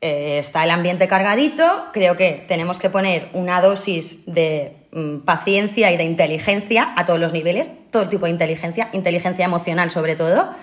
eh, 0.00 0.38
está 0.38 0.64
el 0.64 0.70
ambiente 0.70 1.06
cargadito, 1.06 1.88
creo 1.92 2.16
que 2.16 2.46
tenemos 2.48 2.78
que 2.78 2.88
poner 2.88 3.28
una 3.34 3.60
dosis 3.60 4.24
de 4.24 4.88
mm, 4.92 5.18
paciencia 5.18 5.92
y 5.92 5.98
de 5.98 6.04
inteligencia 6.04 6.94
a 6.96 7.04
todos 7.04 7.20
los 7.20 7.34
niveles, 7.34 7.70
todo 7.90 8.08
tipo 8.08 8.24
de 8.24 8.32
inteligencia, 8.32 8.88
inteligencia 8.94 9.44
emocional 9.44 9.90
sobre 9.90 10.16
todo, 10.16 10.54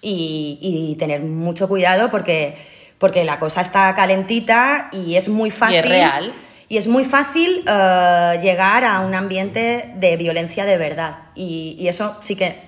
y, 0.00 0.96
tener 0.98 1.20
mucho 1.20 1.68
cuidado 1.68 2.10
porque, 2.10 2.56
porque 2.96 3.24
la 3.24 3.38
cosa 3.38 3.60
está 3.60 3.94
calentita 3.94 4.88
y 4.92 5.16
es 5.16 5.28
muy 5.28 5.50
fácil. 5.50 6.32
Y 6.70 6.76
es 6.76 6.86
muy 6.86 7.04
fácil 7.04 7.64
eh, 7.66 8.38
llegar 8.40 8.84
a 8.84 9.00
un 9.00 9.12
ambiente 9.12 9.90
de 9.96 10.16
violencia 10.16 10.64
de 10.64 10.78
verdad. 10.78 11.18
Y, 11.34 11.76
y 11.80 11.88
eso 11.88 12.16
sí 12.20 12.36
que 12.36 12.62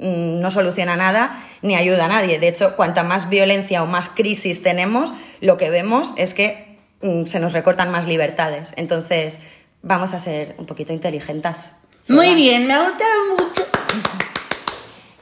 mm, 0.00 0.40
no 0.40 0.50
soluciona 0.50 0.96
nada 0.96 1.44
ni 1.62 1.76
ayuda 1.76 2.06
a 2.06 2.08
nadie. 2.08 2.40
De 2.40 2.48
hecho, 2.48 2.74
cuanta 2.74 3.04
más 3.04 3.30
violencia 3.30 3.84
o 3.84 3.86
más 3.86 4.08
crisis 4.08 4.64
tenemos, 4.64 5.14
lo 5.40 5.58
que 5.58 5.70
vemos 5.70 6.12
es 6.16 6.34
que 6.34 6.76
mm, 7.02 7.26
se 7.26 7.38
nos 7.38 7.52
recortan 7.52 7.92
más 7.92 8.08
libertades. 8.08 8.72
Entonces, 8.76 9.38
vamos 9.80 10.12
a 10.12 10.18
ser 10.18 10.56
un 10.58 10.66
poquito 10.66 10.92
inteligentes. 10.92 11.70
Muy 12.08 12.34
bien, 12.34 12.66
me 12.66 12.74
ha 12.74 12.82
gustado 12.82 13.26
mucho. 13.30 13.64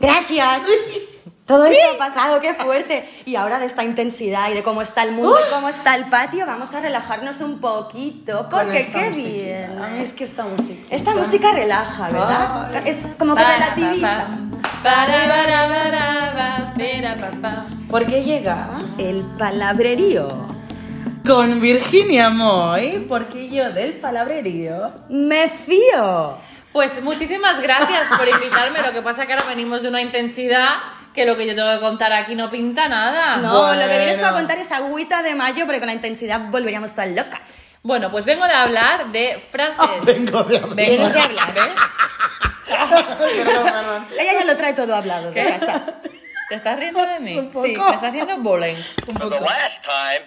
Gracias. 0.01 0.63
Todo 1.49 1.65
esto 1.65 1.83
ha 1.95 1.97
pasado, 1.97 2.43
qué 2.43 2.53
fuerte. 2.53 3.09
Y 3.25 3.37
ahora 3.37 3.59
de 3.59 3.65
esta 3.65 3.83
intensidad 3.83 4.51
y 4.51 4.55
de 4.55 4.63
cómo 4.63 4.83
está 4.83 5.03
el 5.03 5.13
mundo 5.13 5.35
y 5.35 5.51
cómo 5.51 5.71
está 5.71 5.97
el 5.97 6.11
patio, 6.11 6.45
vamos 6.45 6.75
a 6.75 6.81
relajarnos 6.81 7.41
un 7.41 7.59
poquito. 7.59 8.47
Porque 8.51 8.87
qué 8.93 9.09
musiquita. 9.09 9.35
bien. 9.39 9.83
Ay, 9.83 10.03
es 10.03 10.13
que 10.13 10.25
esta 10.25 10.45
música. 10.45 10.87
Esta 10.91 11.15
música 11.15 11.53
relaja, 11.53 12.11
¿verdad? 12.11 12.71
Ay. 12.75 12.83
Es 12.91 12.99
como 13.19 13.35
que 13.35 13.43
relativiza. 13.43 14.27
¿Por 17.89 18.05
qué 18.05 18.23
llega? 18.23 18.69
El 18.99 19.25
palabrerío. 19.39 20.29
Con 21.27 21.63
Virginia 21.63 22.29
Moy, 22.29 23.07
porque 23.09 23.49
yo 23.49 23.73
del 23.73 23.95
palabrerío. 23.95 24.93
Me 25.09 25.49
fío. 25.49 26.37
Pues 26.73 27.03
muchísimas 27.03 27.59
gracias 27.63 28.09
por 28.19 28.29
invitarme. 28.29 28.83
Lo 28.83 28.93
que 28.93 29.01
pasa 29.01 29.25
que 29.25 29.33
ahora 29.33 29.47
venimos 29.47 29.81
de 29.81 29.89
una 29.89 30.03
intensidad 30.03 30.98
que 31.19 31.27
lo 31.27 31.37
que 31.37 31.47
yo 31.47 31.55
tengo 31.55 31.71
que 31.73 31.81
contar 31.81 32.13
aquí 32.13 32.35
no 32.37 32.49
pinta 32.49 32.89
nada. 32.89 33.37
No, 33.39 33.75
lo 33.75 33.81
que 33.89 33.99
vienes 33.99 34.19
tú 34.19 34.25
a 34.25 34.31
Bueno. 34.31 34.39
contar 34.47 34.59
es 34.59 34.71
agüita 34.73 35.23
de 35.23 35.35
mayo, 35.35 35.65
pero 35.67 35.79
con 35.79 35.87
la 35.89 35.93
intensidad 35.95 36.41
volveríamos 36.49 36.93
todas 36.93 37.11
locas. 37.11 37.41
Bueno, 37.83 38.11
pues 38.11 38.25
vengo 38.25 38.47
de 38.47 38.53
hablar 38.55 39.09
de 39.11 39.43
frases. 39.51 40.05
Vengo 40.05 40.43
de 40.45 40.59
hablar. 40.59 40.75
Vengo 40.77 41.09
de 41.09 41.21
hablar. 41.21 41.55
¿Ves? 41.55 41.67
Perdón, 42.69 43.07
perdón. 43.19 44.07
Ella 44.19 44.33
ya 44.35 44.45
lo 44.45 44.57
trae 44.57 44.73
todo 44.75 44.95
hablado 44.95 45.31
de 45.31 45.43
¿Qué? 45.43 45.49
casa. 45.59 45.85
¿Te 46.49 46.55
estás 46.55 46.79
riendo 46.79 47.05
de 47.05 47.21
mí? 47.21 47.37
Un 47.37 47.51
poco. 47.51 47.67
Sí, 47.67 47.73
me 47.77 47.85
estás 47.85 48.05
haciendo 48.05 48.39
bullying. 48.39 48.77
For 49.19 49.29
the 49.31 49.41
last 49.41 49.85
time, 49.85 50.27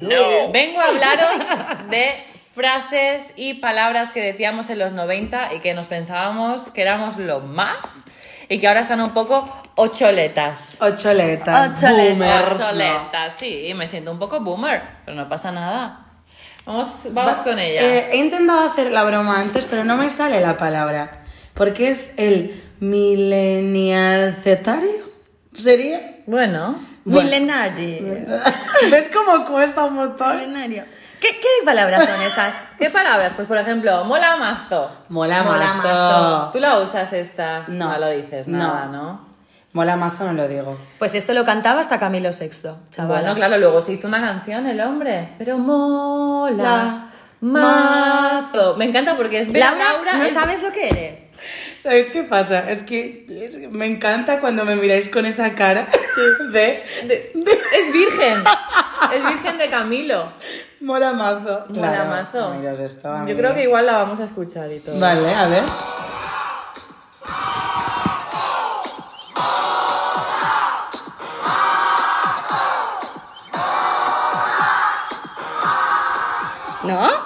no. 0.00 0.50
Vengo 0.52 0.80
a 0.80 0.86
hablaros 0.86 1.88
de 1.88 2.24
frases 2.54 3.32
y 3.36 3.54
palabras 3.54 4.12
que 4.12 4.20
decíamos 4.20 4.68
en 4.70 4.78
los 4.78 4.92
90 4.92 5.54
y 5.54 5.60
que 5.60 5.72
nos 5.74 5.88
pensábamos 5.88 6.68
que 6.70 6.82
éramos 6.82 7.16
lo 7.16 7.40
más 7.40 8.04
y 8.52 8.58
que 8.58 8.68
ahora 8.68 8.80
están 8.80 9.00
un 9.00 9.10
poco 9.12 9.48
ocholetas. 9.76 10.76
Ocholetas. 10.80 11.70
Ocholetas. 11.72 12.08
Boomers. 12.10 12.58
no. 12.58 12.66
Ocholetas, 12.66 13.34
sí, 13.36 13.72
me 13.74 13.86
siento 13.86 14.12
un 14.12 14.18
poco 14.18 14.40
boomer, 14.40 14.82
pero 15.04 15.16
no 15.16 15.28
pasa 15.28 15.50
nada. 15.52 16.06
Vamos, 16.64 16.88
vamos 17.10 17.38
Va- 17.38 17.44
con 17.44 17.58
ellas. 17.58 17.82
eh, 17.84 18.06
he 18.12 18.16
intentado 18.18 18.60
hacer 18.68 18.92
la 18.92 19.02
broma 19.04 19.40
antes, 19.40 19.64
pero 19.64 19.84
no 19.84 19.96
me 19.96 20.08
sale 20.10 20.40
la 20.40 20.56
palabra. 20.56 21.22
Porque 21.54 21.88
es 21.88 22.12
el 22.16 22.62
millennial 22.80 24.36
zetario. 24.42 24.90
¿Sería? 25.56 26.18
Bueno, 26.26 26.76
Bueno. 27.04 27.22
Milenario. 27.28 28.26
¿Ves 28.90 29.10
cómo 29.12 29.44
cuesta 29.44 29.84
un 29.84 29.94
montón? 29.94 30.36
Milenario. 30.38 30.84
¿Qué, 31.22 31.28
¿Qué 31.40 31.64
palabras 31.64 32.04
son 32.04 32.20
esas? 32.22 32.52
¿qué 32.78 32.90
palabras? 32.90 33.32
Pues 33.36 33.48
por 33.48 33.56
ejemplo, 33.56 34.04
mola 34.04 34.36
mazo. 34.36 34.90
Mola, 35.08 35.42
Mola 35.44 35.74
mazo. 35.74 35.88
mazo. 35.88 36.50
¿Tú 36.52 36.58
la 36.60 36.80
usas 36.80 37.12
esta? 37.12 37.64
No. 37.68 37.96
lo 37.96 38.10
dices 38.10 38.46
No. 38.48 38.58
nada, 38.58 38.86
¿no? 38.86 39.28
Mola 39.72 39.96
mazo, 39.96 40.24
no 40.26 40.32
lo 40.34 40.48
digo. 40.48 40.76
Pues 40.98 41.14
esto 41.14 41.32
lo 41.32 41.44
cantaba 41.46 41.80
hasta 41.80 41.98
Camilo 41.98 42.28
VI, 42.38 42.50
chaval. 42.90 43.22
Bueno, 43.22 43.34
claro, 43.34 43.56
luego 43.56 43.80
se 43.80 43.92
hizo 43.92 44.06
una 44.08 44.20
canción 44.20 44.66
el 44.66 44.78
hombre. 44.82 45.30
Pero 45.38 45.56
mola 45.56 46.62
La- 46.62 47.08
mazo. 47.40 48.76
Me 48.76 48.84
encanta 48.84 49.16
porque 49.16 49.38
es 49.38 49.48
Laura, 49.52 49.92
Laura. 49.94 50.12
no 50.14 50.24
es- 50.24 50.32
sabes 50.32 50.62
lo 50.62 50.70
que 50.72 50.88
eres. 50.90 51.30
¿Sabéis 51.82 52.10
qué 52.10 52.22
pasa? 52.22 52.70
Es 52.70 52.82
que 52.82 53.26
es- 53.28 53.70
me 53.70 53.86
encanta 53.86 54.40
cuando 54.40 54.64
me 54.64 54.76
miráis 54.76 55.08
con 55.08 55.24
esa 55.26 55.54
cara 55.54 55.86
de... 56.52 56.84
de- 57.04 57.32
Es 57.78 57.92
virgen. 57.92 58.44
Es 59.14 59.26
virgen 59.28 59.58
de 59.58 59.68
Camilo. 59.70 60.32
Mola 60.80 61.12
mazo. 61.12 61.64
Mola 61.68 61.88
Claro, 61.92 62.10
mazo. 62.10 62.46
amiros, 62.52 62.78
esto, 62.78 63.26
Yo 63.26 63.36
creo 63.36 63.54
que 63.54 63.62
igual 63.64 63.86
la 63.86 63.94
vamos 63.98 64.20
a 64.20 64.24
escuchar 64.24 64.70
y 64.72 64.80
todo. 64.80 64.98
Vale, 64.98 65.34
a 65.34 65.46
ver. 65.48 65.64
¿No? 76.84 77.21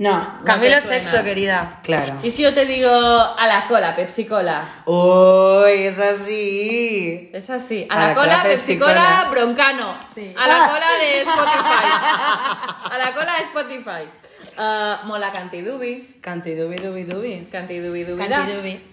No, 0.00 0.42
Camilo 0.46 0.80
suena. 0.80 1.10
VI, 1.12 1.22
querida. 1.24 1.78
claro. 1.82 2.14
¿Y 2.22 2.30
si 2.30 2.42
yo 2.42 2.54
te 2.54 2.64
digo 2.64 2.90
a 2.90 3.46
la 3.46 3.64
cola, 3.68 3.94
Pepsi 3.94 4.24
Cola? 4.24 4.64
Uy, 4.86 5.72
es 5.84 5.98
así. 5.98 7.28
Es 7.34 7.50
así. 7.50 7.86
A, 7.90 7.94
A 7.94 7.98
la, 8.00 8.06
la 8.08 8.14
cola, 8.14 8.32
cola, 8.38 8.42
Pepsi 8.42 8.78
Cola, 8.78 9.28
broncano. 9.30 9.94
Sí. 10.14 10.34
A 10.38 10.48
la 10.48 10.68
cola 10.70 10.86
de 11.02 11.20
Spotify. 11.20 11.84
A 12.92 12.98
la 12.98 13.14
cola 13.14 13.32
de 13.36 13.42
Spotify. 13.42 14.08
Ah, 14.56 15.02
mola 15.04 15.30
cantidubi. 15.32 16.16
Cantidubi, 16.22 16.76
dubi, 16.76 17.04
dubi. 17.04 17.48
Cantidubi, 17.52 18.04
dubi. 18.04 18.26
Cantidubi. 18.26 18.89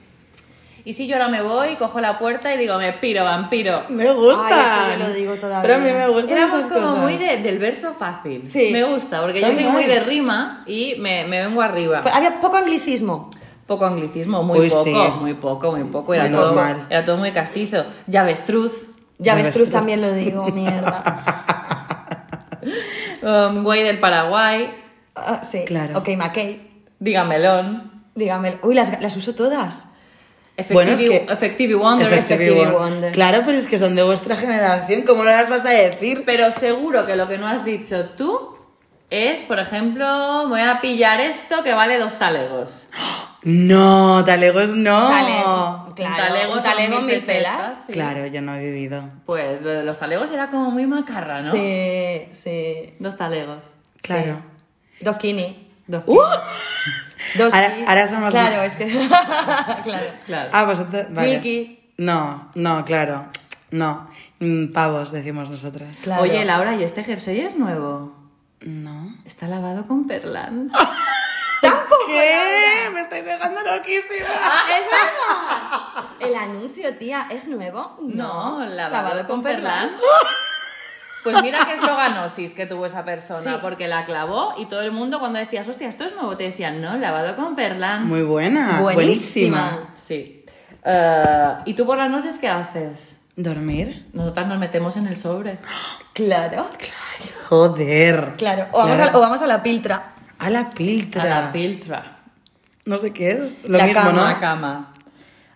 Y 0.88 0.94
si 0.94 1.06
yo 1.06 1.18
ahora 1.18 1.28
me 1.28 1.42
voy, 1.42 1.76
cojo 1.76 2.00
la 2.00 2.18
puerta 2.18 2.54
y 2.54 2.58
digo, 2.58 2.78
me 2.78 2.94
piro, 2.94 3.26
vampiro. 3.26 3.74
Me 3.90 4.10
gusta. 4.14 4.86
Ay, 4.86 4.92
eso 4.94 5.00
yo 5.04 5.08
lo 5.10 5.14
digo 5.14 5.36
todavía. 5.36 5.62
Pero 5.62 5.76
a 5.76 5.78
mí 5.80 5.92
me 5.92 6.08
gustan 6.08 6.38
Éramos 6.38 6.60
estas 6.62 6.72
como 6.78 6.88
cosas. 6.88 7.04
muy 7.04 7.18
de- 7.18 7.38
del 7.42 7.60
verso 7.60 7.94
fácil. 8.00 8.48
Sí. 8.48 8.70
Me 8.72 8.86
gusta, 8.86 9.20
porque 9.22 9.42
yo 9.42 9.52
Soy 9.52 9.66
muy 9.66 9.84
de 9.84 10.00
rima 10.00 10.64
y 10.66 10.96
me, 11.00 11.26
me 11.28 11.42
vengo 11.46 11.62
arriba. 11.62 12.00
Pues 12.04 12.16
había 12.16 12.40
poco 12.40 12.56
anglicismo. 12.56 13.30
Poco 13.66 13.86
anglicismo, 13.86 14.44
muy 14.44 14.60
Uy, 14.60 14.70
poco, 14.70 14.84
sí. 14.86 14.94
muy 15.20 15.34
poco, 15.34 15.72
muy 15.74 15.84
poco. 15.84 16.14
Era 16.14 16.24
Menos 16.24 16.40
todo, 16.40 16.54
mal. 16.54 16.86
era 16.90 17.04
todo 17.04 17.18
muy 17.18 17.34
castizo. 17.34 17.84
Llavestruz, 18.08 18.86
Ya 19.18 19.36
ves, 19.36 19.48
avestruz. 19.48 19.70
también 19.72 20.00
lo 20.00 20.14
digo, 20.14 20.46
mierda. 20.54 21.04
um, 23.50 23.64
güey 23.64 23.84
del 23.84 24.00
Paraguay, 24.00 24.74
Ah, 25.16 25.42
sí, 25.44 25.66
Claro. 25.66 25.98
Ok, 25.98 26.10
McKay. 26.16 26.62
dígamelón, 27.00 27.92
Dígame. 28.16 28.58
Uy, 28.64 28.74
las, 28.74 29.02
las 29.02 29.16
uso 29.18 29.36
todas. 29.36 29.92
Effective, 30.60 30.74
Bueno, 30.74 30.91
es 30.93 30.99
que- 31.01 31.34
Effective 31.34 31.76
Wonder. 31.76 32.08
Effective 32.14 32.36
Effective 32.45 32.72
Wonder. 32.72 32.80
Wonder. 32.91 33.12
Claro, 33.14 33.43
pero 33.45 33.58
es 33.60 33.68
que 33.68 33.78
son 33.78 33.95
de 33.95 34.01
vuestra 34.03 34.36
generación, 34.36 35.03
¿cómo 35.03 35.24
no 35.24 35.30
las 35.30 35.49
vas 35.49 35.66
a 35.66 35.70
decir? 35.70 36.24
Pero 36.26 36.51
seguro 36.51 37.05
que 37.05 37.16
lo 37.16 37.28
que 37.28 37.38
no 37.38 37.47
has 37.47 37.64
dicho 37.64 38.10
tú 38.18 38.58
es, 39.12 39.43
por 39.43 39.60
ejemplo, 39.60 40.49
voy 40.49 40.62
a 40.62 40.82
pillar 40.82 41.22
esto 41.22 41.64
que 41.64 41.74
vale 41.74 41.99
dos 41.99 42.18
talegos. 42.18 42.88
No, 43.43 44.26
talegos 44.26 44.72
no. 44.72 45.08
Talego. 45.10 45.93
Claro, 45.95 46.26
talego 46.26 46.53
un 46.53 46.62
son 46.62 46.72
talego 46.72 47.01
mil 47.01 47.22
pelas. 47.22 47.84
sí. 47.86 47.93
Claro, 47.93 48.26
yo 48.26 48.41
no 48.41 48.55
he 48.55 48.60
vivido. 48.60 49.03
Pues 49.28 49.62
lo 49.62 49.70
de 49.70 49.84
los 49.84 49.99
talegos 49.99 50.32
era 50.32 50.49
como 50.49 50.72
muy 50.72 50.88
macarra, 50.88 51.39
¿no? 51.39 51.51
Sí, 51.51 52.28
sí. 52.32 52.95
Dos 52.99 53.16
talegos. 53.16 53.62
Claro. 54.01 54.41
Dos 55.01 55.18
kini. 55.18 55.68
Dos 55.86 56.03
¡Uh! 56.08 56.18
Dos 57.36 57.53
Ahora- 57.53 57.73
ki- 57.75 57.86
ahora 57.88 58.07
somos- 58.07 58.32
Claro, 58.32 58.61
es 58.63 58.75
que. 58.75 58.86
claro. 59.84 60.07
Claro. 60.25 60.49
Ah, 60.53 60.63
vosotros. 60.65 61.05
Vale. 61.11 61.30
Milky. 61.30 61.80
No, 61.97 62.51
no, 62.55 62.86
claro. 62.86 63.28
No. 63.71 64.09
Mm, 64.39 64.71
Pavos, 64.71 65.11
decimos 65.11 65.49
nosotras. 65.49 65.97
Claro. 66.03 66.21
Oye, 66.23 66.45
Laura, 66.45 66.75
¿y 66.75 66.84
este 66.84 67.03
jersey 67.03 67.39
es 67.41 67.55
nuevo? 67.55 68.15
No. 68.61 69.15
Está 69.25 69.47
lavado 69.47 69.88
con 69.88 70.07
perlán. 70.07 70.71
¿Qué? 72.07 72.89
Me 72.93 73.01
estáis 73.01 73.25
dejando 73.25 73.61
loquísima. 73.61 74.28
¡Es 74.63 74.86
verdad! 74.86 76.05
El 76.21 76.36
anuncio, 76.36 76.95
tía, 76.95 77.28
¿es 77.30 77.47
nuevo? 77.47 77.97
No, 78.01 78.63
lavado, 78.63 79.28
con 79.28 79.41
perlán. 79.43 79.91
Pues 81.32 81.43
mira 81.43 81.59
qué 81.65 81.73
esloganosis 81.73 82.53
que 82.53 82.65
tuvo 82.65 82.86
esa 82.86 83.03
persona, 83.05 83.53
Sí. 83.53 83.57
porque 83.61 83.88
la 83.88 84.03
clavó 84.05 84.53
y 84.57 84.65
todo 84.67 84.82
el 84.82 84.91
mundo 84.91 85.19
cuando 85.19 85.39
decías, 85.39 85.67
hostia, 85.67 85.89
esto 85.89 86.05
es 86.05 86.13
nuevo, 86.15 86.36
te 86.38 86.43
decían, 86.43 86.82
no, 86.82 86.97
lavado 86.97 87.36
con 87.36 87.55
perlán. 87.55 88.07
Muy 88.07 88.23
buena. 88.23 88.80
Buenísima. 88.82 89.57
Buenísima. 89.61 89.89
Sí. 89.95 90.45
Eh, 90.84 91.53
¿Y 91.65 91.73
tú 91.73 91.86
por 91.86 91.97
las 91.97 92.09
noches 92.09 92.38
qué 92.39 92.47
haces? 92.49 93.15
¿Dormir? 93.36 94.07
Nosotras 94.13 94.47
nos 94.47 94.57
metemos 94.57 94.97
en 94.97 95.07
el 95.07 95.15
sobre. 95.17 95.59
Claro. 96.13 96.67
Joder. 97.49 98.34
Claro. 98.38 98.67
O 98.71 98.80
vamos, 98.80 98.95
Claro. 98.97 99.11
A, 99.11 99.17
o 99.17 99.21
vamos 99.21 99.41
a 99.41 99.47
la 99.47 99.61
piltra. 99.63 100.13
A 100.39 100.49
la 100.49 100.69
piltra. 100.69 101.21
A 101.23 101.25
la 101.25 101.51
piltra. 101.51 102.17
No 102.86 102.97
sé 102.97 103.11
qué 103.13 103.32
es. 103.32 103.63
Lo 103.67 103.78
La 103.78 103.86
mismo, 103.86 104.01
cama. 104.01 104.11
¿no? 104.13 104.23
La 104.28 104.39
cama. 104.39 104.93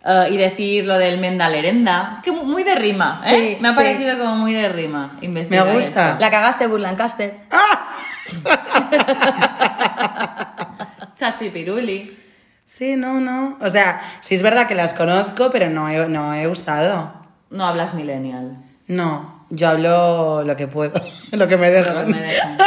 Eh, 0.03 0.29
y 0.31 0.37
decir 0.37 0.85
lo 0.87 0.97
del 0.97 1.19
mendalerenda, 1.19 2.21
que 2.23 2.31
mu- 2.31 2.43
muy 2.43 2.63
de 2.63 2.73
rima, 2.73 3.19
¿eh? 3.23 3.29
Sí, 3.55 3.61
Me 3.61 3.67
ha 3.67 3.71
sí. 3.71 3.77
parecido 3.77 4.17
como 4.17 4.35
muy 4.37 4.51
de 4.53 4.67
rima. 4.69 5.11
investigar 5.21 5.67
Me 5.67 5.73
gusta. 5.79 6.07
esto. 6.09 6.19
La 6.19 6.31
cagaste, 6.31 6.65
Burlancaster. 6.67 7.35
Chachi 11.19 11.49
piruli. 11.51 12.17
Sí, 12.65 12.95
no, 12.95 13.19
no. 13.19 13.57
O 13.61 13.69
sea, 13.69 14.01
sí 14.21 14.35
es 14.35 14.41
verdad 14.41 14.67
que 14.67 14.75
las 14.75 14.93
conozco, 14.93 15.49
pero 15.51 15.69
no 15.69 15.89
he, 15.89 16.07
no 16.07 16.33
he 16.33 16.47
usado. 16.47 17.11
No 17.49 17.65
hablas 17.65 17.93
millennial. 17.93 18.55
No, 18.87 19.43
yo 19.49 19.69
hablo 19.69 20.43
lo 20.43 20.55
que 20.55 20.67
puedo, 20.67 20.99
lo 21.31 21.47
que 21.47 21.57
me 21.57 21.67
Lo 21.69 21.73
dejan. 21.75 22.05
que 22.07 22.11
me 22.13 22.21
dejan. 22.21 22.57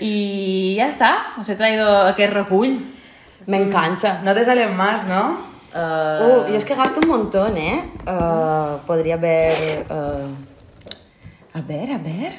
y 0.00 0.74
ya 0.74 0.88
está. 0.90 1.18
Os 1.38 1.48
he 1.48 1.54
traído 1.56 2.14
que 2.16 2.26
recull. 2.26 2.92
Me 3.46 3.58
encanta. 3.62 4.20
No 4.24 4.34
te 4.34 4.44
salen 4.44 4.76
más, 4.76 5.06
¿no? 5.06 5.55
Eh, 5.74 6.44
Uh, 6.46 6.48
yo 6.50 6.56
es 6.56 6.64
que 6.64 6.74
gasto 6.74 7.00
un 7.00 7.08
montón, 7.08 7.56
¿eh? 7.58 7.84
Uh, 8.06 8.78
podría 8.86 9.14
haber... 9.14 9.84
uh, 9.90 11.58
A 11.58 11.60
ver, 11.62 11.92
a 11.92 11.98
ver. 11.98 12.32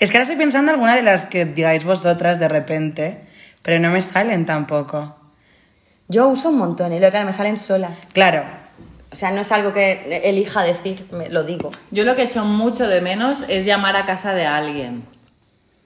Es 0.00 0.10
que 0.10 0.16
ahora 0.16 0.22
estoy 0.24 0.36
pensando 0.36 0.70
alguna 0.72 0.96
de 0.96 1.02
las 1.02 1.24
que 1.26 1.44
digáis 1.44 1.84
vosotras 1.84 2.38
de 2.40 2.48
repente, 2.48 3.20
pero 3.62 3.78
no 3.80 3.90
me 3.90 4.02
salen 4.02 4.44
tampoco. 4.46 5.16
Yo 6.08 6.28
uso 6.28 6.50
un 6.50 6.58
montón 6.58 6.92
y 6.92 7.00
lo 7.00 7.10
que 7.10 7.24
me 7.24 7.32
salen 7.32 7.56
solas. 7.56 8.06
Claro, 8.12 8.44
O 9.12 9.16
sea, 9.16 9.30
no 9.30 9.42
es 9.42 9.52
algo 9.52 9.72
que 9.72 10.20
elija 10.24 10.62
decir, 10.64 11.06
me- 11.12 11.28
lo 11.28 11.44
digo. 11.44 11.70
Yo 11.92 12.02
lo 12.02 12.16
que 12.16 12.22
echo 12.24 12.44
mucho 12.44 12.88
de 12.88 13.00
menos 13.00 13.44
es 13.48 13.64
llamar 13.64 13.96
a 13.96 14.04
casa 14.06 14.34
de 14.34 14.44
alguien. 14.44 15.04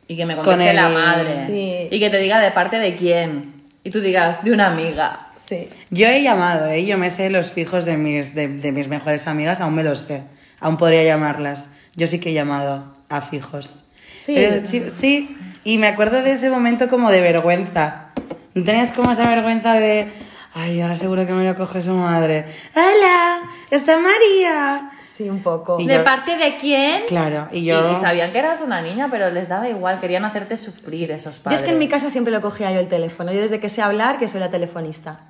Y 0.08 0.16
que 0.16 0.24
me 0.24 0.34
Con 0.34 0.46
conteste 0.46 0.70
el- 0.70 0.76
la 0.76 0.88
madre. 0.88 1.46
Sí. 1.46 1.88
Y 1.90 2.00
que 2.00 2.08
te 2.08 2.16
diga 2.16 2.40
de 2.40 2.50
parte 2.52 2.78
de 2.78 2.96
quién. 2.96 3.57
Y 3.84 3.90
tú 3.90 4.00
digas, 4.00 4.44
de 4.44 4.52
una 4.52 4.68
amiga. 4.68 5.24
Sí. 5.46 5.68
yo 5.90 6.06
he 6.08 6.22
llamado, 6.22 6.66
¿eh? 6.66 6.84
Yo 6.84 6.98
me 6.98 7.08
sé 7.08 7.30
los 7.30 7.52
fijos 7.52 7.86
de 7.86 7.96
mis, 7.96 8.34
de, 8.34 8.48
de 8.48 8.70
mis 8.70 8.86
mejores 8.88 9.26
amigas, 9.26 9.62
aún 9.62 9.74
me 9.74 9.82
los 9.82 10.00
sé. 10.00 10.22
Aún 10.60 10.76
podría 10.76 11.02
llamarlas. 11.04 11.70
Yo 11.96 12.06
sí 12.06 12.18
que 12.20 12.30
he 12.30 12.32
llamado 12.34 12.94
a 13.08 13.22
fijos. 13.22 13.82
Sí. 14.20 14.34
Pero 14.34 14.66
sí, 14.66 14.84
sí, 15.00 15.36
y 15.64 15.78
me 15.78 15.86
acuerdo 15.86 16.22
de 16.22 16.32
ese 16.32 16.50
momento 16.50 16.88
como 16.88 17.10
de 17.10 17.20
vergüenza. 17.22 18.08
¿No 18.54 18.62
tenías 18.64 18.92
como 18.92 19.12
esa 19.12 19.26
vergüenza 19.26 19.74
de... 19.74 20.08
Ay, 20.54 20.80
ahora 20.80 20.96
seguro 20.96 21.26
que 21.26 21.32
me 21.32 21.44
lo 21.44 21.54
coge 21.54 21.82
su 21.82 21.92
madre. 21.92 22.44
¡Hola! 22.74 23.40
¡Está 23.70 23.96
María! 23.98 24.90
Sí, 25.18 25.28
un 25.28 25.42
poco. 25.42 25.80
Y 25.80 25.86
¿De 25.88 25.96
yo- 25.96 26.04
parte 26.04 26.36
de 26.36 26.58
quién? 26.58 27.02
Claro, 27.08 27.48
y 27.50 27.58
Y, 27.58 27.64
yo... 27.64 27.92
y 27.92 27.96
sabían 28.00 28.30
que 28.30 28.38
eras 28.38 28.60
una 28.60 28.80
niña, 28.80 29.08
pero 29.10 29.28
les 29.30 29.48
daba 29.48 29.68
igual, 29.68 29.98
querían 29.98 30.24
hacerte 30.24 30.56
sufrir 30.56 31.10
esos 31.10 31.38
Yo 31.38 31.42
padres. 31.42 31.58
es 31.60 31.66
que 31.66 31.72
en 31.72 31.78
mi 31.80 31.88
casa 31.88 32.08
siempre 32.08 32.32
lo 32.32 32.40
cogía 32.40 32.70
yo 32.70 32.78
el 32.78 32.86
teléfono. 32.86 33.32
Yo 33.32 33.40
desde 33.40 33.58
que 33.58 33.68
sé 33.68 33.82
hablar, 33.82 34.18
que 34.20 34.28
soy 34.28 34.38
la 34.38 34.48
telefonista. 34.50 35.22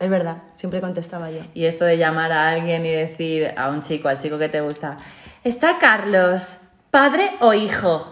Es 0.00 0.10
verdad, 0.10 0.38
siempre 0.56 0.80
contestaba 0.80 1.30
yo. 1.30 1.38
Y 1.54 1.66
esto 1.66 1.84
de 1.84 1.98
llamar 1.98 2.32
a 2.32 2.50
alguien 2.50 2.84
y 2.84 2.90
decir 2.90 3.52
a 3.56 3.68
un 3.70 3.80
chico, 3.82 4.08
al 4.08 4.18
chico 4.20 4.38
que 4.38 4.48
te 4.48 4.60
gusta, 4.60 4.96
¿está 5.44 5.78
Carlos, 5.78 6.58
padre 6.90 7.30
o 7.38 7.54
hijo? 7.54 8.10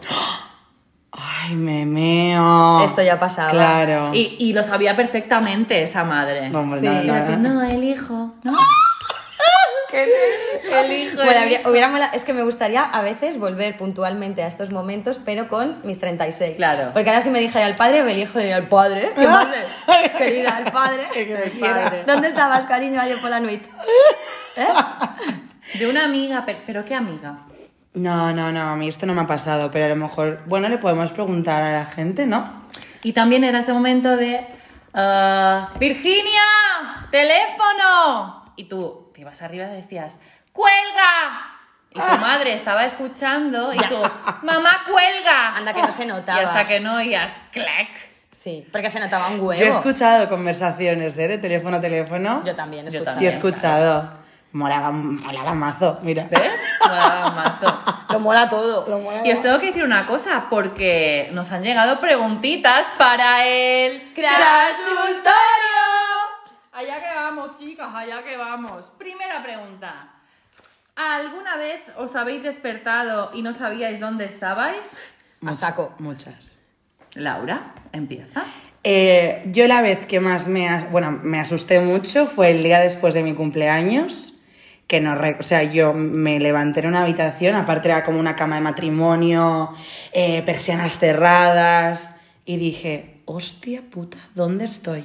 Ay, 1.11 1.55
me 1.57 1.87
meo. 1.87 2.85
Esto 2.85 3.03
ya 3.03 3.19
pasaba. 3.19 3.51
Claro. 3.51 4.15
Y, 4.15 4.37
y 4.39 4.53
lo 4.53 4.63
sabía 4.63 4.95
perfectamente 4.95 5.83
esa 5.83 6.05
madre. 6.05 6.55
Hombre, 6.55 6.81
Sí. 6.81 6.87
no, 6.87 7.03
Y 7.03 7.09
era 7.09 7.21
no, 7.21 7.27
tú, 7.27 7.33
no. 7.41 7.55
no, 7.55 7.63
el 7.65 7.83
hijo, 7.85 8.35
¿no? 8.45 8.57
el 10.05 10.93
hijo, 10.93 11.17
Bueno, 11.17 11.31
el 11.31 11.37
habría- 11.39 11.61
hijo. 11.61 11.71
hubiera 11.71 11.89
mola- 11.89 12.11
es 12.13 12.25
que 12.25 12.33
me 12.33 12.43
gustaría 12.43 12.83
a 12.85 13.03
veces 13.03 13.39
volver 13.39 13.77
puntualmente 13.79 14.43
a 14.43 14.47
estos 14.47 14.71
momentos, 14.73 15.19
pero 15.25 15.49
con 15.49 15.81
mis 15.85 15.99
36. 16.01 16.57
Claro. 16.57 16.91
Porque 16.93 17.09
ahora 17.11 17.21
si 17.23 17.31
me 17.31 17.41
dijera 17.41 17.67
el 17.69 17.75
padre, 17.77 18.03
me 18.03 18.13
elijo 18.13 18.39
diría 18.39 18.59
el 18.59 18.69
padre. 18.69 19.13
¿Qué 19.17 19.25
padre? 19.27 19.59
Querida, 20.19 20.59
el 20.65 20.73
padre. 20.73 21.09
El 21.15 21.51
padre. 21.61 22.05
¿Dónde 22.07 22.29
estabas, 22.29 22.67
cariño, 22.67 23.01
ayer 23.01 23.21
por 23.21 23.31
la 23.31 23.41
nuit? 23.41 23.65
¿Eh? 24.57 24.67
De 25.79 25.87
una 25.89 26.05
amiga, 26.05 26.43
pero, 26.47 26.59
pero 26.67 26.85
¿qué 26.85 26.95
amiga? 26.95 27.39
No, 27.95 28.33
no, 28.33 28.53
no, 28.53 28.61
a 28.63 28.77
mí 28.77 28.89
esto 28.89 29.07
no 29.07 29.15
me 29.15 29.23
ha 29.23 29.27
pasado, 29.27 29.71
pero 29.71 29.87
a 29.87 29.89
lo 29.89 29.97
mejor, 29.97 30.43
bueno, 30.47 30.69
le 30.69 30.77
podemos 30.79 31.11
preguntar 31.13 31.63
a 31.63 31.73
la 31.73 31.87
gente, 31.87 32.27
¿no? 32.27 32.45
Y 33.03 33.13
también 33.13 33.43
era 33.45 33.61
ese 33.61 33.73
momento 33.73 34.17
de 34.17 34.47
ah, 34.95 35.71
Virginia, 35.79 36.43
teléfono. 37.11 38.45
Y 38.57 38.65
tú 38.65 39.06
te 39.17 39.23
ibas 39.23 39.41
arriba 39.41 39.65
y 39.73 39.77
decías, 39.81 40.19
¡cuelga! 40.53 41.57
Y 41.91 41.99
tu 41.99 42.19
madre 42.21 42.53
estaba 42.53 42.85
escuchando 42.85 43.73
y 43.73 43.79
tú, 43.79 43.97
¡mamá, 44.43 44.85
cuelga! 44.87 45.57
Anda, 45.57 45.73
que 45.73 45.81
no 45.81 45.91
se 45.91 46.05
notaba. 46.05 46.39
Y 46.43 46.45
hasta 46.45 46.67
que 46.67 46.81
no 46.81 46.97
oías 46.97 47.33
clac. 47.51 47.89
Sí, 48.31 48.69
porque 48.71 48.91
se 48.91 49.01
notaba 49.01 49.29
un 49.29 49.41
huevo. 49.41 49.55
Yo 49.55 49.69
he 49.69 49.71
escuchado 49.71 50.29
conversaciones, 50.29 51.17
¿eh? 51.17 51.29
De 51.29 51.39
teléfono 51.39 51.79
a 51.79 51.81
teléfono. 51.81 52.45
Yo 52.45 52.55
también 52.55 52.87
he 52.87 52.91
Yo 52.91 52.99
escuchado. 52.99 53.19
Sí 53.19 53.25
he 53.25 53.29
escuchado. 53.29 54.19
Molaba, 54.53 54.91
molaba 54.91 55.55
mazo, 55.55 55.99
mira. 56.03 56.27
¿Ves? 56.31 56.61
Molaba 56.87 57.31
mazo. 57.31 58.05
Lo 58.13 58.21
mola 58.21 58.51
todo. 58.51 58.87
Y 59.25 59.33
os 59.33 59.41
tengo 59.41 59.59
que 59.59 59.67
decir 59.69 59.83
una 59.83 60.05
cosa, 60.05 60.45
porque 60.51 61.31
nos 61.33 61.51
han 61.53 61.63
llegado 61.63 62.01
preguntitas 62.01 62.87
para 62.99 63.47
el 63.47 64.13
¡Crashultorio! 64.15 65.33
Allá 66.77 67.01
que 67.01 67.15
vamos, 67.15 67.59
chicas, 67.59 67.89
allá 67.95 68.23
que 68.23 68.37
vamos. 68.37 68.93
Primera 68.99 69.43
pregunta. 69.43 70.11
¿Alguna 70.95 71.57
vez 71.57 71.81
os 71.97 72.15
habéis 72.17 72.43
despertado 72.43 73.31
y 73.33 73.41
no 73.41 73.55
sabíais 73.55 73.99
dónde 73.99 74.27
estabais? 74.27 74.99
A 75.47 75.53
saco. 75.55 75.95
Muchas. 75.99 76.59
Laura, 77.15 77.73
empieza. 77.93 78.45
Eh, 78.85 79.43
yo 79.47 79.67
la 79.67 79.81
vez 79.81 80.07
que 80.07 80.21
más 80.21 80.49
me, 80.49 80.69
as- 80.69 80.91
bueno, 80.91 81.11
me 81.23 81.41
asusté 81.41 81.81
mucho 81.81 82.27
fue 82.27 82.51
el 82.51 82.63
día 82.63 82.79
después 82.81 83.15
de 83.15 83.23
mi 83.23 83.33
cumpleaños, 83.35 84.35
que 84.87 85.01
no, 85.01 85.17
o 85.41 85.43
sea, 85.43 85.63
yo 85.65 85.95
me 85.95 86.39
levanté 86.41 86.81
en 86.81 86.89
una 86.89 87.03
habitación, 87.03 87.55
aparte 87.57 87.89
era 87.89 88.05
como 88.05 88.21
una 88.21 88.37
cama 88.37 88.57
de 88.57 88.61
matrimonio, 88.61 89.71
eh, 90.13 90.43
persianas 90.43 90.99
cerradas, 90.99 92.15
y 92.45 92.59
dije, 92.59 93.23
hostia 93.25 93.81
puta, 93.91 94.19
¿dónde 94.35 94.67
estoy? 94.67 95.05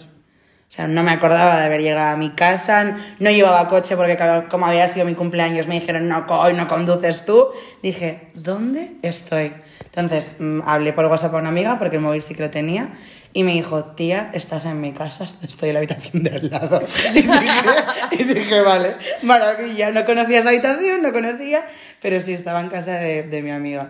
O 0.71 0.73
sea, 0.73 0.87
no 0.87 1.03
me 1.03 1.11
acordaba 1.11 1.59
de 1.59 1.65
haber 1.65 1.81
llegado 1.81 2.13
a 2.13 2.15
mi 2.15 2.29
casa, 2.29 2.95
no 3.19 3.29
llevaba 3.29 3.67
coche 3.67 3.97
porque 3.97 4.17
como 4.49 4.67
había 4.67 4.87
sido 4.87 5.05
mi 5.05 5.15
cumpleaños 5.15 5.67
me 5.67 5.81
dijeron, 5.81 6.07
no, 6.07 6.25
hoy 6.29 6.53
no 6.53 6.69
conduces 6.69 7.25
tú. 7.25 7.49
Dije, 7.83 8.29
¿dónde 8.35 8.93
estoy? 9.01 9.51
Entonces 9.83 10.37
mm, 10.39 10.61
hablé 10.65 10.93
por 10.93 11.07
WhatsApp 11.07 11.35
a 11.35 11.39
una 11.39 11.49
amiga 11.49 11.77
porque 11.77 11.97
el 11.97 12.01
móvil 12.01 12.21
sí 12.21 12.35
que 12.35 12.43
lo 12.43 12.49
tenía 12.51 12.93
Y 13.33 13.43
me 13.43 13.51
dijo, 13.51 13.83
tía, 13.95 14.31
estás 14.33 14.63
en 14.65 14.79
mi 14.79 14.93
casa, 14.93 15.25
estoy 15.45 15.69
en 15.69 15.73
la 15.73 15.79
habitación 15.79 16.23
de 16.23 16.35
al 16.37 16.49
lado. 16.49 16.81
Y 17.13 17.21
dije, 17.21 17.69
y 18.11 18.23
dije, 18.23 18.61
vale, 18.61 18.95
maravilla. 19.23 19.91
No 19.91 20.05
conocía 20.05 20.39
esa 20.39 20.49
habitación, 20.49 21.01
no 21.01 21.11
conocía, 21.11 21.67
pero 22.01 22.21
sí 22.21 22.31
estaba 22.31 22.61
en 22.61 22.69
casa 22.69 22.93
de, 22.93 23.23
de 23.23 23.41
mi 23.41 23.51
amiga. 23.51 23.89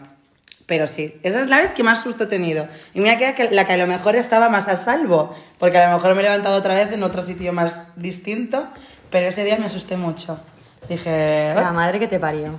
Pero 0.72 0.88
sí, 0.88 1.20
esa 1.22 1.42
es 1.42 1.50
la 1.50 1.58
vez 1.58 1.74
que 1.74 1.84
más 1.84 2.02
susto 2.02 2.24
he 2.24 2.28
tenido. 2.28 2.66
Y 2.94 3.02
mira 3.02 3.18
que, 3.18 3.34
que 3.36 3.52
la 3.52 3.66
que 3.68 3.74
a 3.74 3.78
lo 3.78 3.88
mejor 3.88 4.16
estaba 4.16 4.48
más 4.48 4.70
a 4.70 4.78
salvo, 4.78 5.36
porque 5.60 5.78
a 5.78 5.90
lo 5.90 5.96
mejor 5.98 6.16
me 6.16 6.22
he 6.22 6.24
levantado 6.24 6.56
otra 6.56 6.74
vez 6.76 6.90
en 6.94 7.04
otro 7.04 7.22
sitio 7.22 7.52
más 7.52 7.82
distinto, 7.98 8.70
pero 9.10 9.28
ese 9.28 9.44
día 9.44 9.58
me 9.58 9.66
asusté 9.66 9.98
mucho. 9.98 10.40
Dije, 10.88 11.52
La 11.54 11.68
"Ah, 11.68 11.74
madre 11.74 12.00
que 12.00 12.08
te 12.08 12.20
parió. 12.22 12.58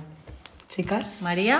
chicas, 0.69 1.23
María, 1.23 1.57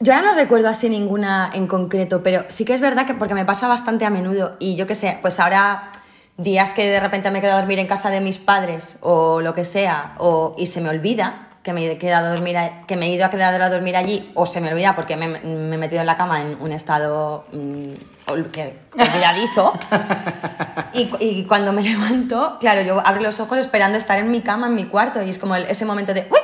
Yo 0.00 0.14
ahora 0.14 0.28
no 0.30 0.34
recuerdo 0.36 0.70
así 0.70 0.88
ninguna 0.88 1.50
en 1.52 1.66
concreto, 1.66 2.22
pero 2.22 2.44
sí 2.48 2.64
que 2.64 2.72
es 2.72 2.80
verdad 2.80 3.06
que 3.06 3.12
porque 3.12 3.34
me 3.34 3.44
pasa 3.44 3.68
bastante 3.68 4.06
a 4.06 4.10
menudo 4.10 4.56
y 4.58 4.76
yo 4.76 4.86
qué 4.86 4.94
sé, 4.94 5.18
pues 5.20 5.38
ahora 5.38 5.90
días 6.38 6.72
que 6.72 6.88
de 6.88 6.98
repente 6.98 7.30
me 7.30 7.42
quedo 7.42 7.52
a 7.52 7.56
dormir 7.58 7.78
en 7.78 7.86
casa 7.86 8.08
de 8.08 8.22
mis 8.22 8.38
padres 8.38 8.96
o 9.02 9.42
lo 9.42 9.52
que 9.52 9.66
sea, 9.66 10.14
o, 10.16 10.54
y 10.58 10.64
se 10.66 10.80
me 10.80 10.88
olvida 10.88 11.43
que 11.64 11.72
me, 11.72 11.90
he 11.90 11.98
quedado 11.98 12.26
a 12.26 12.30
dormir, 12.30 12.56
que 12.86 12.94
me 12.94 13.06
he 13.06 13.08
ido 13.08 13.24
a 13.24 13.30
quedar 13.30 13.60
a 13.60 13.70
dormir 13.70 13.96
allí, 13.96 14.30
o 14.34 14.44
se 14.46 14.60
me 14.60 14.70
olvida 14.70 14.94
porque 14.94 15.16
me, 15.16 15.26
me 15.26 15.74
he 15.74 15.78
metido 15.78 16.00
en 16.02 16.06
la 16.06 16.14
cama 16.16 16.42
en 16.42 16.56
un 16.60 16.70
estado 16.72 17.46
mm, 17.52 17.92
ol- 18.30 18.50
que, 18.52 18.78
olvidadizo. 18.96 19.72
y, 20.92 21.10
y 21.20 21.44
cuando 21.46 21.72
me 21.72 21.82
levanto, 21.82 22.58
claro, 22.60 22.82
yo 22.82 23.00
abro 23.04 23.22
los 23.22 23.40
ojos 23.40 23.58
esperando 23.58 23.98
estar 23.98 24.18
en 24.18 24.30
mi 24.30 24.42
cama, 24.42 24.66
en 24.68 24.74
mi 24.74 24.84
cuarto, 24.84 25.22
y 25.22 25.30
es 25.30 25.38
como 25.38 25.56
el- 25.56 25.64
ese 25.64 25.84
momento 25.84 26.12
de 26.14 26.28
¡Uy! 26.30 26.38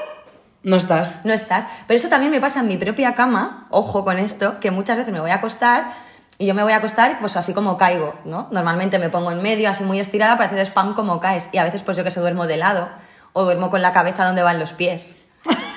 no 0.62 0.76
estás. 0.76 1.20
no 1.24 1.32
estás. 1.32 1.66
Pero 1.86 1.96
eso 1.98 2.08
también 2.08 2.32
me 2.32 2.40
pasa 2.40 2.60
en 2.60 2.68
mi 2.68 2.76
propia 2.76 3.14
cama, 3.14 3.66
ojo 3.70 4.04
con 4.04 4.18
esto, 4.18 4.58
que 4.58 4.70
muchas 4.70 4.96
veces 4.98 5.12
me 5.12 5.20
voy 5.20 5.30
a 5.30 5.36
acostar 5.36 5.92
y 6.38 6.46
yo 6.46 6.54
me 6.54 6.62
voy 6.62 6.72
a 6.72 6.76
acostar 6.76 7.18
pues 7.20 7.36
así 7.36 7.52
como 7.52 7.76
caigo, 7.76 8.14
¿no? 8.24 8.48
Normalmente 8.50 8.98
me 8.98 9.10
pongo 9.10 9.30
en 9.30 9.42
medio, 9.42 9.68
así 9.68 9.84
muy 9.84 10.00
estirada 10.00 10.36
para 10.38 10.48
hacer 10.48 10.60
spam 10.60 10.94
como 10.94 11.20
caes. 11.20 11.50
Y 11.52 11.58
a 11.58 11.64
veces 11.64 11.82
pues 11.82 11.98
yo 11.98 12.04
que 12.04 12.10
sé, 12.10 12.20
duermo 12.20 12.46
de 12.46 12.56
lado 12.56 12.88
o 13.32 13.44
duermo 13.44 13.70
con 13.70 13.82
la 13.82 13.92
cabeza 13.92 14.24
donde 14.24 14.42
van 14.42 14.58
los 14.58 14.72
pies. 14.72 15.16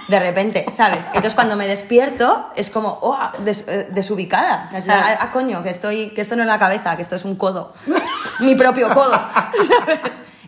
De 0.09 0.19
repente, 0.19 0.65
¿sabes? 0.71 1.05
Entonces 1.07 1.33
cuando 1.33 1.55
me 1.55 1.65
despierto 1.67 2.49
es 2.57 2.69
como, 2.69 2.99
oh, 3.01 3.17
des- 3.39 3.65
eh, 3.69 3.87
desubicada. 3.91 4.69
Ah, 4.89 5.17
ah, 5.21 5.31
coño, 5.31 5.63
que, 5.63 5.69
estoy, 5.69 6.09
que 6.09 6.19
esto 6.21 6.35
no 6.35 6.41
es 6.41 6.47
la 6.47 6.59
cabeza, 6.59 6.95
que 6.97 7.01
esto 7.01 7.15
es 7.15 7.23
un 7.23 7.35
codo. 7.37 7.73
Mi 8.41 8.55
propio 8.55 8.89
codo. 8.89 9.11
¿sabes? 9.79 9.99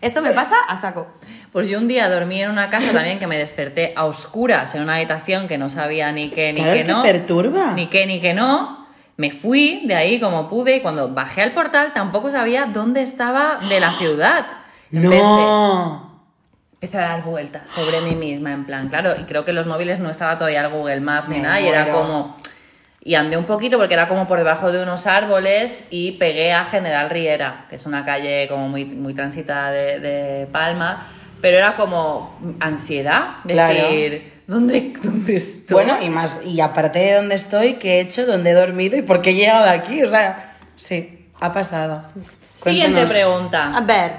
Esto 0.02 0.20
me 0.20 0.32
pasa 0.32 0.56
a 0.68 0.76
saco. 0.76 1.06
pues 1.52 1.70
yo 1.70 1.78
un 1.78 1.88
día 1.88 2.10
dormí 2.10 2.42
en 2.42 2.50
una 2.50 2.68
casa 2.68 2.92
también 2.92 3.18
que 3.18 3.26
me 3.26 3.38
desperté 3.38 3.94
a 3.96 4.04
oscuras 4.04 4.74
en 4.74 4.82
una 4.82 4.96
habitación 4.96 5.48
que 5.48 5.56
no 5.56 5.70
sabía 5.70 6.12
ni 6.12 6.28
qué 6.30 6.52
ni 6.52 6.58
Claro, 6.60 6.72
qué 6.74 6.80
es 6.80 6.84
que 6.86 6.92
no. 6.92 7.02
perturba. 7.02 7.72
Ni 7.72 7.86
qué 7.86 8.06
ni 8.06 8.20
qué 8.20 8.34
no. 8.34 8.86
Me 9.16 9.30
fui 9.30 9.86
de 9.86 9.94
ahí 9.94 10.20
como 10.20 10.50
pude 10.50 10.76
y 10.76 10.82
cuando 10.82 11.08
bajé 11.14 11.40
al 11.40 11.52
portal 11.54 11.92
tampoco 11.94 12.30
sabía 12.30 12.66
dónde 12.66 13.00
estaba 13.00 13.56
de 13.70 13.80
la 13.80 13.92
ciudad. 13.92 14.46
Empecé, 14.92 15.22
No. 15.22 16.05
Empecé 16.80 16.98
a 16.98 17.08
dar 17.08 17.22
vueltas 17.24 17.62
sobre 17.74 18.00
mí 18.02 18.14
misma, 18.14 18.52
en 18.52 18.64
plan, 18.66 18.88
claro, 18.88 19.14
y 19.18 19.24
creo 19.24 19.44
que 19.44 19.50
en 19.50 19.56
los 19.56 19.66
móviles 19.66 19.98
no 19.98 20.10
estaba 20.10 20.36
todavía 20.36 20.60
el 20.60 20.70
Google 20.70 21.00
Maps 21.00 21.28
ni 21.28 21.36
Me 21.38 21.42
nada, 21.42 21.60
y 21.60 21.68
era 21.68 21.90
como. 21.90 22.36
Y 23.02 23.14
andé 23.14 23.36
un 23.36 23.44
poquito 23.44 23.78
porque 23.78 23.94
era 23.94 24.08
como 24.08 24.26
por 24.26 24.38
debajo 24.38 24.72
de 24.72 24.82
unos 24.82 25.06
árboles 25.06 25.84
y 25.90 26.12
pegué 26.12 26.52
a 26.52 26.64
General 26.64 27.08
Riera, 27.08 27.66
que 27.70 27.76
es 27.76 27.86
una 27.86 28.04
calle 28.04 28.48
como 28.48 28.68
muy, 28.68 28.84
muy 28.84 29.14
transitada 29.14 29.70
de, 29.70 30.00
de 30.00 30.46
Palma, 30.48 31.06
pero 31.40 31.56
era 31.56 31.76
como 31.76 32.36
ansiedad, 32.58 33.36
Claro. 33.46 33.74
decir, 33.74 34.42
¿dónde, 34.48 34.92
dónde 35.02 35.36
estoy? 35.36 35.72
Bueno, 35.74 35.96
y 36.02 36.10
más, 36.10 36.40
y 36.44 36.60
aparte 36.60 36.98
de 36.98 37.14
dónde 37.14 37.36
estoy, 37.36 37.74
qué 37.74 37.98
he 37.98 38.00
hecho, 38.00 38.26
dónde 38.26 38.50
he 38.50 38.54
dormido 38.54 38.96
y 38.96 39.02
por 39.02 39.22
qué 39.22 39.30
he 39.30 39.34
llegado 39.34 39.70
aquí. 39.70 40.02
O 40.02 40.10
sea, 40.10 40.54
sí, 40.74 41.28
ha 41.40 41.52
pasado. 41.52 42.02
Siguiente 42.56 43.06
pregunta. 43.06 43.76
A 43.76 43.80
ver, 43.82 44.12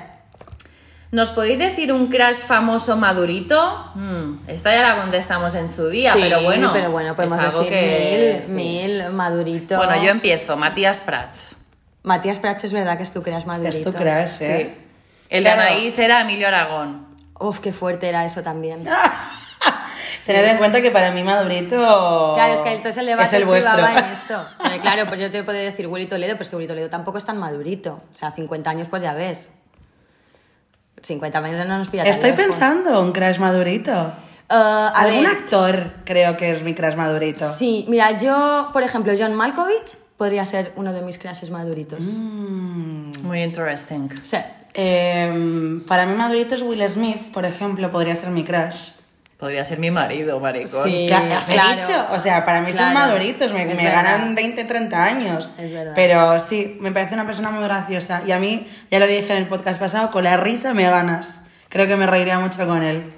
¿Nos 1.11 1.29
podéis 1.29 1.57
decir 1.59 1.93
un 1.93 2.07
crash 2.07 2.35
famoso 2.35 2.97
madurito? 2.97 3.91
Hmm, 3.95 4.39
esta 4.47 4.73
ya 4.73 4.81
la 4.81 5.01
contestamos 5.01 5.55
en 5.55 5.69
su 5.69 5.87
día, 5.87 6.11
Sí, 6.13 6.19
pero 6.21 6.41
bueno. 6.41 6.71
pero 6.73 6.91
bueno, 6.91 7.15
podemos 7.15 7.37
es 7.37 7.43
algo 7.45 7.59
decir 7.59 7.73
que- 7.73 8.43
mil, 8.49 8.55
mil, 9.01 9.09
madurito. 9.13 9.77
Bueno, 9.77 10.03
yo 10.03 10.09
empiezo. 10.11 10.57
Matías 10.57 10.99
Prats. 10.99 11.55
Matías 12.03 12.39
Prats 12.39 12.65
es 12.65 12.73
verdad 12.73 12.97
que 12.97 13.03
es 13.03 13.13
tu 13.13 13.23
crash 13.23 13.45
madurito. 13.45 13.77
Es 13.77 13.83
tu 13.85 13.93
crash, 13.93 14.41
¿eh? 14.41 14.77
El 15.29 15.43
Claro. 15.43 15.61
de 15.61 15.67
Anaís 15.69 15.97
era 15.99 16.21
Emilio 16.21 16.47
Aragón. 16.49 17.07
Uf, 17.39 17.59
qué 17.59 17.71
fuerte 17.71 18.09
era 18.09 18.25
eso 18.25 18.43
también. 18.43 18.85
Tened 20.25 20.43
en 20.45 20.57
cuenta 20.57 20.81
que 20.81 20.91
para 20.91 21.09
mí 21.11 21.23
Madurito 21.23 22.33
Claro, 22.35 22.53
es 22.53 22.59
que 22.59 22.73
entonces 22.73 22.97
el 22.97 23.05
debate 23.05 23.27
es 23.29 23.33
el 23.41 23.45
vuestro. 23.45 23.79
en 23.79 24.03
esto. 24.11 24.45
O 24.59 24.67
sea, 24.67 24.77
claro, 24.81 25.05
pues 25.07 25.21
yo 25.21 25.31
te 25.31 25.41
puedo 25.45 25.57
decir 25.57 25.87
Willy 25.87 26.05
Toledo, 26.05 26.35
pues 26.35 26.49
que 26.49 26.57
Willy 26.57 26.67
Toledo 26.67 26.89
tampoco 26.89 27.17
es 27.17 27.23
tan 27.25 27.37
madurito. 27.37 28.01
O 28.13 28.17
sea, 28.17 28.33
50 28.33 28.69
años, 28.69 28.87
pues 28.89 29.01
ya 29.01 29.13
ves. 29.13 29.53
50 31.03 31.37
años 31.39 31.67
no 31.67 31.77
nos 31.79 31.87
pilla 31.89 32.03
tan 32.03 32.11
Estoy 32.11 32.31
lejos. 32.31 32.45
pensando 32.45 33.01
un 33.01 33.11
crash 33.11 33.39
Madurito. 33.39 33.91
Eh, 34.49 34.53
a 34.53 34.87
Algún 34.89 35.23
ver, 35.23 35.31
actor 35.31 35.91
creo 36.05 36.37
que 36.37 36.51
es 36.51 36.63
mi 36.63 36.73
crash 36.73 36.95
Madurito. 36.95 37.51
Sí, 37.53 37.85
mira, 37.89 38.17
yo, 38.17 38.69
por 38.73 38.83
ejemplo, 38.83 39.13
John 39.17 39.35
Malkovich 39.35 39.95
podría 40.17 40.45
ser 40.45 40.71
uno 40.75 40.93
de 40.93 41.01
mis 41.01 41.17
crashes 41.17 41.49
maduritos. 41.51 42.03
Mm. 42.03 43.11
Muy 43.23 43.41
interesting. 43.43 44.09
Sí. 44.23 44.37
Eh, 44.73 45.81
para 45.87 46.05
mí 46.05 46.15
Madurito 46.15 46.55
es 46.55 46.61
Will 46.61 46.87
Smith, 46.89 47.31
por 47.33 47.45
ejemplo, 47.45 47.91
podría 47.91 48.15
ser 48.15 48.29
mi 48.29 48.43
crash. 48.43 48.91
Podría 49.37 49.63
ser 49.65 49.77
mi 49.77 49.91
marido, 49.91 50.39
maricón. 50.39 50.89
Sí. 50.89 51.05
Claro. 51.07 51.75
dicho, 51.75 52.07
o 52.11 52.19
sea, 52.19 52.43
para 52.43 52.61
mí 52.61 52.73
son 52.73 52.91
maduritos, 52.91 53.53
me, 53.53 53.65
me 53.65 53.75
ganan 53.75 54.33
20, 54.33 54.63
30 54.63 55.03
años. 55.03 55.51
Es 55.59 55.71
verdad. 55.71 55.93
Pero 55.95 56.39
sí, 56.39 56.77
me 56.81 56.91
parece 56.91 57.13
una 57.13 57.25
persona 57.25 57.51
muy 57.51 57.63
graciosa. 57.63 58.23
Y 58.25 58.31
a 58.31 58.39
mí, 58.39 58.67
ya 58.89 58.97
lo 58.97 59.05
dije 59.05 59.31
en 59.33 59.37
el 59.37 59.47
podcast 59.47 59.79
pasado, 59.79 60.09
con 60.09 60.23
la 60.23 60.37
risa 60.37 60.73
me 60.73 60.89
ganas. 60.89 61.43
Creo 61.69 61.85
que 61.85 61.95
me 61.95 62.07
reiría 62.07 62.39
mucho 62.39 62.65
con 62.65 62.81
él. 62.81 63.13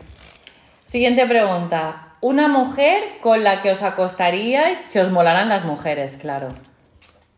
Siguiente 0.85 1.25
pregunta. 1.25 2.15
Una 2.19 2.49
mujer 2.49 3.01
con 3.21 3.45
la 3.45 3.61
que 3.61 3.71
os 3.71 3.81
acostaríais 3.81 4.77
si 4.77 4.99
os 4.99 5.11
molaran 5.11 5.47
las 5.47 5.63
mujeres, 5.63 6.17
claro. 6.19 6.49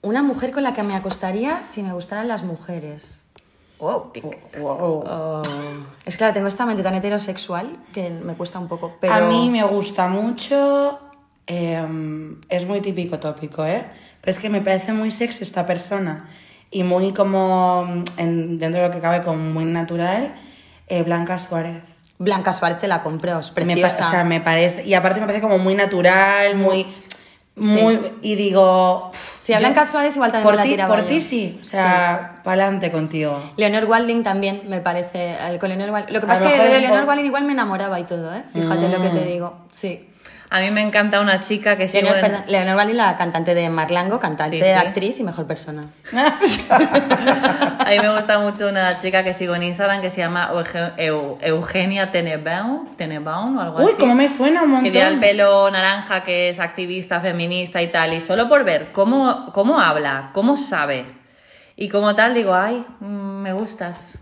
Una 0.01 0.23
mujer 0.23 0.49
con 0.49 0.63
la 0.63 0.73
que 0.73 0.81
me 0.81 0.95
acostaría 0.95 1.63
si 1.63 1.83
me 1.83 1.93
gustaran 1.93 2.27
las 2.27 2.41
mujeres. 2.41 3.20
Oh, 3.83 4.11
Wow. 4.59 5.03
Oh. 5.07 5.41
Es 6.05 6.15
claro, 6.17 6.33
tengo 6.33 6.47
esta 6.47 6.65
mente 6.65 6.83
tan 6.83 6.93
heterosexual 6.95 7.77
que 7.93 8.09
me 8.11 8.33
cuesta 8.35 8.59
un 8.59 8.67
poco. 8.67 8.95
Pero... 9.01 9.13
A 9.13 9.21
mí 9.21 9.49
me 9.49 9.63
gusta 9.63 10.07
mucho. 10.07 10.99
eh, 11.47 11.83
es 12.49 12.65
muy 12.67 12.81
típico 12.81 13.19
tópico, 13.19 13.65
¿eh? 13.65 13.85
Pero 14.21 14.31
es 14.31 14.39
que 14.39 14.49
me 14.49 14.61
parece 14.61 14.93
muy 14.93 15.09
sexy 15.11 15.43
esta 15.43 15.65
persona. 15.65 16.27
Y 16.69 16.83
muy 16.83 17.11
como. 17.11 17.85
en- 18.17 18.59
dentro 18.59 18.81
de 18.81 18.87
lo 18.87 18.93
que 18.93 19.01
cabe, 19.01 19.23
como 19.23 19.37
muy 19.43 19.65
natural. 19.65 20.35
eh, 20.87 21.03
Blanca 21.03 21.37
Suárez. 21.39 21.81
Blanca 22.19 22.53
Suárez 22.53 22.79
te 22.79 22.87
la 22.87 23.01
compré, 23.01 23.31
es 23.37 23.47
Me 23.55 23.63
preciosa. 23.65 24.07
o 24.07 24.11
sea, 24.11 24.23
me 24.23 24.39
parece. 24.41 24.85
Y 24.85 24.93
aparte 24.93 25.19
me 25.19 25.25
parece 25.25 25.41
como 25.41 25.57
muy 25.57 25.73
natural, 25.73 26.55
muy. 26.55 26.83
Muy. 26.83 26.95
Y 27.55 28.35
digo. 28.35 29.09
pff, 29.11 29.37
Sí, 29.41 29.53
yo- 29.53 29.59
Blanca 29.59 29.89
Suárez 29.89 30.15
igual 30.15 30.31
también 30.31 30.43
por 30.45 30.53
me 30.53 30.57
la 30.57 30.63
ti, 30.63 30.69
tiraba 30.69 30.95
Por 30.95 31.05
ti 31.05 31.19
sí. 31.21 31.59
O 31.61 31.65
sea, 31.65 32.41
pa'lante 32.43 32.91
contigo. 32.91 33.41
Leonor 33.57 33.85
Walding 33.85 34.23
también 34.23 34.61
me 34.67 34.79
parece. 34.81 35.35
el- 35.47 35.59
Con 35.59 35.69
Leonor 35.69 35.89
Walding- 35.89 36.11
Lo 36.13 36.21
que 36.21 36.27
pasa 36.27 36.45
es 36.47 36.53
que 36.53 36.69
de 36.69 36.79
Leonor 36.79 37.05
Walding 37.07 37.25
igual 37.25 37.43
me 37.45 37.53
enamoraba 37.53 37.99
y 37.99 38.03
todo, 38.03 38.33
¿eh? 38.33 38.43
Fíjate 38.53 38.89
lo 38.89 39.01
que 39.01 39.09
te 39.09 39.25
digo. 39.25 39.57
Sí. 39.71 40.07
A 40.53 40.59
mí 40.59 40.69
me 40.69 40.81
encanta 40.81 41.21
una 41.21 41.39
chica 41.41 41.77
que 41.77 41.87
sigo 41.87 42.09
Leonor, 42.11 42.41
en- 42.45 42.51
Leonor 42.51 42.75
Walding, 42.75 42.97
la 42.97 43.15
cantante 43.15 43.53
de 43.55 43.69
Marlango, 43.69 44.19
cantante, 44.19 44.57
Sí, 44.57 44.63
sí. 44.63 44.69
actriz 44.69 45.17
y 45.17 45.23
mejor 45.23 45.47
persona. 45.47 45.83
A 46.69 47.85
mí 47.89 47.99
me 47.99 48.09
gusta 48.15 48.39
mucho 48.39 48.67
una 48.67 48.97
chica 48.99 49.23
que 49.23 49.33
sigo 49.33 49.55
en 49.55 49.63
Instagram 49.63 50.01
que 50.01 50.09
se 50.09 50.17
llama 50.21 50.51
Euge- 50.53 50.93
Eu- 50.97 51.37
Eugenia 51.41 52.11
Tenebaum, 52.11 52.95
Tenebaum 52.97 53.57
o 53.57 53.61
algo 53.61 53.77
Uy, 53.79 53.91
así. 53.91 53.95
cómo 53.99 54.13
me 54.15 54.27
suena 54.27 54.63
un 54.63 54.83
Que 54.83 54.91
tiene 54.91 55.07
el 55.07 55.13
montón. 55.15 55.29
pelo 55.29 55.71
naranja, 55.71 56.23
que 56.23 56.49
es 56.49 56.59
activista, 56.59 57.19
feminista 57.21 57.81
y 57.81 57.89
tal. 57.89 58.13
Y 58.13 58.21
solo 58.21 58.49
por 58.49 58.63
ver 58.63 58.91
cómo, 58.91 59.51
cómo 59.53 59.79
habla, 59.79 60.31
cómo 60.33 60.57
sabe. 60.57 61.05
Y 61.77 61.89
como 61.89 62.13
tal 62.15 62.33
digo, 62.33 62.53
ay, 62.53 62.85
mm, 62.99 63.05
me 63.41 63.53
gustas. 63.53 64.17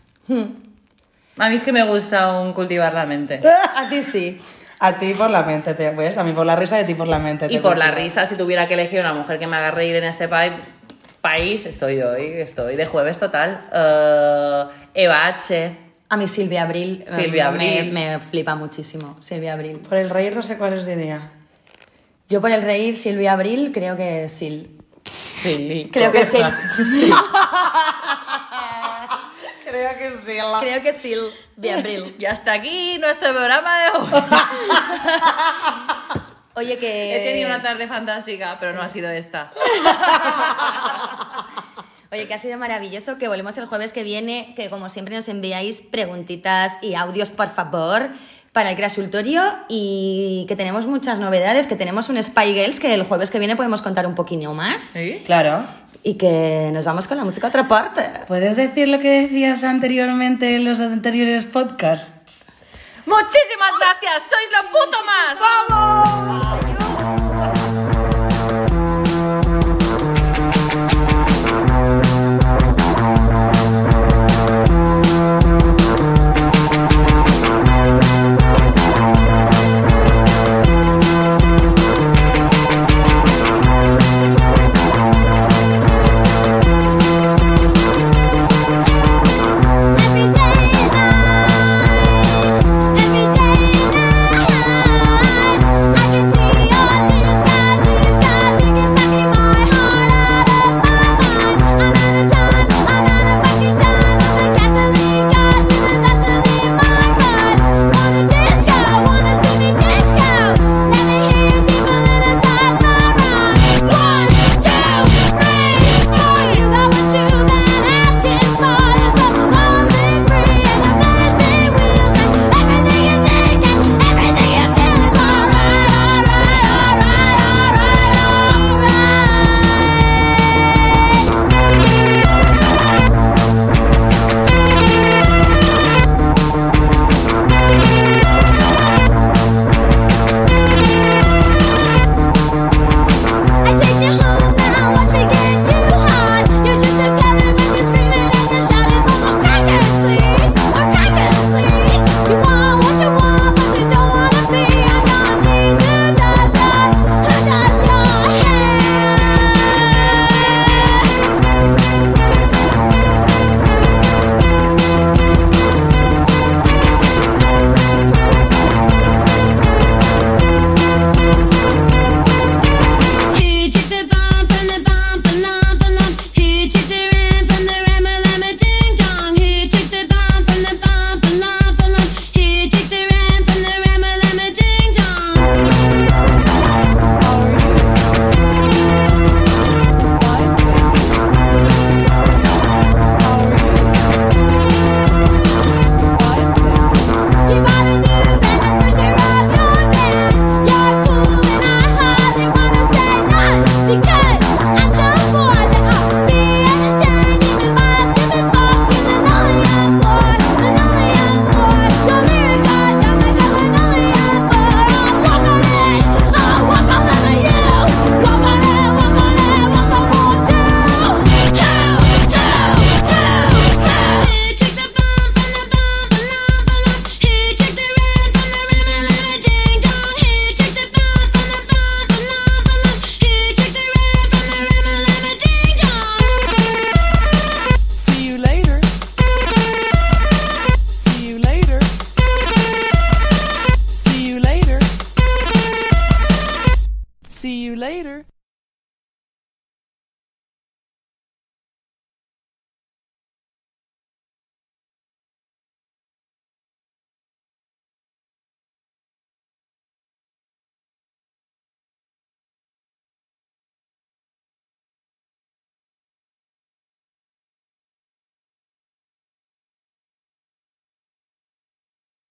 A 1.40 1.50
mí 1.50 1.56
es 1.56 1.64
que 1.64 1.72
me 1.72 1.84
gusta 1.88 2.40
un 2.40 2.54
cultivar 2.54 2.94
la 2.94 3.06
mente. 3.06 3.40
A 3.76 3.90
ti 3.90 4.04
sí. 4.04 4.40
A 4.82 4.94
ti 4.98 5.14
por 5.14 5.30
la 5.30 5.44
mente, 5.44 5.74
te 5.74 5.92
ves. 5.92 6.18
A 6.18 6.24
mí 6.24 6.32
por 6.32 6.46
la 6.46 6.56
risa 6.56 6.80
y 6.80 6.84
a 6.84 6.88
ti 6.88 6.96
por 6.96 7.08
la 7.08 7.20
mente. 7.20 7.48
Y 7.48 7.50
te 7.58 7.60
por 7.62 7.78
la 7.78 7.92
risa, 7.92 8.26
si 8.26 8.36
tuviera 8.36 8.68
que 8.68 8.76
elegir 8.76 9.00
una 9.02 9.14
mujer 9.14 9.38
que 9.40 9.46
me 9.48 9.58
haga 9.58 9.72
reír 9.72 9.96
en 9.98 10.06
este 10.06 10.28
pa- 10.28 10.58
país, 11.22 11.66
estoy 11.66 12.02
hoy, 12.02 12.32
estoy 12.36 12.76
de 12.78 12.86
jueves 12.86 13.18
total. 13.18 13.66
Eh, 13.74 14.64
Eva 14.94 15.28
H. 15.28 15.76
A 16.12 16.18
mí 16.18 16.28
Silvia 16.28 16.64
Abril, 16.64 17.04
eh, 17.08 17.12
Silvia 17.14 17.52
me- 17.52 17.78
Abril. 17.80 17.94
Me, 17.94 18.20
flipa 18.20 18.56
muchísimo. 18.56 19.18
Silvia 19.22 19.54
Abril. 19.54 19.80
Por 19.88 19.98
el 19.98 20.10
reír 20.10 20.36
no 20.36 20.42
sé 20.44 20.58
cuál 20.58 20.74
os 20.78 20.86
diría. 20.86 21.32
Yo 22.30 22.42
por 22.42 22.50
el 22.52 22.62
reír, 22.64 22.96
Silvia 22.98 23.34
Abril, 23.34 23.72
creo 23.74 23.96
que 23.98 24.28
Sil. 24.30 24.80
Sí, 25.06 25.90
Creo 25.94 26.12
que 26.12 26.24
Sil. 26.26 26.44
Creo 29.70 29.98
que 29.98 30.12
sí. 30.12 30.38
creo 30.60 30.82
que 30.82 30.94
Silvia 30.94 31.78
Abril. 31.78 32.16
Y 32.20 32.26
hasta 32.26 32.52
aquí 32.54 32.98
nuestro 33.00 33.32
programa 33.32 33.80
de 33.80 33.90
hoy. 33.92 34.08
Oye, 36.56 36.78
que. 36.78 37.16
He 37.16 37.20
tenido 37.24 37.48
una 37.48 37.62
tarde 37.62 37.88
fantástica, 37.88 38.58
pero 38.60 38.74
no 38.74 38.82
ha 38.82 38.90
sido 38.90 39.10
esta. 39.10 39.50
Oye, 42.12 42.28
que 42.28 42.34
ha 42.34 42.40
sido 42.40 42.58
maravilloso, 42.58 43.20
que 43.20 43.28
volvemos 43.28 43.56
el 43.60 43.68
jueves 43.68 43.94
que 43.94 44.02
viene, 44.02 44.54
que 44.56 44.72
como 44.72 44.90
siempre 44.90 45.16
nos 45.16 45.28
enviáis 45.28 45.82
preguntitas 45.82 46.74
y 46.82 46.96
audios, 46.96 47.30
por 47.30 47.54
favor, 47.54 48.10
para 48.60 48.72
el 48.72 48.78
consultorio 48.78 49.41
y 49.70 50.43
que 50.49 50.57
tenemos 50.57 50.86
muchas 50.86 51.18
novedades, 51.18 51.66
que 51.66 51.78
tenemos 51.78 52.10
un 52.10 52.22
Spy 52.22 52.53
Girls 52.53 52.82
que 52.82 52.93
el 52.93 53.03
jueves 53.03 53.32
que 53.32 53.39
viene 53.39 53.55
podemos 53.55 53.82
contar 53.82 54.05
un 54.05 54.16
poquillo 54.16 54.53
más 54.53 54.82
¿Sí? 54.82 55.24
Claro. 55.26 55.66
y 56.03 56.16
que 56.16 56.70
nos 56.74 56.84
vamos 56.84 57.07
con 57.07 57.16
la 57.18 57.24
música 57.24 57.47
a 57.47 57.51
otra 57.51 57.70
parte. 57.70 58.01
¿Puedes 58.28 58.57
decir 58.57 58.89
lo 58.89 58.99
que 58.99 59.22
decías 59.22 59.64
anteriormente 59.64 60.57
en 60.57 60.66
los 60.66 60.82
anteriores 60.82 61.45
podcasts? 61.45 62.47
Muchísimas 63.05 63.72
gracias, 63.80 64.24
sois 64.30 64.49
lo 64.51 64.62
puto 64.72 64.97
más. 65.05 65.39
¡Vamos! 65.70 67.29